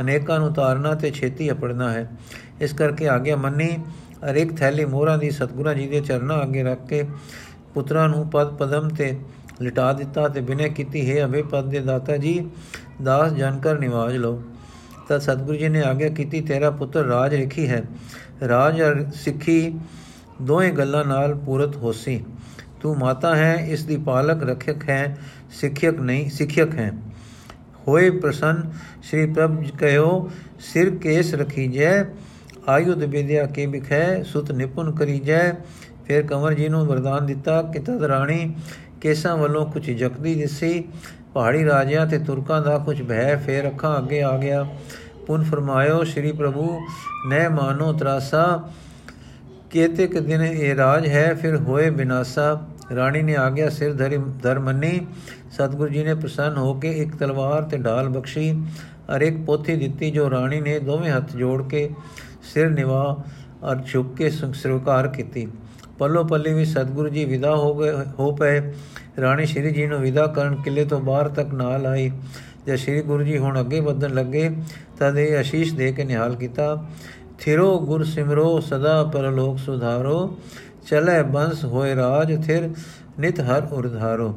ਅਨੇਕਾਂ 0.00 0.38
ਨੂੰ 0.40 0.52
ਤਾਰਨਾ 0.54 0.94
ਤੇ 0.94 1.10
ਛੇਤੀ 1.10 1.50
ਅਪੜਨਾ 1.50 1.92
ਹੈ। 1.92 2.08
ਇਸ 2.60 2.72
ਕਰਕੇ 2.72 3.08
ਆਗਿਆ 3.08 3.36
ਮੰਨੀ 3.36 3.76
ਅਰ 4.30 4.36
ਇੱਕ 4.36 4.56
ਥੈਲੀ 4.56 4.84
ਮੋਹਰਾਂ 4.84 5.18
ਦੀ 5.18 5.30
ਸਤਗੁਰਾਂ 5.30 5.74
ਜੀ 5.74 5.86
ਦੇ 5.86 6.00
ਚਰਨਾਂ 6.00 6.42
ਅੱਗੇ 6.42 6.62
ਰੱਖ 6.62 6.86
ਕੇ 6.86 7.04
ਪੁੱਤਰਾਂ 7.74 8.08
ਨੂੰ 8.08 8.28
ਪਦ 8.30 8.54
ਪਦਮ 8.56 8.88
ਤੇ 8.88 9.16
ਲਿਟਾ 9.60 9.92
ਦਿੱਤਾ 9.92 10.28
ਤੇ 10.28 10.40
ਬਿਨੇ 10.40 10.68
ਕੀਤੀ, 10.68 11.10
ਹੈ 11.10 11.24
ਅਵੇ 11.24 11.42
ਪਦ 11.42 11.68
ਦੇ 11.68 11.80
ਦਾਤਾ 11.80 12.16
ਜੀ 12.16 12.48
ਦਾਸ 13.04 13.32
ਜਾਣਕਰ 13.32 13.78
ਨਿਵਾਜ 13.78 14.16
ਲਓ। 14.16 14.42
ਤਾਂ 15.08 15.18
ਸਤਗੁਰੂ 15.18 15.58
ਜੀ 15.58 15.68
ਨੇ 15.68 15.82
ਆਗਿਆ 15.82 16.08
ਕੀਤੀ, 16.08 16.40
ਤੇਰਾ 16.40 16.70
ਪੁੱਤਰ 16.70 17.04
ਰਾਜ 17.04 17.34
ਰਖੀ 17.34 17.68
ਹੈ। 17.68 17.82
ਰਾਜ 18.48 18.82
ਅਰ 18.82 19.10
ਸਿੱਖੀ 19.10 19.78
ਦੋਵੇਂ 20.42 20.72
ਗੱਲਾਂ 20.72 21.04
ਨਾਲ 21.04 21.34
ਪੂਰਤ 21.34 21.76
ਹੋਸੀ। 21.76 22.24
ਤੂੰ 22.80 22.98
ਮਾਤਾ 22.98 23.36
ਹੈ, 23.36 23.54
ਇਸ 23.54 23.84
ਦੀ 23.84 23.96
ਪਾਲਕ 23.96 24.42
ਰੱਖਿਅਕ 24.42 24.88
ਹੈ, 24.88 25.18
ਸਿੱਖਿਅਕ 25.50 26.00
ਨਹੀਂ, 26.00 26.30
ਸਿੱਖਿਅਕ 26.30 26.74
ਹੈ। 26.74 26.92
ਹੋਏ 27.88 28.10
ਪ੍ਰਸੰਨ, 28.10 28.72
ਸ੍ਰੀ 29.02 29.26
ਪ੍ਰਭ 29.26 29.64
ਕਹਿਓ, 29.78 30.30
ਸਿਰ 30.60 30.96
ਕੇਸ 30.96 31.34
ਰਖੀ 31.34 31.68
ਜੈ 31.68 32.04
ਆਯੁਧ 32.68 33.04
ਵਿਦਿਆ 33.04 33.46
ਕੇ 33.46 33.66
ਬਿਖੈ, 33.66 34.22
ਸੁਤ 34.22 34.52
ਨਿਪੁਨ 34.52 34.92
ਕਰੀ 34.92 35.18
ਜੈ 35.18 35.52
ਫਿਰ 36.04 36.26
ਕੰਵਰ 36.26 36.54
ਜੀ 36.54 36.68
ਨੂੰ 36.68 36.86
ਵਰਦਾਨ 36.86 37.26
ਦਿੱਤਾ 37.26 37.62
ਕਿ 37.62 37.78
ਤਦ 37.78 38.02
ਰਾਣੀ 38.02 38.54
ਕੇਸਾਂ 39.00 39.36
ਵੱਲੋਂ 39.36 39.66
ਕੁਝ 39.66 39.90
ਜਕਦੀ 39.90 40.34
ਦਿਸੀ। 40.34 40.84
ਪਹਾੜੀ 41.36 41.64
ਰਾਜਿਆਂ 41.64 42.06
ਤੇ 42.06 42.18
ਤੁਰਕਾਂ 42.18 42.60
ਦਾ 42.62 42.76
ਕੁਝ 42.78 43.02
ਭੈ 43.02 43.36
ਫੇਰ 43.36 43.66
ਅੱਖਾਂ 43.68 43.96
ਅੱਗੇ 43.98 44.22
ਆ 44.22 44.36
ਗਿਆ। 44.38 44.64
ਪੁਨ 45.26 45.42
ਫਰਮਾਇਓ, 45.42 46.04
ਸ੍ਰੀ 46.04 46.32
ਪ੍ਰਭੂ 46.32 46.78
ਨੈ 47.28 47.48
ਮਾਨੋ 47.48 47.92
ਤਰਾਸਾ, 47.92 48.70
ਕੇਤਿਕ 49.70 50.18
ਦਿਨ 50.18 50.42
ਇਹ 50.42 50.74
ਰਾਜ 50.76 51.06
ਹੈ, 51.06 51.34
ਫਿਰ 51.34 51.56
ਹੋਏ 51.56 51.90
ਬਿਨਾਸਾ। 51.90 52.60
ਰਾਣੀ 52.96 53.22
ਨੇ 53.22 53.36
ਆਗਿਆ 53.36 53.68
ਸਿਰ 53.70 53.92
ਧਰੀ, 53.94 54.18
ਧਰ 54.42 54.58
ਮੰਨੀ। 54.58 55.06
ਸਤਗੁਰੂ 55.50 55.88
ਜੀ 55.88 56.04
ਨੇ 56.04 56.14
ਪ੍ਰਸੰਨ 56.14 56.56
ਹੋ 56.56 56.74
ਕੇ 56.74 56.92
ਇੱਕ 56.92 57.16
ਤਲਵਾਰ 57.16 57.62
ਤੇ 57.62 57.78
ਢਾਲ 57.78 58.08
ਬਖਸ਼ੀ। 58.08 58.50
ਅਰ 59.16 59.20
ਇੱਕ 59.20 59.44
ਪੋਥੀ 59.46 59.76
ਦਿੱਤੀ 59.76 60.10
ਜੋ 60.10 60.30
ਰਾਣੀ 60.30 60.60
ਨੇ 60.60 60.78
ਦੋਵੇਂ 60.78 61.12
ਹੱਥ 61.12 61.36
ਜੋੜ 61.36 61.62
ਕੇ 61.68 61.88
ਸਿਰ 62.54 62.70
ਨਿਵਾ 62.70 63.16
ਅਰ 63.70 63.82
ਝੁਕ 63.92 64.16
ਕੇ 64.16 64.30
ਸਵੀਕਾਰ 64.30 65.08
ਕੀਤੀ। 65.08 65.48
ਪੱਲੋ 65.98 66.24
ਪੱਲੀ 66.24 66.52
ਵੀ 66.54 66.64
ਸਤਗੁਰੂ 66.64 67.08
ਜੀ 67.08 67.24
ਵਿਦਾ 67.24 67.56
ਹੋ 67.56 67.74
ਗਏ, 67.74 67.92
ਹੋ 68.18 68.30
ਪਏ। 68.32 68.60
ਰਾਣੀ 69.20 69.46
ਸ਼੍ਰੀ 69.46 69.70
ਜੀ 69.70 69.86
ਨੂੰ 69.86 70.00
ਵਿਦਾ 70.00 70.26
ਕਰਨ 70.26 70.54
ਕਿਲੇ 70.54 70.84
ਤੋਂ 70.84 71.00
ਬਾਹਰ 71.00 71.28
ਤੱਕ 71.28 71.52
ਨਾਲ 71.54 71.86
ਆਈ। 71.86 72.10
ਜਦ 72.66 72.74
ਸ਼੍ਰੀ 72.74 73.02
ਗੁਰੂ 73.02 73.24
ਜੀ 73.24 73.38
ਹੁਣ 73.38 73.60
ਅੱਗੇ 73.60 73.80
ਵਧਣ 73.80 74.14
ਲੱਗੇ, 74.14 74.50
ਤਦ 74.98 75.18
ਇਹ 75.18 75.40
ਅਸ਼ੀਸ਼ 75.40 75.74
ਦੇ 75.74 75.92
ਕੇ 75.92 76.04
ਨਿਹਾਲ 76.04 76.34
ਕੀਤਾ, 76.34 76.86
ਥਿਰੋ 77.38 77.78
ਗੁਰ 77.80 78.04
ਸਿਮਰੋ, 78.04 78.60
ਸਦਾ 78.60 79.02
ਪਰਲੋਕ 79.04 79.58
ਸੁਧਾਰੋ, 79.58 80.38
ਚਲੇ 80.86 81.22
ਬੰਸ 81.22 81.64
ਹੋਏ 81.64 81.94
ਰਾਜ, 81.96 82.34
ਥਿਰ 82.46 82.68
ਨਿਤ 83.18 83.40
ਹਰ 83.40 83.68
ਉਰਧਾਰੋ 83.72 84.34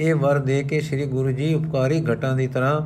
ਇਹ 0.00 0.14
ਵਰ 0.14 0.38
ਦੇ 0.38 0.62
ਕੇ 0.62 0.80
ਸ੍ਰੀ 0.80 1.06
ਗੁਰੂ 1.06 1.30
ਜੀ 1.30 1.54
ਉਪਕਾਰੀ 1.54 2.04
ਘਟਾਂ 2.12 2.36
ਦੀ 2.36 2.46
ਤਰ੍ਹਾਂ 2.46 2.80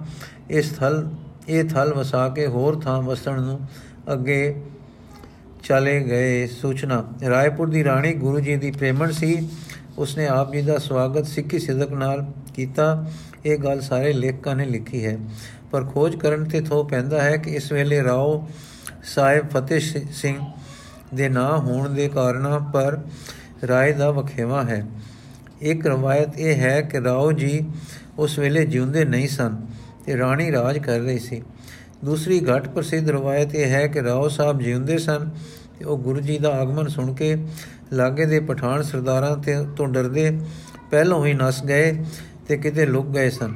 ਇਸ 0.50 0.72
ਥਲ, 0.72 1.06
ਇਹ 1.48 1.64
ਥਲ 1.64 1.92
ਵਸਾ 1.94 2.28
ਕੇ 2.28 2.46
ਹੋਰ 2.46 2.80
ਥਾਂ 2.80 3.00
ਵਸਣ 3.02 3.40
ਨੂੰ 3.42 3.58
ਅੱਗੇ 4.12 4.54
ਚਲੇ 5.62 6.00
ਗਏ। 6.00 6.46
ਸੂਚਨਾ, 6.46 7.04
ਰਾਏਪੁਰ 7.28 7.68
ਦੀ 7.68 7.84
ਰਾਣੀ 7.84 8.12
ਗੁਰੂ 8.14 8.40
ਜੀ 8.40 8.56
ਦੀ 8.56 8.70
ਪ੍ਰੇਮਣ 8.70 9.10
ਸੀ। 9.10 9.48
ਉਸਨੇ 9.98 10.26
ਆਪ 10.26 10.52
ਜੀ 10.52 10.62
ਦਾ 10.62 10.78
ਸਵਾਗਤ 10.78 11.26
ਸਿੱਖੀ 11.26 11.58
ਸਿਦਕ 11.58 11.92
ਨਾਲ 11.92 12.26
ਕੀਤਾ। 12.54 13.06
ਇਹ 13.46 13.58
ਗੱਲ 13.58 13.80
ਸਾਰੇ 13.80 14.12
ਲੇਖਕਾਂ 14.12 14.56
ਨੇ 14.56 14.64
ਲਿਖੀ 14.64 15.04
ਹੈ। 15.04 15.18
ਪਰ 15.70 15.84
ਖੋਜ 15.84 16.16
ਕਰਨ 16.16 16.44
ਤੇ 16.44 16.60
ਥੋ 16.60 16.84
ਪੈਂਦਾ 16.84 17.22
ਹੈ 17.22 17.36
ਕਿ 17.36 17.50
ਇਸ 17.50 17.72
ਵੇਲੇ 17.72 18.04
ਰਾਓ 18.04 18.48
ਸਾਹਿਬ 19.04 19.48
ਫਤਿਹ 19.48 19.80
ਸਿੰਘ 20.12 20.36
ਦੇ 21.14 21.28
ਨਾਂ 21.28 21.58
ਹੋਣ 21.58 21.88
ਦੇ 21.88 22.08
ਕਾਰਨਾਂ 22.08 22.60
ਪਰ 22.60 23.00
ਰਾਏ 23.68 23.92
ਦਾ 23.92 24.10
ਵਖੇਵਾ 24.10 24.62
ਹੈ। 24.62 24.86
ਇੱਕ 25.60 25.86
ਰਵਾਇਤ 25.86 26.38
ਇਹ 26.38 26.56
ਹੈ 26.56 26.80
ਕਿ 26.82 27.00
ਰਾਓ 27.00 27.32
ਜੀ 27.32 27.70
ਉਸ 28.18 28.38
ਵੇਲੇ 28.38 28.66
ਜਿਉਂਦੇ 28.66 29.04
ਨਹੀਂ 29.04 29.28
ਸਨ 29.28 29.56
ਤੇ 30.06 30.18
ਰਾਣੀ 30.18 30.52
ਰਾਜ 30.52 30.78
ਕਰ 30.78 30.98
ਰਹੀ 30.98 31.18
ਸੀ। 31.18 31.42
ਦੂਸਰੀ 32.04 32.46
ਘੱਟ 32.54 32.68
ਪ੍ਰਸਿੱਧ 32.68 33.10
ਰਵਾਇਤ 33.10 33.54
ਇਹ 33.54 33.70
ਹੈ 33.70 33.86
ਕਿ 33.86 34.02
ਰਾਓ 34.02 34.28
ਸਾਹਿਬ 34.28 34.62
ਜਿਉਂਦੇ 34.62 34.98
ਸਨ 34.98 35.30
ਤੇ 35.78 35.84
ਉਹ 35.84 35.98
ਗੁਰੂ 35.98 36.20
ਜੀ 36.20 36.38
ਦਾ 36.38 36.50
ਆਗਮਨ 36.50 36.88
ਸੁਣ 36.88 37.14
ਕੇ 37.14 37.36
ਲਾਗੇ 37.92 38.26
ਦੇ 38.26 38.40
ਪਠਾਨ 38.40 38.82
ਸਰਦਾਰਾਂ 38.82 39.36
ਤੇ 39.36 39.54
ਤੋਂ 39.76 39.88
ਡਰਦੇ 39.88 40.38
ਪਹਿਲੋਂ 40.90 41.26
ਹੀ 41.26 41.34
ਨਸ 41.34 41.64
ਗਏ 41.64 42.04
ਤੇ 42.48 42.56
ਕਿਤੇ 42.56 42.86
ਲੁਕ 42.86 43.06
ਗਏ 43.06 43.30
ਸਨ। 43.30 43.54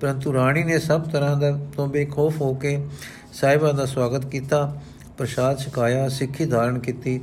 ਪਰੰਤੂ 0.00 0.34
ਰਾਣੀ 0.34 0.64
ਨੇ 0.64 0.78
ਸਭ 0.78 1.00
ਤਰ੍ਹਾਂ 1.00 1.36
ਦਾ 1.36 1.58
ਤੋਂ 1.76 1.86
ਬੇਖੌਫ 1.88 2.40
ਹੋ 2.40 2.54
ਕੇ 2.54 2.86
ਸਾਹਿਬਾਂ 3.32 3.74
ਦਾ 3.74 3.86
ਸਵਾਗਤ 3.86 4.26
ਕੀਤਾ, 4.26 4.80
ਪ੍ਰਸ਼ਾਦ 5.18 5.58
ਛਕਾਇਆ, 5.58 6.08
ਸਿੱਖੀ 6.08 6.46
ਧਾਰਨ 6.46 6.78
ਕੀਤੀ 6.78 7.20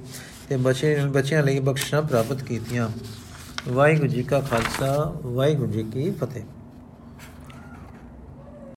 ਤੇ 0.49 0.58
ਬੱਚੇ, 0.58 0.95
ਬੱਚਿਆਂ 0.95 1.43
ਲਈ 1.43 1.60
ਬਖਸ਼ਣਾ 1.60 2.02
ਪ੍ਰਾਪਤ 2.02 2.43
ਕੀਤੀਆਂ। 2.43 2.89
ਵਾਹਿਗੁਰੂ 3.69 4.08
ਜੀ 4.08 4.23
ਕਾ 4.23 4.39
ਖਾਲਸਾ, 4.39 5.13
ਵਾਹਿਗੁਰੂ 5.23 5.71
ਜੀ 5.71 5.84
ਕੀ 5.84 6.12
ਫਤਿਹ। 6.12 6.43